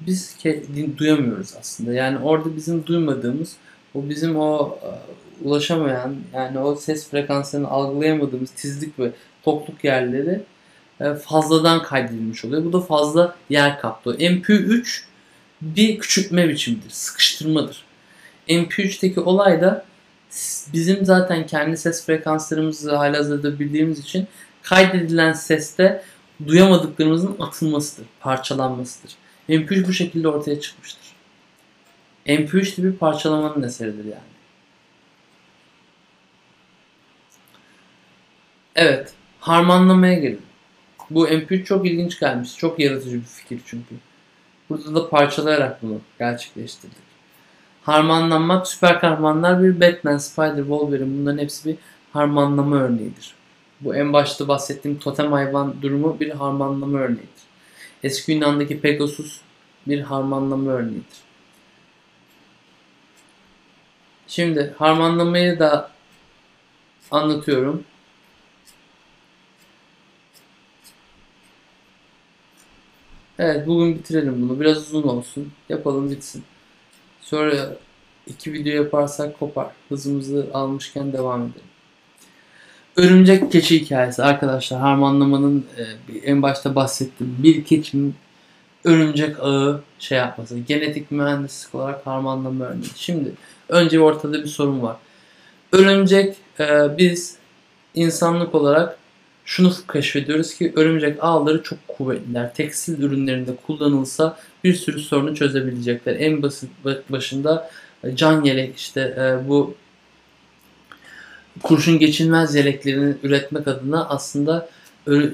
[0.00, 0.36] biz
[0.98, 1.92] duyamıyoruz aslında.
[1.92, 3.56] Yani orada bizim duymadığımız,
[3.94, 4.90] o bizim o e,
[5.42, 9.10] ulaşamayan yani o ses frekanslarını algılayamadığımız tizlik ve
[9.42, 10.40] tokluk yerleri
[11.00, 12.64] e, fazladan kaydedilmiş oluyor.
[12.64, 14.18] Bu da fazla yer kaplıyor.
[14.18, 15.02] MP3
[15.60, 17.84] bir küçültme biçimidir, sıkıştırmadır.
[18.48, 19.84] MP3'teki olay da
[20.72, 24.26] bizim zaten kendi ses frekanslarımızı halihazırda bildiğimiz için
[24.62, 26.02] kaydedilen seste
[26.46, 29.14] duyamadıklarımızın atılmasıdır, parçalanmasıdır.
[29.48, 31.06] MP3 bu şekilde ortaya çıkmıştır.
[32.26, 34.35] MP3 de bir parçalamanın eseridir yani.
[38.76, 40.42] Evet, harmanlamaya gelin.
[41.10, 42.56] Bu MP3 çok ilginç gelmiş.
[42.56, 43.94] Çok yaratıcı bir fikir çünkü.
[44.70, 47.06] Burada da parçalayarak bunu gerçekleştirdik.
[47.82, 51.76] Harmanlanmak, süper kahramanlar bir Batman, Spider, Wolverine bunların hepsi bir
[52.12, 53.34] harmanlama örneğidir.
[53.80, 57.46] Bu en başta bahsettiğim totem hayvan durumu bir harmanlama örneğidir.
[58.02, 59.40] Eski Yunan'daki Pegasus
[59.86, 61.18] bir harmanlama örneğidir.
[64.28, 65.90] Şimdi harmanlamayı da
[67.10, 67.84] anlatıyorum.
[73.38, 74.60] Evet bugün bitirelim bunu.
[74.60, 75.52] Biraz uzun olsun.
[75.68, 76.44] Yapalım bitsin.
[77.20, 77.76] Sonra
[78.26, 79.66] iki video yaparsak kopar.
[79.88, 81.66] Hızımızı almışken devam edelim.
[82.96, 84.80] Örümcek keçi hikayesi arkadaşlar.
[84.80, 88.14] Harmanlamanın e, en başta bahsettiğim bir keçinin
[88.84, 90.58] örümcek ağı şey yapması.
[90.58, 92.90] Genetik mühendislik olarak harmanlama örneği.
[92.96, 93.32] Şimdi
[93.68, 94.96] önce ortada bir sorun var.
[95.72, 97.36] Örümcek e, biz
[97.94, 98.98] insanlık olarak
[99.46, 102.54] şunu keşfediyoruz ki örümcek ağları çok kuvvetliler.
[102.54, 106.16] Tekstil ürünlerinde kullanılsa bir sürü sorunu çözebilecekler.
[106.18, 106.70] En basit
[107.08, 107.70] başında
[108.04, 109.74] e, can yelek işte e, bu
[111.62, 114.68] kurşun geçilmez yeleklerini üretmek adına aslında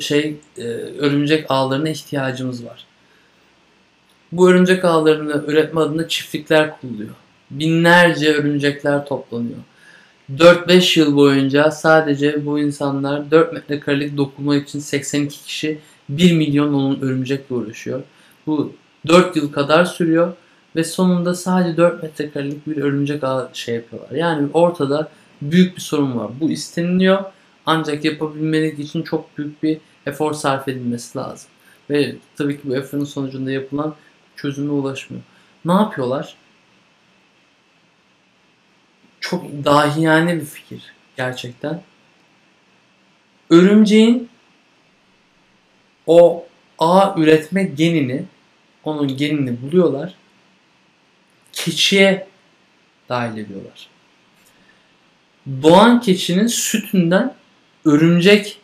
[0.00, 0.62] şey e,
[0.98, 2.84] örümcek ağlarına ihtiyacımız var.
[4.32, 7.14] Bu örümcek ağlarını üretme adına çiftlikler kuruluyor.
[7.50, 9.58] Binlerce örümcekler toplanıyor.
[10.38, 15.78] 4-5 yıl boyunca sadece bu insanlar 4 metrekarelik dokunma için 82 kişi
[16.08, 18.02] 1 milyon onun örümcekle uğraşıyor.
[18.46, 18.72] Bu
[19.06, 20.32] 4 yıl kadar sürüyor
[20.76, 24.10] ve sonunda sadece 4 metrekarelik bir örümcek ağı şey yapıyorlar.
[24.10, 25.08] Yani ortada
[25.42, 26.30] büyük bir sorun var.
[26.40, 27.24] Bu isteniliyor
[27.66, 31.50] ancak yapabilmeleri için çok büyük bir efor sarf edilmesi lazım.
[31.90, 33.94] Ve tabii ki bu eforun sonucunda yapılan
[34.36, 35.22] çözüme ulaşmıyor.
[35.64, 36.36] Ne yapıyorlar?
[39.22, 41.82] Çok dahiyane bir fikir gerçekten.
[43.50, 44.28] Örümceğin
[46.06, 46.46] o
[46.78, 48.24] ağ üretme genini,
[48.84, 50.14] onun genini buluyorlar.
[51.52, 52.28] Keçiye
[53.08, 53.88] dahil ediyorlar.
[55.62, 57.34] Doğan keçinin sütünden
[57.84, 58.58] örümcek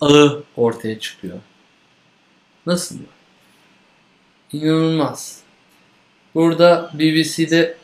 [0.00, 1.38] ağı ortaya çıkıyor.
[2.66, 2.98] Nasıl?
[4.52, 5.40] İnanılmaz.
[6.34, 7.83] Burada BBC'de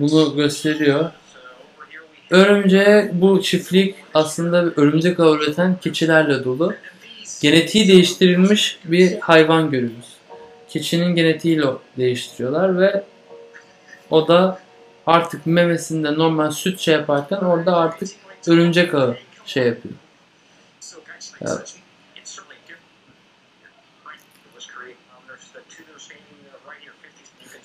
[0.00, 1.10] bunu gösteriyor.
[2.30, 6.74] Örümceğe bu çiftlik aslında örümcek ağı üreten keçilerle dolu.
[7.40, 10.16] Genetiği değiştirilmiş bir hayvan görüyoruz.
[10.68, 11.66] Keçinin genetiğiyle
[11.96, 13.04] değiştiriyorlar ve
[14.10, 14.58] o da
[15.06, 18.08] artık memesinde normal süt şey yaparken orada artık
[18.46, 19.16] örümcek ağı
[19.46, 19.94] şey yapıyor.
[21.40, 21.74] Evet.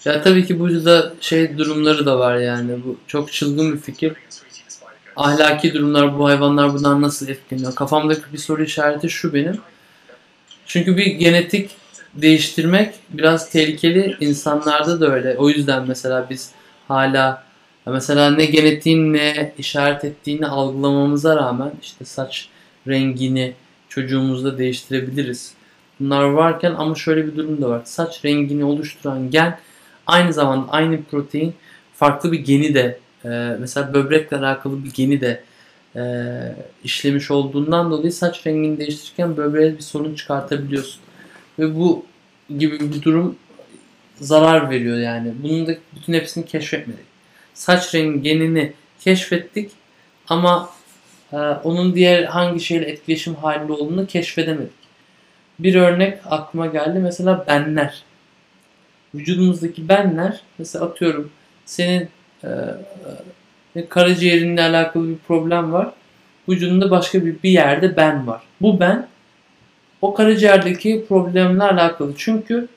[0.06, 2.84] Ya tabii ki burada şey durumları da var yani.
[2.86, 4.14] Bu çok çılgın bir fikir.
[5.16, 7.76] Ahlaki durumlar, bu hayvanlar bunlar nasıl etkileniyor?
[7.76, 9.58] Kafamdaki bir soru işareti şu benim.
[10.66, 11.72] Çünkü bir genetik
[12.14, 14.18] değiştirmek biraz tehlikeli.
[14.20, 15.36] insanlarda da öyle.
[15.38, 16.52] O yüzden mesela biz
[16.88, 17.44] hala
[17.86, 22.50] mesela ne genetiğin ne işaret ettiğini algılamamıza rağmen işte saç
[22.88, 23.54] rengini
[23.90, 25.54] çocuğumuzda değiştirebiliriz.
[26.00, 27.82] Bunlar varken ama şöyle bir durum da var.
[27.86, 29.58] Saç rengini oluşturan gen
[30.08, 31.54] Aynı zamanda aynı protein
[31.94, 35.44] farklı bir geni de e, mesela böbrekle alakalı bir geni de
[35.96, 36.04] e,
[36.84, 41.02] işlemiş olduğundan dolayı saç rengini değiştirirken böbreğe bir sorun çıkartabiliyorsun.
[41.60, 42.06] Ve bu
[42.58, 43.36] gibi bir durum
[44.16, 45.34] zarar veriyor yani.
[45.44, 47.06] Bunun da bütün hepsini keşfetmedik.
[47.54, 49.72] Saç rengi genini keşfettik
[50.28, 50.70] ama
[51.34, 54.84] e, onun diğer hangi şeyle etkileşim halinde olduğunu keşfedemedik.
[55.60, 57.00] Bir örnek aklıma geldi.
[57.00, 58.04] Mesela benler
[59.16, 61.32] vücudumuzdaki benler mesela atıyorum
[61.66, 62.10] senin
[62.44, 62.50] e,
[63.76, 65.92] e, karaciğerinle alakalı bir problem var.
[66.50, 68.42] Vücudunda başka bir, bir yerde ben var.
[68.62, 69.08] Bu ben
[70.02, 72.14] o karaciğerdeki problemle alakalı.
[72.18, 72.68] Çünkü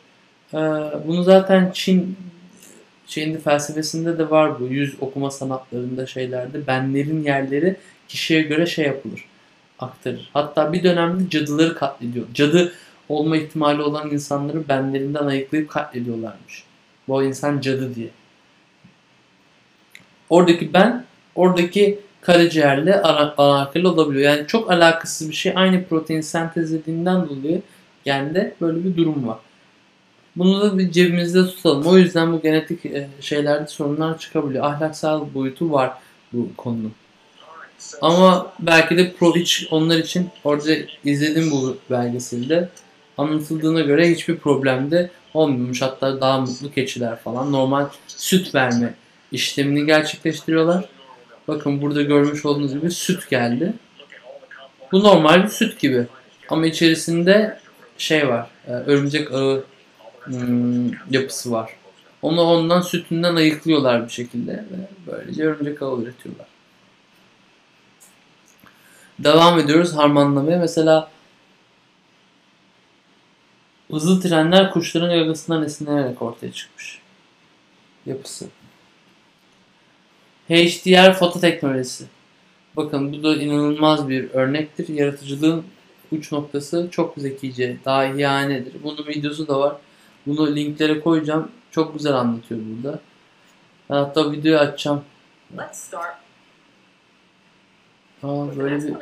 [0.55, 0.59] e,
[1.07, 2.17] bunu zaten Çin
[3.07, 4.67] şeyinde felsefesinde de var bu.
[4.67, 7.77] Yüz okuma sanatlarında şeylerde benlerin yerleri
[8.09, 9.25] kişiye göre şey yapılır.
[9.79, 10.31] Aktarır.
[10.33, 12.27] Hatta bir dönemde cadıları katlediyor.
[12.35, 12.73] Cadı
[13.09, 16.65] olma ihtimali olan insanları benlerinden ayıklayıp katlediyorlarmış.
[17.09, 18.11] Bu insan cadı diye.
[20.31, 21.05] Oradaki ben,
[21.35, 24.37] oradaki karaciğerle alakalı olabiliyor.
[24.37, 25.53] Yani çok alakasız bir şey.
[25.57, 27.63] Aynı protein sentezlediğinden dolayı
[28.05, 29.39] yani de böyle bir durum var.
[30.37, 31.87] Bunu da bir cebimizde tutalım.
[31.87, 34.65] O yüzden bu genetik e, şeylerde sorunlar çıkabiliyor.
[34.65, 35.93] Ahlaksal boyutu var
[36.33, 36.93] bu konunun.
[38.03, 40.71] Ama belki de Pro hiç onlar için orada
[41.05, 42.69] izledim bu belgeselde.
[43.19, 45.83] Anlatıldığına göre hiçbir problem de olmuyormuş.
[45.83, 48.95] Hatta daha mutlu keçiler falan normal süt verme
[49.33, 50.85] işlemini gerçekleştiriyorlar.
[51.49, 53.73] Bakın burada görmüş olduğunuz gibi süt geldi.
[54.93, 56.07] Bu normal bir süt gibi.
[56.49, 57.61] Ama içerisinde
[57.99, 58.47] şey var.
[58.67, 59.65] E, örümcek ağı
[60.25, 61.71] hmm, yapısı var.
[62.23, 66.47] Onu ondan sütünden ayıklıyorlar bir şekilde ve böylece örümcek ağı üretiyorlar.
[69.19, 70.59] Devam ediyoruz harmanlamaya.
[70.59, 71.11] Mesela
[73.91, 77.01] hızlı trenler kuşların gagasından esinlenerek ortaya çıkmış.
[78.07, 78.47] Yapısı.
[80.49, 82.05] HDR foto teknolojisi.
[82.77, 84.89] Bakın bu da inanılmaz bir örnektir.
[84.89, 85.65] Yaratıcılığın
[86.13, 88.83] uç noktası çok zekice, dahiyanedir.
[88.83, 89.77] Bunun videosu da var.
[90.27, 91.53] Bunu linklere koyacağım.
[91.71, 93.01] Çok güzel anlatıyor burada.
[93.91, 95.05] Ben hatta videoyu açacağım.
[95.59, 96.17] Let's start.
[98.23, 98.95] Aa, böyle bir...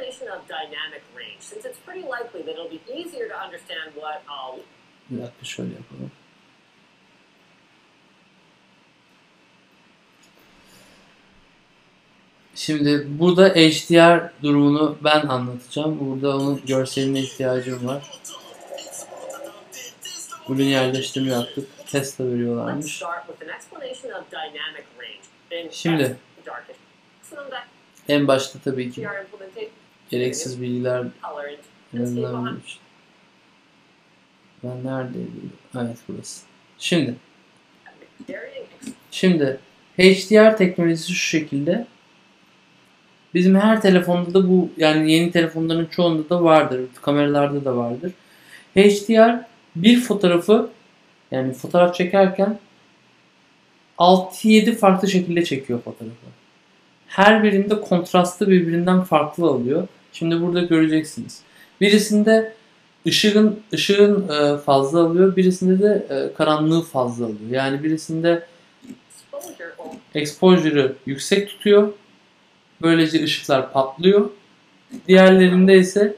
[5.10, 6.10] Bir dakika şöyle yapalım.
[12.54, 16.00] Şimdi burada HDR durumunu ben anlatacağım.
[16.00, 18.20] Burada onun görseline ihtiyacım var.
[20.48, 21.68] Ürün yerleştirme yaptık.
[21.86, 23.02] Tesla veriyorlarmış.
[25.70, 26.16] Şimdi
[28.08, 29.08] en başta tabii ki
[30.10, 31.06] gereksiz bilgiler
[31.92, 32.83] yazılabilmiş.
[34.64, 35.52] Ben neredeydim?
[35.76, 36.42] Evet burası.
[36.78, 37.14] Şimdi
[39.10, 39.58] Şimdi
[39.98, 41.86] HDR teknolojisi şu şekilde.
[43.34, 46.80] Bizim her telefonda da bu yani yeni telefonların çoğunda da vardır.
[47.02, 48.12] Kameralarda da vardır.
[48.76, 49.44] HDR
[49.76, 50.70] bir fotoğrafı
[51.30, 52.58] yani fotoğraf çekerken
[53.98, 56.26] 6-7 farklı şekilde çekiyor fotoğrafı.
[57.06, 59.88] Her birinde kontrastı birbirinden farklı alıyor.
[60.12, 61.40] Şimdi burada göreceksiniz.
[61.80, 62.52] Birisinde
[63.06, 67.50] ışığın ışığın e, fazla alıyor, birisinde de e, karanlığı fazla alıyor.
[67.50, 68.46] Yani birisinde
[70.14, 71.92] exposure'ı yüksek tutuyor.
[72.82, 74.30] Böylece ışıklar patlıyor.
[75.08, 76.16] Diğerlerinde ise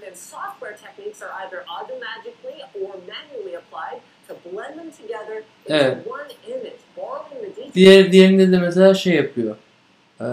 [5.67, 5.99] Evet.
[7.75, 9.57] Diğer diğerinde de mesela şey yapıyor.
[10.21, 10.27] E,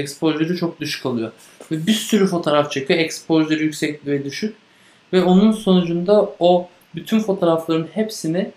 [0.00, 1.32] exposure'ı çok düşük alıyor.
[1.70, 3.00] Ve bir sürü fotoğraf çekiyor.
[3.00, 4.56] Exposure yüksek ve düşük.
[5.12, 8.50] Ve onun sonucunda o bütün fotoğrafların hepsini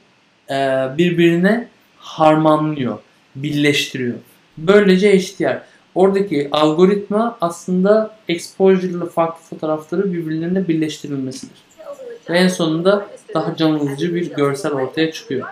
[0.50, 0.56] e,
[0.98, 1.68] birbirine
[1.98, 3.00] harmanlıyor.
[3.36, 4.16] Birleştiriyor.
[4.58, 5.62] Böylece HDR.
[5.96, 11.58] Oradaki algoritma aslında exposure ile farklı fotoğrafları birbirlerine birleştirilmesidir.
[12.30, 15.48] Ve en sonunda daha can bir görsel ortaya çıkıyor.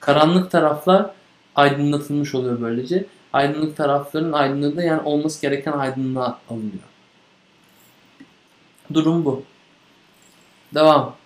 [0.00, 1.10] Karanlık taraflar
[1.54, 3.04] aydınlatılmış oluyor böylece.
[3.32, 6.82] Aydınlık tarafların aydınlığı da yani olması gereken aydınlığa alınıyor.
[8.94, 9.42] Durum bu.
[10.74, 11.16] Devam.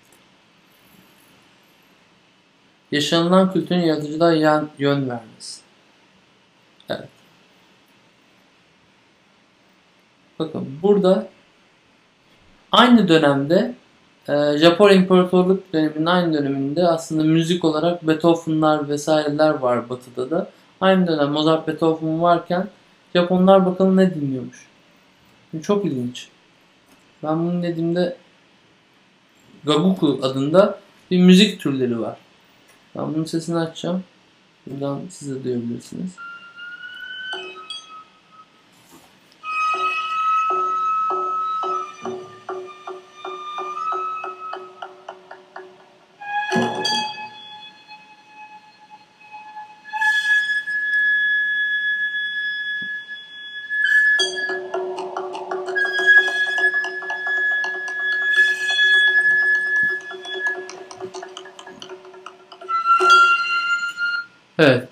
[2.92, 5.60] Yaşanılan kültürün yaratıcılığa yan, yön vermesi.
[6.88, 7.08] Evet.
[10.38, 11.28] Bakın burada
[12.72, 13.74] aynı dönemde
[14.28, 20.50] e, Japon İmparatorluk döneminin aynı döneminde aslında müzik olarak Beethoven'lar vesaireler var batıda da.
[20.80, 22.68] Aynı dönem Mozart Beethoven varken
[23.14, 24.66] Japonlar bakalım ne dinliyormuş.
[25.62, 26.28] Çok ilginç.
[27.22, 28.16] Ben bunu dediğimde
[29.64, 30.78] Gabuku adında
[31.10, 32.16] bir müzik türleri var.
[32.96, 34.04] Ben bunun sesini açacağım.
[34.66, 36.10] Buradan siz de duyabilirsiniz.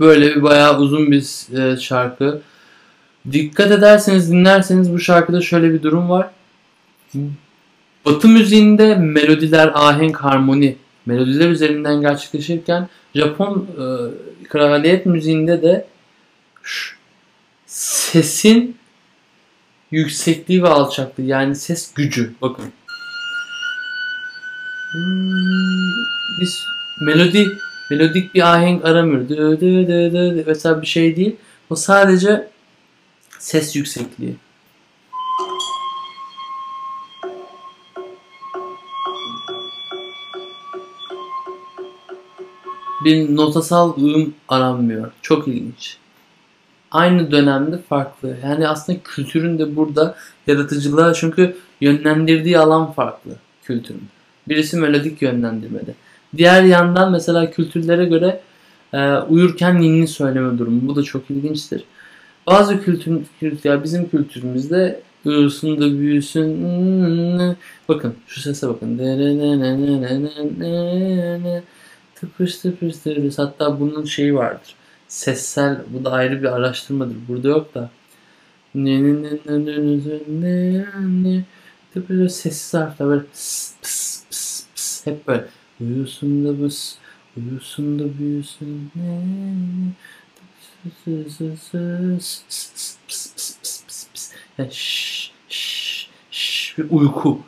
[0.01, 1.25] Böyle bir bayağı uzun bir
[1.59, 2.43] e, şarkı.
[3.33, 6.31] Dikkat ederseniz dinlerseniz bu şarkıda şöyle bir durum var.
[8.05, 13.85] Batı müziğinde melodiler ahenk harmoni melodiler üzerinden gerçekleşirken Japon e,
[14.49, 15.87] kraliyet müziğinde de
[16.63, 16.97] şu,
[17.67, 18.77] sesin
[19.91, 22.65] yüksekliği ve alçaklığı yani ses gücü bakın.
[24.93, 25.31] Hmm,
[26.41, 26.59] biz
[27.01, 27.49] melodi
[27.91, 29.29] melodik bir ahenk aramıyor.
[29.29, 31.37] Dı dı dı dı mesela bir şey değil.
[31.71, 32.49] O sadece
[33.39, 34.37] ses yüksekliği.
[43.05, 45.13] Bir notasal uyum aranmıyor.
[45.23, 45.97] Çok ilginç.
[46.91, 48.37] Aynı dönemde farklı.
[48.45, 53.31] Yani aslında kültürün de burada yaratıcılığa çünkü yönlendirdiği alan farklı
[53.63, 54.09] kültürün.
[54.49, 55.95] Birisi melodik yönlendirmede.
[56.37, 58.41] Diğer yandan mesela kültürlere göre
[58.93, 60.89] e, uyurken ninni söyleme durumu.
[60.89, 61.85] Bu da çok ilginçtir.
[62.47, 67.57] Bazı kültür, kültür ya bizim kültürümüzde uyusun da büyüsün.
[67.89, 68.99] Bakın şu sese bakın.
[72.15, 73.39] Tıpış tıpış tıpış.
[73.39, 74.75] Hatta bunun şeyi vardır.
[75.09, 77.17] Sessel, bu da ayrı bir araştırmadır.
[77.29, 77.91] Burada yok da.
[81.95, 85.45] Tıpış sessiz harfler böyle pıs pıs pıs pıs hep böyle.
[85.81, 86.95] Uyusun da bıs,
[87.37, 88.91] uyusun da büyüsün.
[96.79, 97.41] Bir uyku.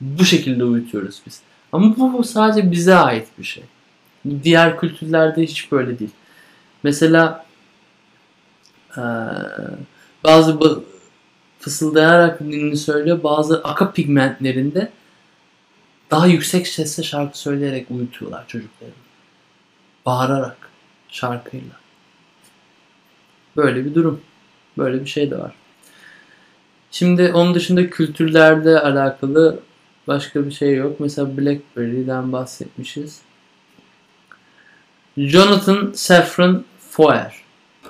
[0.00, 1.40] Bu şekilde uyutuyoruz biz.
[1.72, 3.62] Ama bu, sadece bize ait bir şey.
[4.42, 6.10] Diğer kültürlerde hiç böyle değil.
[6.82, 7.46] Mesela
[8.96, 9.00] ee,
[10.24, 10.58] bazı
[11.58, 13.22] fısıldayarak dinini söylüyor.
[13.22, 14.90] Bazı aka pigmentlerinde
[16.10, 18.90] daha yüksek sesle şarkı söyleyerek uyutuyorlar çocukları.
[20.06, 20.56] Bağırarak
[21.08, 21.80] şarkıyla.
[23.56, 24.20] Böyle bir durum.
[24.78, 25.52] Böyle bir şey de var.
[26.90, 29.60] Şimdi onun dışında kültürlerde alakalı
[30.06, 31.00] başka bir şey yok.
[31.00, 33.20] Mesela Blackberry'den bahsetmişiz.
[35.16, 37.34] Jonathan Safran Foer.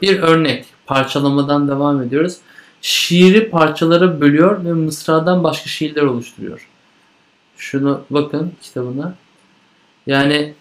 [0.02, 0.66] Bir örnek.
[0.86, 2.36] Parçalamadan devam ediyoruz.
[2.82, 6.69] Şiiri parçalara bölüyor ve mısradan başka şiirler oluşturuyor.
[7.60, 9.14] Şunu bakın kitabına.
[10.06, 10.54] Yani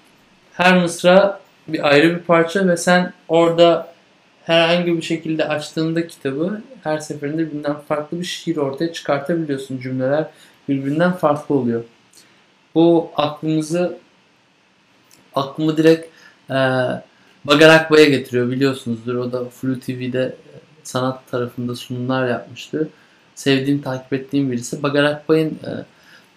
[0.53, 3.93] her mısra bir ayrı bir parça ve sen orada
[4.45, 9.80] herhangi bir şekilde açtığında kitabı her seferinde birbirinden farklı bir şiir ortaya çıkartabiliyorsun.
[9.80, 10.26] Cümleler
[10.69, 11.84] birbirinden farklı oluyor.
[12.76, 13.97] Bu aklımızı
[15.35, 16.07] aklımı direkt
[16.49, 16.55] e,
[17.45, 19.15] Bagar Akbay'a getiriyor biliyorsunuzdur.
[19.15, 20.53] O da Flu TV'de e,
[20.84, 22.89] sanat tarafında sunumlar yapmıştı.
[23.35, 24.84] Sevdiğim, takip ettiğim birisi.
[24.84, 25.71] Bagar Akbay'ın e,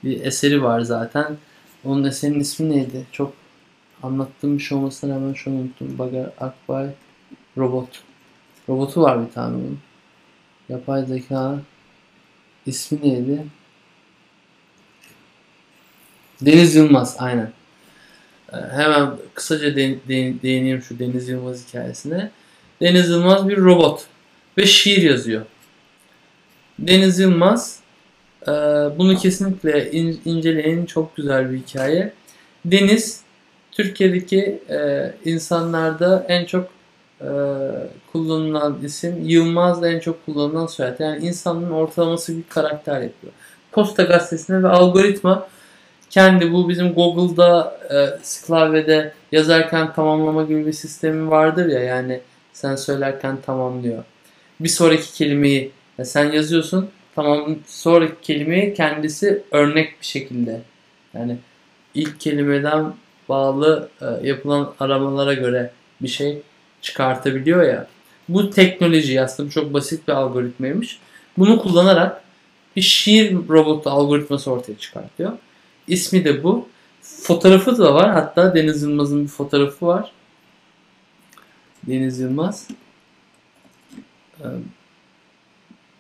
[0.05, 1.37] bir eseri var zaten.
[1.85, 3.07] Onun eserinin ismi neydi?
[3.13, 3.33] Çok
[4.03, 5.99] anlattığım bir şey olmasına rağmen şu unuttum.
[5.99, 6.87] Bagar Akbay
[7.59, 8.03] Robot.
[8.69, 9.79] Robotu var bir tane onun.
[10.69, 11.59] Yapay zeka.
[12.67, 13.47] İsmi neydi?
[16.41, 17.53] Deniz Yılmaz aynen.
[18.53, 22.31] Ee, hemen kısaca de, de, değineyim şu Deniz Yılmaz hikayesine.
[22.81, 24.07] Deniz Yılmaz bir robot
[24.59, 25.47] ve şiir yazıyor.
[26.79, 27.82] Deniz Yılmaz
[28.49, 28.53] e,
[28.99, 32.13] bunu kesinlikle in, inceleyin çok güzel bir hikaye.
[32.65, 33.21] Deniz
[33.73, 36.69] Türkiye'deki e, insanlarda en çok
[37.21, 37.29] e,
[38.13, 41.01] kullanılan isim, Yılmaz da en çok kullanılan soyad.
[41.01, 43.33] Yani insanın ortalaması bir karakter yapıyor.
[43.73, 45.49] Posta gazetesine ve algoritma
[46.11, 52.21] kendi bu bizim Google'da e, klavyede yazarken tamamlama gibi bir sistemi vardır ya yani
[52.53, 54.05] sen söylerken tamamlıyor.
[54.61, 60.61] Bir sonraki kelimeyi yani sen yazıyorsun tamam sonraki kelimeyi kendisi örnek bir şekilde
[61.15, 61.37] yani
[61.95, 62.95] ilk kelimeden
[63.29, 65.71] bağlı e, yapılan aramalara göre
[66.03, 66.43] bir şey
[66.83, 67.87] çıkartabiliyor ya.
[68.29, 70.99] Bu teknoloji aslında çok basit bir algoritmaymış.
[71.39, 72.23] Bunu kullanarak
[72.77, 75.33] bir şiir robotu algoritması ortaya çıkartıyor.
[75.87, 76.69] İsmi de bu.
[77.03, 78.11] Fotoğrafı da var.
[78.11, 80.13] Hatta Deniz Yılmaz'ın bir fotoğrafı var.
[81.87, 82.69] Deniz Yılmaz.
[84.41, 84.47] Ee,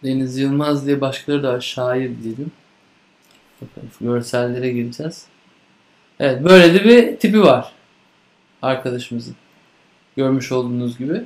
[0.04, 1.60] Deniz Yılmaz diye başkaları da var.
[1.60, 2.52] Şair diyelim.
[4.00, 5.26] Görsellere gireceğiz.
[6.20, 7.72] Evet böyle de bir tipi var.
[8.62, 9.36] Arkadaşımızın.
[10.16, 11.24] Görmüş olduğunuz gibi.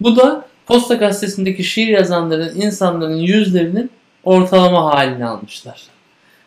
[0.00, 3.90] Bu da Posta Gazetesi'ndeki şiir yazanların, insanların yüzlerinin
[4.24, 5.82] ortalama halini almışlar.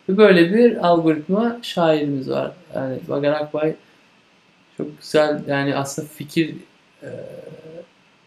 [0.10, 2.52] Ve böyle bir algoritma şairimiz var.
[2.76, 3.76] Yani Bagar Akbay
[4.78, 6.56] çok güzel yani aslında fikir
[7.03, 7.10] e,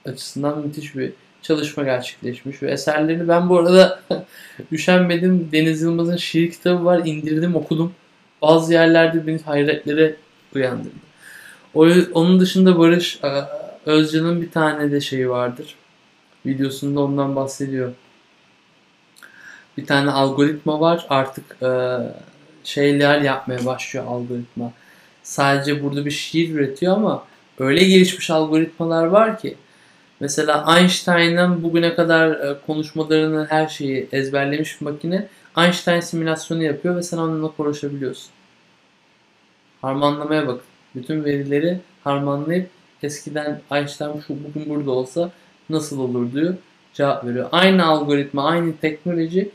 [0.07, 1.13] açısından müthiş bir
[1.45, 4.01] çalışma gerçekleşmiş ve eserlerini ben bu arada
[4.73, 5.49] üşenmedim.
[5.53, 7.93] Deniz Yılmaz'ın şiir kitabı var indirdim okudum.
[8.43, 10.17] Bazı yerlerde beni hayretlere
[10.55, 10.95] uyandırdı.
[12.15, 13.21] Onun dışında Barış
[13.87, 15.75] Özcan'ın bir tane de şeyi vardır.
[16.47, 17.93] Videosunda ondan bahsediyor
[19.77, 21.07] bir tane algoritma var.
[21.11, 21.99] Artık e,
[22.65, 24.73] şeyler yapmaya başlıyor algoritma.
[25.23, 27.25] sadece burada bir şiir üretiyor ama
[27.59, 29.57] öyle gelişmiş algoritmalar var ki
[30.21, 35.29] mesela Einstein'ın bugüne kadar e, konuşmalarını her şeyi ezberlemiş bir makine
[35.59, 38.31] Einstein simülasyonu yapıyor ve sen onunla konuşabiliyorsun.
[39.83, 40.65] Harmanlamaya bakın.
[40.95, 42.69] Bütün verileri harmanlayıp
[43.03, 45.31] eskiden Einstein şu bugün burada olsa
[45.71, 46.55] nasıl olur diyor
[46.95, 47.49] cevap veriyor.
[47.53, 49.51] Aynı algoritma, aynı teknoloji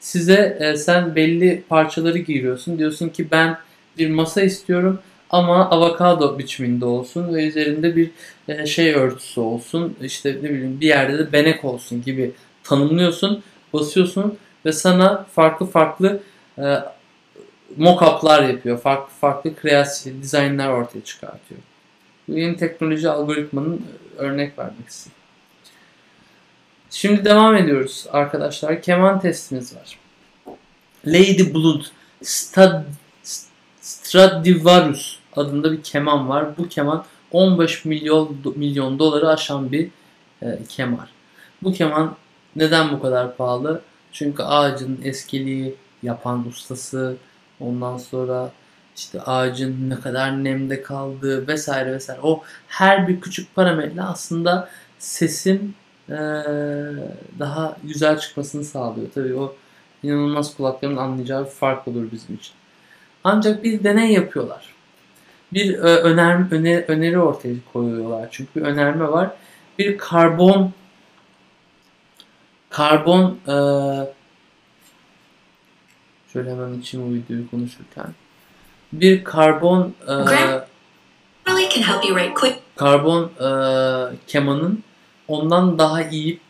[0.00, 2.78] size e, sen belli parçaları giriyorsun.
[2.78, 3.58] Diyorsun ki ben
[3.98, 4.98] bir masa istiyorum
[5.30, 8.10] ama avokado biçiminde olsun ve üzerinde bir
[8.48, 9.96] e, şey örtüsü olsun.
[10.00, 13.42] İşte ne bileyim bir yerde de benek olsun gibi tanımlıyorsun.
[13.72, 16.20] Basıyorsun ve sana farklı farklı
[16.58, 16.62] e,
[17.78, 18.80] mock-up'lar yapıyor.
[18.80, 21.60] Farklı farklı kreasyon, dizaynlar ortaya çıkartıyor.
[22.28, 25.16] Bu yeni teknoloji algoritmanın örnek vermek istedim.
[26.90, 28.82] Şimdi devam ediyoruz arkadaşlar.
[28.82, 29.98] Keman testimiz var.
[31.06, 31.82] Lady Blood
[32.22, 32.84] Stad,
[33.80, 36.56] Stradivarius adında bir keman var.
[36.58, 37.04] Bu keman
[37.34, 39.90] 15 milyon milyon doları aşan bir
[40.42, 41.08] e, keman.
[41.62, 42.16] Bu keman
[42.56, 43.82] neden bu kadar pahalı?
[44.12, 47.16] Çünkü ağacın eskiliği, yapan ustası,
[47.60, 48.52] ondan sonra
[48.96, 52.20] işte ağacın ne kadar nemde kaldığı vesaire vesaire.
[52.22, 55.74] O her bir küçük parametre aslında sesin
[56.08, 56.14] ee,
[57.38, 59.06] daha güzel çıkmasını sağlıyor.
[59.14, 59.54] Tabii o
[60.02, 62.54] inanılmaz kulakların anlayacağı bir fark olur bizim için.
[63.24, 64.73] Ancak bir deney yapıyorlar.
[65.54, 68.28] Bir e, öner, öner, öneri ortaya koyuyorlar.
[68.30, 69.30] Çünkü bir önerme var.
[69.78, 70.72] Bir karbon
[72.70, 73.56] karbon e,
[76.32, 78.06] şöyle hemen içim bu videoyu konuşurken
[78.92, 80.14] bir karbon e,
[82.76, 83.48] karbon e,
[84.26, 84.82] kemanın
[85.28, 86.40] ondan daha iyi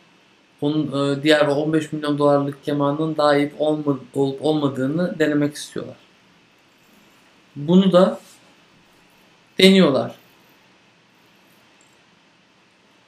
[0.61, 5.95] onun e, diğer 15 milyon dolarlık kemanın daha iyi olma, olup olmadığını denemek istiyorlar.
[7.55, 8.19] Bunu da
[9.59, 10.15] deniyorlar.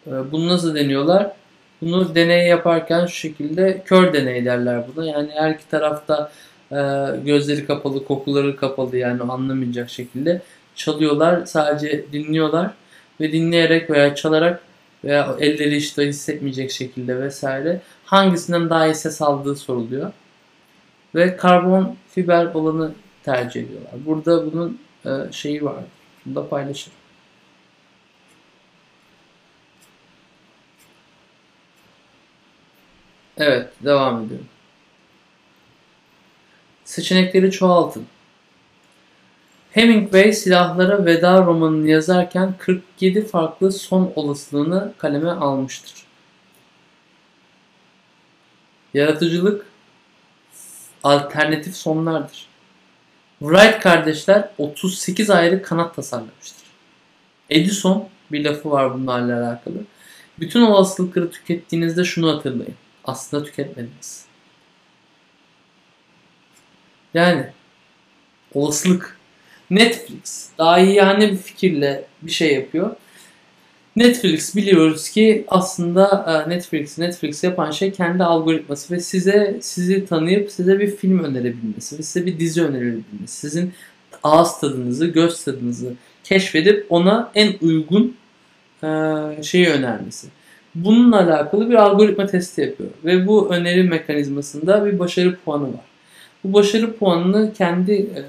[0.07, 1.31] E, bunu nasıl deniyorlar?
[1.81, 5.05] Bunu deney yaparken şu şekilde kör deney derler buna.
[5.05, 6.31] Yani her iki tarafta
[6.71, 6.75] e,
[7.25, 10.41] gözleri kapalı, kokuları kapalı yani anlamayacak şekilde
[10.75, 11.45] çalıyorlar.
[11.45, 12.71] Sadece dinliyorlar
[13.21, 14.61] ve dinleyerek veya çalarak
[15.03, 20.11] veya elleri işte hissetmeyecek şekilde vesaire hangisinden daha iyi ses aldığı soruluyor.
[21.15, 22.91] Ve karbon fiber olanı
[23.23, 23.91] tercih ediyorlar.
[24.05, 25.83] Burada bunun e, şeyi var.
[26.27, 26.97] Bunu da paylaşırım.
[33.37, 34.47] Evet, devam ediyorum.
[36.85, 38.07] Seçenekleri çoğaltın.
[39.71, 45.93] Hemingway silahlara veda romanını yazarken 47 farklı son olasılığını kaleme almıştır.
[48.93, 49.65] Yaratıcılık
[51.03, 52.46] alternatif sonlardır.
[53.39, 56.67] Wright kardeşler 38 ayrı kanat tasarlamıştır.
[57.49, 59.83] Edison bir lafı var bunlarla alakalı.
[60.39, 62.75] Bütün olasılıkları tükettiğinizde şunu hatırlayın.
[63.05, 64.25] Aslında tüketmediniz.
[67.13, 67.47] Yani
[68.53, 69.17] olasılık
[69.69, 72.95] Netflix daha iyi yani bir fikirle bir şey yapıyor.
[73.97, 80.51] Netflix biliyoruz ki aslında e, Netflix Netflix yapan şey kendi algoritması ve size sizi tanıyıp
[80.51, 83.27] size bir film önerebilmesi ve size bir dizi önerebilmesi.
[83.27, 83.73] Sizin
[84.23, 85.93] ağız tadınızı, göz tadınızı
[86.23, 88.15] keşfedip ona en uygun
[88.83, 88.87] e,
[89.43, 90.27] şeyi önermesi.
[90.75, 95.85] Bununla alakalı bir algoritma testi yapıyor ve bu öneri mekanizmasında bir başarı puanı var.
[96.43, 98.23] Bu başarı puanını kendi e,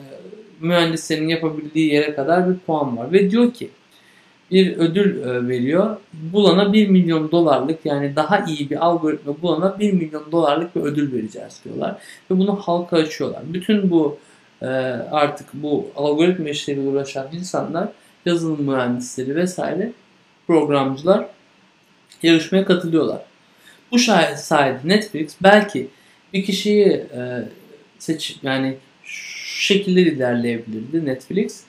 [0.61, 3.13] mühendislerin yapabildiği yere kadar bir puan var.
[3.13, 3.71] Ve diyor ki
[4.51, 5.97] bir ödül e, veriyor.
[6.13, 11.13] Bulana 1 milyon dolarlık yani daha iyi bir algoritma bulana 1 milyon dolarlık bir ödül
[11.13, 11.97] vereceğiz diyorlar.
[12.31, 13.43] Ve bunu halka açıyorlar.
[13.53, 14.19] Bütün bu
[14.63, 14.67] e,
[15.11, 17.89] artık bu algoritma işleriyle uğraşan insanlar
[18.27, 19.93] yazılım mühendisleri vesaire
[20.47, 21.27] programcılar
[22.23, 23.23] yarışmaya katılıyorlar.
[23.93, 25.89] Bu sayede Netflix belki
[26.33, 27.49] bir kişiyi e,
[27.99, 31.63] seç yani şu şekilde ilerleyebilirdi Netflix.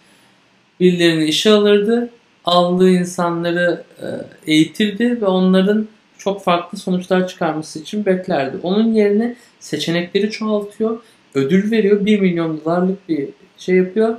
[0.80, 2.10] Birilerini işe alırdı,
[2.50, 4.08] aldığı insanları e,
[4.52, 8.58] eğitirdi ve onların çok farklı sonuçlar çıkarması için beklerdi.
[8.64, 11.00] Onun yerine seçenekleri çoğaltıyor,
[11.34, 14.18] ödül veriyor, 1 milyon dolarlık bir şey yapıyor.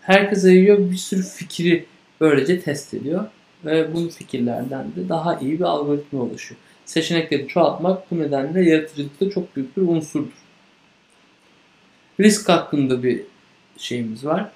[0.00, 1.84] Herkese yiyor, bir sürü fikri
[2.20, 3.24] böylece test ediyor
[3.64, 6.60] ve bu fikirlerden de daha iyi bir algoritma oluşuyor.
[6.84, 10.40] Seçenekleri çoğaltmak bu nedenle yaratıcılıkta çok büyük bir unsurdur
[12.20, 13.22] risk hakkında bir
[13.76, 14.50] şeyimiz var.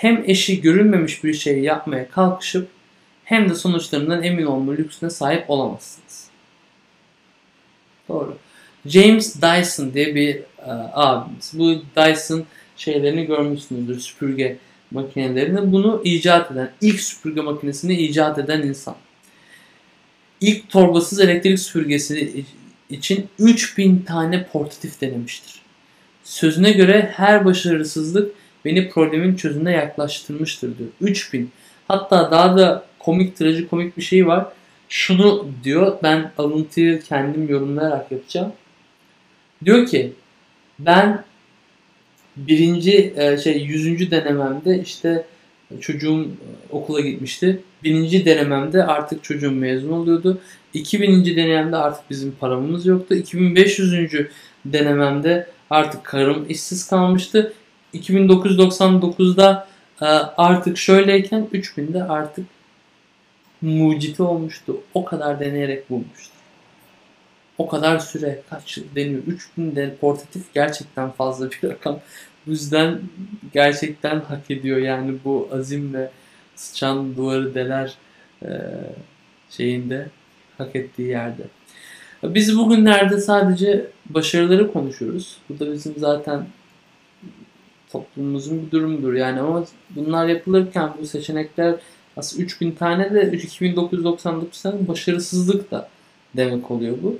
[0.00, 2.68] Hem eşi görülmemiş bir şey yapmaya kalkışıp
[3.24, 6.24] hem de sonuçlarından emin olma lüksüne sahip olamazsınız.
[8.08, 8.36] Doğru.
[8.86, 10.42] James Dyson diye bir e,
[10.92, 11.52] abimiz.
[11.54, 12.44] Bu Dyson
[12.76, 14.00] şeylerini görmüşsünüzdür.
[14.00, 14.56] Süpürge
[14.90, 18.96] makinelerini bunu icat eden, ilk süpürge makinesini icat eden insan.
[20.40, 22.44] İlk torbasız elektrik süpürgesi
[22.90, 25.60] için 3000 tane portatif denemiştir.
[26.24, 30.90] Sözüne göre her başarısızlık beni problemin çözümüne yaklaştırmıştır diyor.
[31.00, 31.50] 3000.
[31.88, 34.46] Hatta daha da komik, trajikomik bir şey var.
[34.88, 38.52] Şunu diyor, ben alıntıyı kendim yorumlayarak yapacağım.
[39.64, 40.12] Diyor ki,
[40.78, 41.24] ben
[42.36, 45.24] birinci e, şey yüzüncü denememde işte
[45.80, 46.28] çocuğum
[46.70, 47.60] okula gitmişti.
[47.84, 50.40] Birinci denememde artık çocuğum mezun oluyordu.
[50.74, 51.24] 2000.
[51.24, 53.14] denememde artık bizim paramız yoktu.
[53.14, 54.12] 2500.
[54.64, 57.52] denememde artık karım işsiz kalmıştı.
[57.94, 59.68] 2999'da
[60.02, 60.04] e,
[60.36, 62.46] artık şöyleyken 3000'de artık
[63.62, 64.80] muciti olmuştu.
[64.94, 66.34] O kadar deneyerek bulmuştu.
[67.58, 69.22] O kadar süre kaç yıl deniyor.
[69.26, 72.00] 3000 de portatif gerçekten fazla bir rakam.
[72.46, 73.00] Bu yüzden
[73.52, 76.10] gerçekten hak ediyor yani bu azimle
[76.56, 77.94] sıçan duvarı deler
[78.42, 78.48] e,
[79.50, 80.08] şeyinde
[80.58, 81.42] hak ettiği yerde.
[82.22, 85.36] Biz bugünlerde sadece başarıları konuşuyoruz.
[85.48, 86.46] Bu da bizim zaten
[87.92, 89.14] toplumumuzun bir durumudur.
[89.14, 91.74] Yani ama bunlar yapılırken bu seçenekler
[92.16, 95.88] aslında 3000 tane de 2999 tane başarısızlık da
[96.36, 97.16] demek oluyor bu.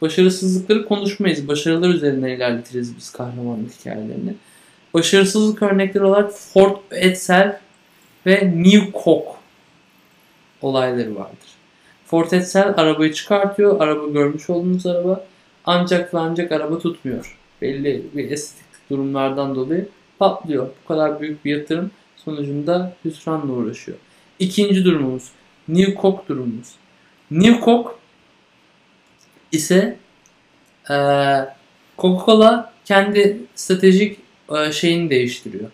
[0.00, 1.48] Başarısızlıkları konuşmayız.
[1.48, 4.34] Başarılar üzerine ilerletiriz biz kahramanlık hikayelerini.
[4.94, 7.60] Başarısızlık örnekleri olarak Ford Edsel
[8.26, 9.30] ve New Coke
[10.62, 11.52] olayları vardır.
[12.06, 13.80] Ford Edsel arabayı çıkartıyor.
[13.80, 15.26] Araba görmüş olduğunuz araba.
[15.64, 17.38] Ancak ve ancak araba tutmuyor.
[17.62, 19.88] Belli bir estetik durumlardan dolayı
[20.22, 20.68] patlıyor.
[20.84, 23.98] Bu kadar büyük bir yatırım sonucunda hüsranla uğraşıyor.
[24.38, 25.28] İkinci durumumuz
[25.68, 26.74] New Coke durumumuz.
[27.30, 27.90] New Coke
[29.52, 29.98] ise
[30.90, 30.94] e,
[31.98, 34.18] Coca-Cola kendi stratejik
[34.56, 35.70] e, şeyini değiştiriyor.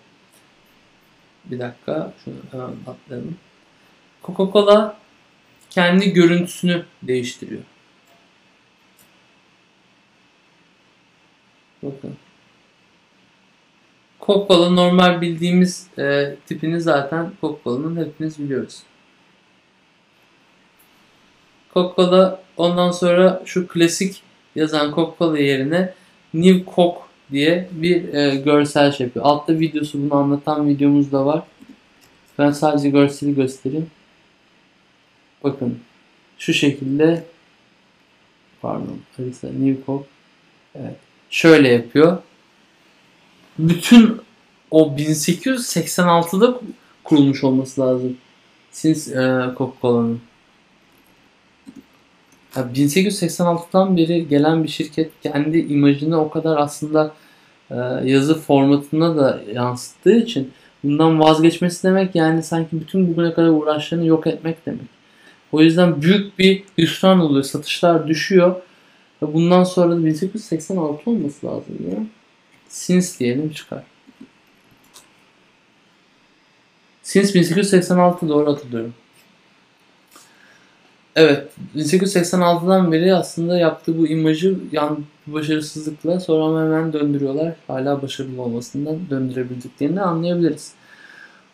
[1.44, 3.36] Bir dakika şunu hemen atlayalım.
[4.24, 4.94] Coca-Cola
[5.70, 7.62] kendi görüntüsünü değiştiriyor.
[11.82, 12.16] Bakın.
[14.28, 18.82] Coca-Cola normal bildiğimiz e, tipini zaten Coca-Cola'nın hepimiz biliyoruz.
[21.74, 24.22] Coca-Cola ondan sonra şu klasik
[24.55, 25.94] yazan Coca-Cola yerine
[26.34, 27.00] New Coke
[27.32, 29.26] diye bir e, görsel şey yapıyor.
[29.26, 31.42] Altta videosu bunu anlatan videomuz da var.
[32.38, 33.90] Ben sadece görseli göstereyim.
[35.44, 35.78] Bakın
[36.38, 37.24] şu şekilde
[38.62, 39.00] pardon
[39.42, 40.09] New Coke
[40.74, 40.96] evet.
[41.30, 42.18] Şöyle yapıyor.
[43.59, 44.20] Bütün
[44.70, 46.60] o 1886'da
[47.05, 48.16] kurulmuş olması lazım.
[48.70, 50.20] Siz e, Coca-Cola'nın.
[52.55, 57.12] 1886'dan beri gelen bir şirket kendi imajını o kadar aslında
[57.70, 57.74] e,
[58.05, 60.51] yazı formatında da yansıttığı için
[60.85, 64.98] bundan vazgeçmesi demek yani sanki bütün bugüne kadar uğraşlarını yok etmek demek.
[65.52, 67.44] O yüzden büyük bir hüsran oluyor.
[67.44, 68.55] Satışlar düşüyor.
[69.22, 71.98] Bundan sonra da 1886 olması lazım ya.
[72.69, 73.82] Sins diyelim çıkar.
[77.03, 78.95] Sins 1886 doğru hatırlıyorum.
[81.16, 87.55] Evet, 1886'dan beri aslında yaptığı bu imajı yan başarısızlıkla sonra hemen döndürüyorlar.
[87.66, 90.73] Hala başarılı olmasından döndürebildiklerini anlayabiliriz.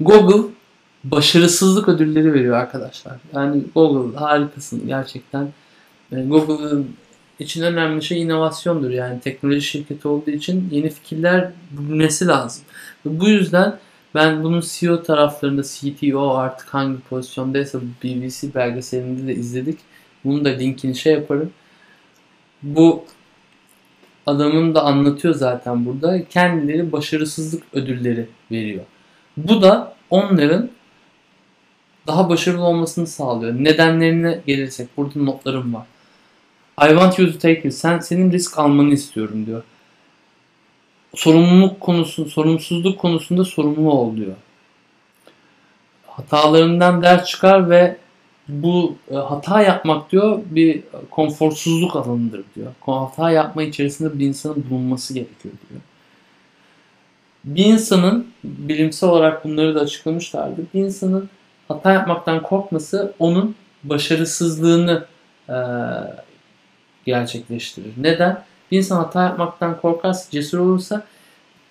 [0.01, 0.51] Google
[1.05, 3.17] başarısızlık ödülleri veriyor arkadaşlar.
[3.35, 5.49] Yani Google harikasın gerçekten.
[6.11, 6.97] Yani Google'ın
[7.39, 8.91] için önemli şey inovasyondur.
[8.91, 12.65] Yani teknoloji şirketi olduğu için yeni fikirler bulunması lazım.
[13.05, 13.79] Bu yüzden
[14.15, 19.79] ben bunun CEO taraflarında CTO artık hangi pozisyondaysa BBC belgeselinde de izledik.
[20.25, 21.51] Bunu da linkini şey yaparım.
[22.63, 23.05] Bu
[24.27, 26.25] adamın da anlatıyor zaten burada.
[26.29, 28.85] Kendileri başarısızlık ödülleri veriyor.
[29.37, 30.71] Bu da onların
[32.07, 33.55] daha başarılı olmasını sağlıyor.
[33.55, 35.87] Nedenlerine gelirsek burada notlarım var.
[36.83, 37.75] I want you to take it.
[37.75, 39.63] Sen senin risk almanı istiyorum diyor.
[41.15, 44.35] Sorumluluk konusu, sorumsuzluk konusunda sorumlu ol diyor.
[46.07, 47.97] Hatalarından ders çıkar ve
[48.49, 52.73] bu e, hata yapmak diyor bir konforsuzluk alanıdır diyor.
[52.81, 55.81] Hata yapma içerisinde bir insanın bulunması gerekiyor diyor.
[57.45, 60.61] Bir insanın bilimsel olarak bunları da açıklamışlardı.
[60.75, 61.29] Bir insanın
[61.69, 65.07] hata yapmaktan korkması onun başarısızlığını
[65.49, 65.55] e,
[67.07, 67.93] gerçekleştirir.
[67.97, 68.45] Neden?
[68.71, 71.07] Bir insan hata yapmaktan korkarsa, cesur olursa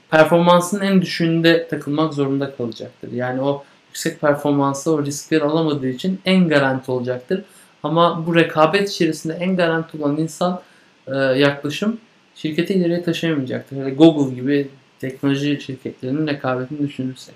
[0.10, 3.11] performansın en düşüğünde takılmak zorunda kalacaktır.
[3.11, 7.43] Yani o yüksek performansı, o riskleri alamadığı için en garanti olacaktır.
[7.84, 10.61] Ama bu rekabet içerisinde en garanti olan insan
[11.07, 11.97] e, yaklaşım
[12.35, 13.77] şirketi ileriye taşıyamayacaktır.
[13.77, 14.68] Yani Google gibi
[14.99, 17.35] teknoloji şirketlerinin rekabetini düşünürsek.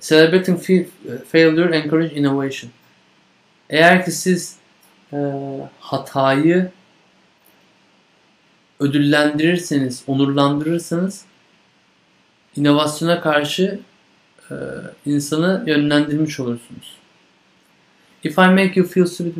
[0.00, 0.60] Celebrating
[1.28, 2.70] failure encourage innovation.
[3.70, 4.56] Eğer ki siz
[5.14, 5.18] e,
[5.80, 6.70] hatayı
[8.80, 11.24] ödüllendirirseniz, onurlandırırsanız
[12.56, 13.78] inovasyona karşı
[14.50, 14.54] e,
[15.06, 16.96] insanı yönlendirmiş olursunuz.
[18.24, 19.36] If I make you feel stupid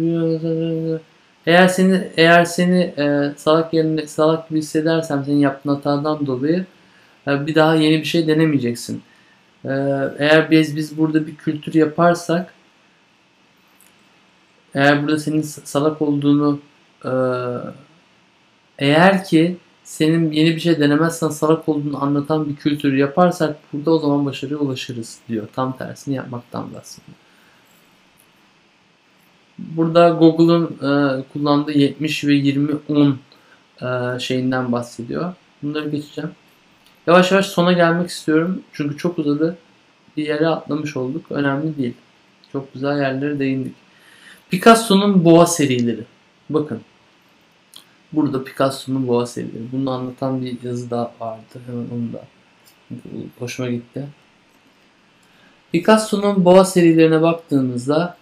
[1.47, 6.65] eğer seni eğer seni e, salak yerine salak gibi hissedersem senin yaptığın hatadan dolayı
[7.27, 9.03] e, bir daha yeni bir şey denemeyeceksin.
[9.65, 9.71] E,
[10.19, 12.54] eğer biz biz burada bir kültür yaparsak
[14.75, 16.61] eğer burada senin salak olduğunu
[17.05, 17.11] e,
[18.79, 23.99] eğer ki senin yeni bir şey denemezsen salak olduğunu anlatan bir kültür yaparsak burada o
[23.99, 25.49] zaman başarıya ulaşırız diyor.
[25.55, 27.17] Tam tersini yapmaktan bahsediyor.
[29.59, 33.15] Burada Google'ın e, kullandığı 70 ve 20-10
[33.83, 35.35] e, şeyinden bahsediyor.
[35.63, 36.31] Bunları geçeceğim.
[37.07, 38.63] Yavaş yavaş sona gelmek istiyorum.
[38.73, 39.59] Çünkü çok uzadı.
[40.17, 41.25] Bir yere atlamış olduk.
[41.31, 41.95] Önemli değil.
[42.53, 43.84] Çok güzel yerlere değindik.
[44.51, 46.05] Picasso'nun boğa serileri.
[46.51, 46.81] Bakın.
[48.13, 49.73] Burada Picasso'nun boğa serileri.
[49.73, 51.61] Bunu anlatan bir yazı da vardı.
[51.67, 52.25] Hemen onu da
[53.39, 54.07] hoşuma gitti.
[55.73, 58.17] Picasso'nun boğa serilerine baktığımızda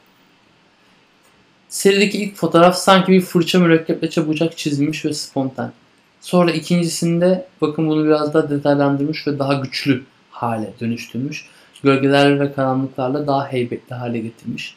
[1.73, 5.73] Serideki ilk fotoğraf sanki bir fırça mürekkeple çabucak çizilmiş ve spontan.
[6.21, 11.47] Sonra ikincisinde bakın bunu biraz daha detaylandırmış ve daha güçlü hale dönüştürmüş.
[11.85, 14.75] Gölgeler ve karanlıklarla daha heybetli hale getirmiş.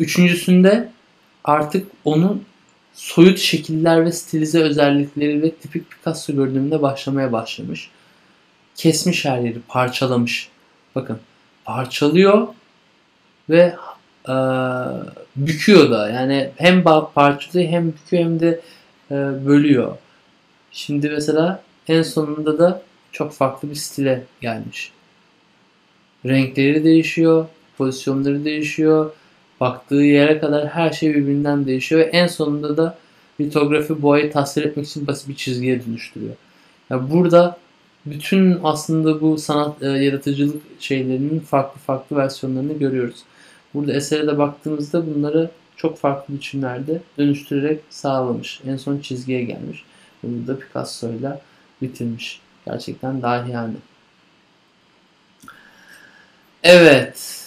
[0.00, 0.90] Üçüncüsünde
[1.44, 2.44] artık onun
[2.94, 7.90] soyut şekiller ve stilize özellikleri ve tipik Picasso görünümünde başlamaya başlamış.
[8.76, 10.48] Kesmiş her yeri, parçalamış.
[10.94, 11.18] Bakın
[11.64, 12.48] parçalıyor
[13.50, 13.74] ve
[14.28, 14.34] e,
[15.36, 16.10] büküyor da.
[16.10, 18.60] Yani hem parçalıyor hem büküyor hem de
[19.10, 19.14] e,
[19.46, 19.96] bölüyor.
[20.72, 22.82] Şimdi mesela en sonunda da
[23.12, 24.92] çok farklı bir stile gelmiş.
[26.26, 27.46] Renkleri değişiyor,
[27.78, 29.10] pozisyonları değişiyor,
[29.60, 32.98] baktığı yere kadar her şey birbirinden değişiyor ve en sonunda da
[33.40, 36.34] litografi boyayı tasvir etmek için basit bir çizgiye dönüştürüyor.
[36.90, 37.58] Yani burada
[38.06, 43.22] bütün aslında bu sanat e, yaratıcılık şeylerinin farklı farklı versiyonlarını görüyoruz.
[43.74, 48.60] Burada esere de baktığımızda bunları çok farklı biçimlerde dönüştürerek sağlamış.
[48.66, 49.84] En son çizgiye gelmiş.
[50.22, 51.40] Bunu da Picasso ile
[51.82, 52.40] bitirmiş.
[52.66, 53.74] Gerçekten dahi yani.
[56.62, 57.39] Evet.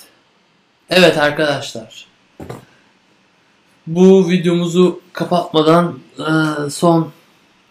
[0.89, 2.07] Evet arkadaşlar.
[3.87, 7.11] Bu videomuzu kapatmadan e, son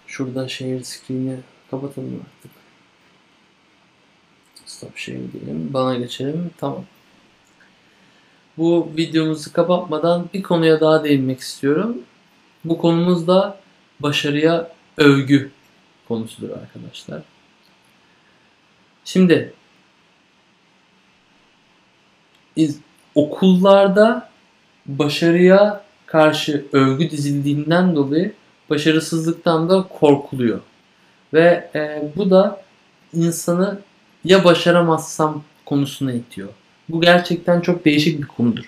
[0.06, 1.36] şurada şehir screen'i
[1.70, 2.51] kapatalım artık.
[4.66, 5.72] Stop share diyelim.
[5.72, 6.51] Bana geçelim.
[6.59, 6.84] Tamam
[8.59, 11.98] bu videomuzu kapatmadan bir konuya daha değinmek istiyorum.
[12.64, 13.60] Bu konumuz da
[14.01, 15.51] başarıya övgü
[16.09, 17.22] konusudur arkadaşlar.
[19.05, 19.52] Şimdi
[23.14, 24.28] okullarda
[24.86, 28.32] başarıya karşı övgü dizildiğinden dolayı
[28.70, 30.60] başarısızlıktan da korkuluyor.
[31.34, 32.62] Ve e, bu da
[33.14, 33.78] insanı
[34.24, 36.48] ya başaramazsam konusuna itiyor.
[36.89, 38.64] Bu gerçekten çok değişik bir konudur.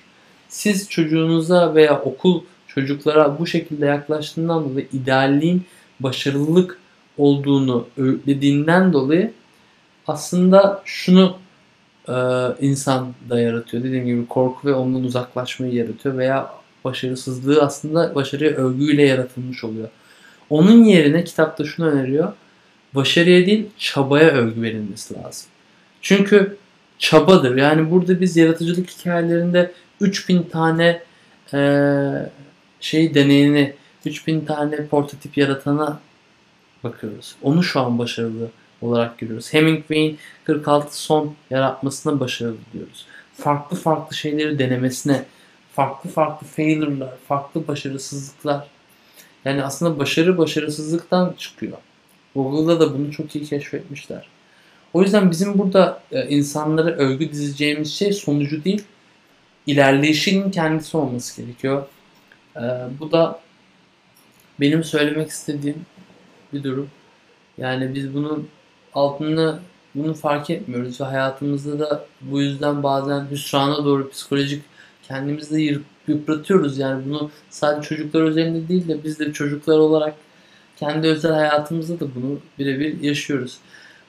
[0.49, 5.65] Siz çocuğunuza veya okul çocuklara bu şekilde yaklaştığından dolayı idealliğin
[6.01, 6.79] başarılılık
[7.19, 9.33] olduğunu öğütlediğinden dolayı
[10.07, 11.37] aslında şunu
[12.09, 12.15] e,
[12.61, 13.85] insan da yaratıyor.
[13.85, 16.51] Dediğim gibi korku ve ondan uzaklaşmayı yaratıyor veya
[16.85, 19.89] başarısızlığı aslında başarıya övgüyle yaratılmış oluyor.
[20.51, 22.33] Onun yerine kitapta şunu öneriyor.
[22.95, 25.47] Başarıya değil çabaya övgü verilmesi lazım.
[26.03, 26.57] Çünkü
[26.99, 27.57] çabadır.
[27.57, 31.03] Yani burada biz yaratıcılık hikayelerinde 3000 tane
[31.55, 31.59] e,
[32.81, 33.75] şey deneyini
[34.05, 36.01] 3000 tane portatip yaratana
[36.85, 37.35] bakıyoruz.
[37.43, 38.49] Onu şu an başarılı
[38.85, 39.53] olarak görüyoruz.
[39.53, 43.07] Hemingway'in 46 son yaratmasına başarılı diyoruz.
[43.37, 45.25] Farklı farklı şeyleri denemesine,
[45.73, 48.67] farklı farklı failure'lar, farklı başarısızlıklar.
[49.45, 51.79] Yani aslında başarı başarısızlıktan çıkıyor.
[52.35, 54.29] Google'da da bunu çok iyi keşfetmişler.
[54.93, 58.85] O yüzden bizim burada e, insanlara övgü dizeceğimiz şey sonucu değil,
[59.67, 61.87] ilerleyişin kendisi olması gerekiyor.
[62.57, 62.63] E,
[63.01, 63.41] bu da
[64.61, 65.87] benim söylemek istediğim
[66.53, 66.91] bir durum.
[67.59, 68.49] Yani biz bunun
[68.95, 69.59] altını
[69.95, 74.63] bunu fark etmiyoruz ve hayatımızda da bu yüzden bazen hüsrana doğru psikolojik
[75.03, 76.79] kendimizi de yıpratıyoruz.
[76.79, 80.15] Yani bunu sadece çocuklar özelinde değil de biz de çocuklar olarak
[80.77, 83.59] kendi özel hayatımızda da bunu birebir yaşıyoruz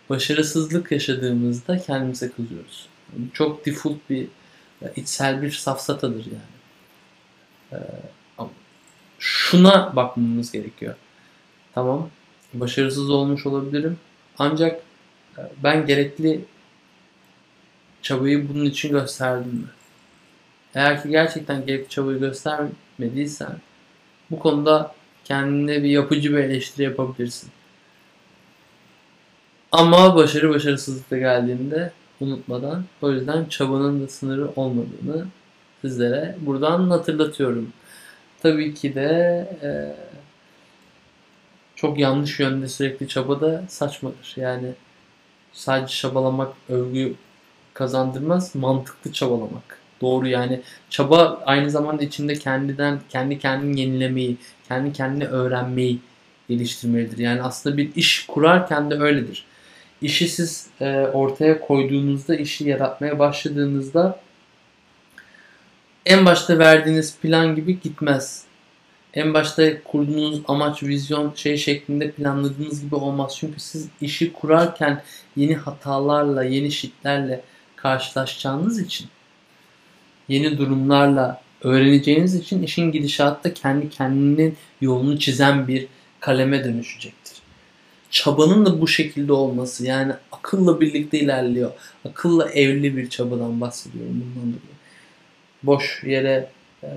[0.10, 2.88] başarısızlık yaşadığımızda kendimize kızıyoruz.
[3.34, 4.28] çok default bir
[4.96, 6.56] içsel bir safsatadır yani.
[7.72, 7.78] Ee,
[9.20, 10.96] şuna bakmamız gerekiyor.
[11.74, 12.10] Tamam,
[12.54, 13.98] başarısız olmuş olabilirim.
[14.40, 14.82] Ancak
[15.38, 16.46] e, ben gerekli
[18.02, 19.68] çabayı bunun için gösterdin mi?
[20.76, 23.56] Eğer ki gerçekten gerekli çabayı göstermediysen
[24.32, 27.50] bu konuda kendine bir yapıcı bir eleştiri yapabilirsin.
[29.72, 35.26] Ama başarı başarısızlıkla geldiğinde unutmadan o yüzden çabanın da sınırı olmadığını
[35.82, 37.74] sizlere buradan hatırlatıyorum.
[38.42, 39.10] Tabii ki de
[39.64, 39.96] e,
[41.76, 44.34] çok yanlış yönde sürekli çaba da saçmadır.
[44.36, 44.68] Yani
[45.54, 47.16] sadece çabalamak övgü
[47.74, 49.80] kazandırmaz, mantıklı çabalamak.
[50.02, 54.38] Doğru yani çaba aynı zamanda içinde kendiden kendi kendini yenilemeyi,
[54.68, 56.00] kendi kendini öğrenmeyi
[56.50, 57.18] geliştirmelidir.
[57.18, 59.46] Yani aslında bir iş kurarken de öyledir.
[60.02, 64.20] İşi siz e, ortaya koyduğunuzda, işi yaratmaya başladığınızda
[66.06, 68.45] en başta verdiğiniz plan gibi gitmez.
[69.16, 73.36] En başta kurduğunuz amaç, vizyon şey şeklinde planladığınız gibi olmaz.
[73.40, 75.04] Çünkü siz işi kurarken
[75.36, 77.42] yeni hatalarla, yeni şitlerle
[77.76, 79.08] karşılaşacağınız için,
[80.28, 85.88] yeni durumlarla öğreneceğiniz için işin gidişatta kendi kendinin yolunu çizen bir
[86.20, 87.38] kaleme dönüşecektir.
[88.12, 91.72] Çabanın da bu şekilde olması yani akılla birlikte ilerliyor.
[92.06, 94.76] Akılla evli bir çabadan bahsediyorum bundan dolayı.
[95.64, 96.50] Boş yere
[96.84, 96.90] e,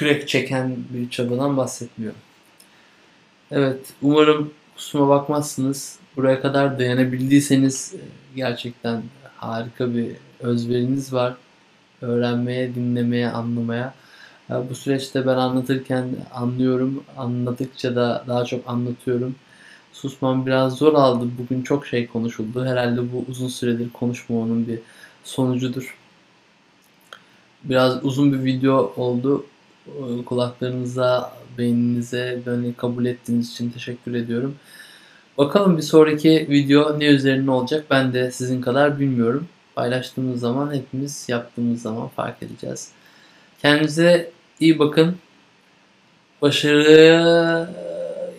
[0.00, 2.18] kürek çeken bir çabadan bahsetmiyorum.
[3.50, 5.98] Evet, umarım kusuma bakmazsınız.
[6.16, 8.00] Buraya kadar dayanabildiyseniz e,
[8.36, 9.02] gerçekten
[9.36, 10.06] harika bir
[10.40, 11.34] özveriniz var.
[12.02, 13.94] Öğrenmeye, dinlemeye, anlamaya.
[14.70, 17.04] Bu süreçte ben anlatırken anlıyorum.
[17.16, 19.34] Anladıkça da daha çok anlatıyorum.
[19.92, 21.28] Susmam biraz zor aldı.
[21.38, 22.64] Bugün çok şey konuşuldu.
[22.64, 24.78] Herhalde bu uzun süredir konuşmamanın bir
[25.24, 25.96] sonucudur.
[27.64, 29.44] Biraz uzun bir video oldu.
[30.26, 34.54] Kulaklarınıza, beyninize beni kabul ettiğiniz için teşekkür ediyorum.
[35.38, 39.48] Bakalım bir sonraki video ne üzerine olacak ben de sizin kadar bilmiyorum.
[39.74, 42.88] Paylaştığımız zaman hepimiz yaptığımız zaman fark edeceğiz.
[43.62, 44.30] Kendinize
[44.60, 45.16] iyi bakın.
[46.42, 47.68] Başarı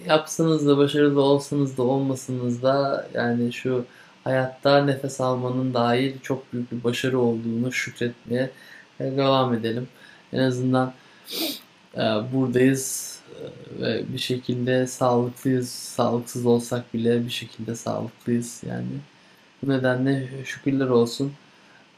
[0.08, 3.86] yapsanız da başarılı olsanız da olmasanız da yani şu
[4.24, 8.50] hayatta nefes almanın dahil çok büyük bir başarı olduğunu şükretmeye
[9.00, 9.88] devam edelim.
[10.34, 10.94] En azından
[12.34, 15.70] buradayız e, ve bir şekilde sağlıklıyız.
[15.70, 18.88] Sağlıksız olsak bile bir şekilde sağlıklıyız yani.
[19.64, 21.34] Bu nedenle şükürler olsun.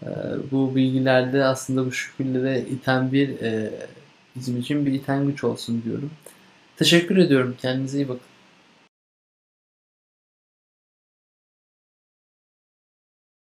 [0.03, 0.07] E,
[0.51, 3.29] bu bilgilerde aslında bu şükürlere iten bir
[4.35, 6.11] bizim için bir iten güç olsun diyorum.
[6.77, 7.55] Teşekkür ediyorum.
[7.61, 8.32] Kendinize iyi bakın.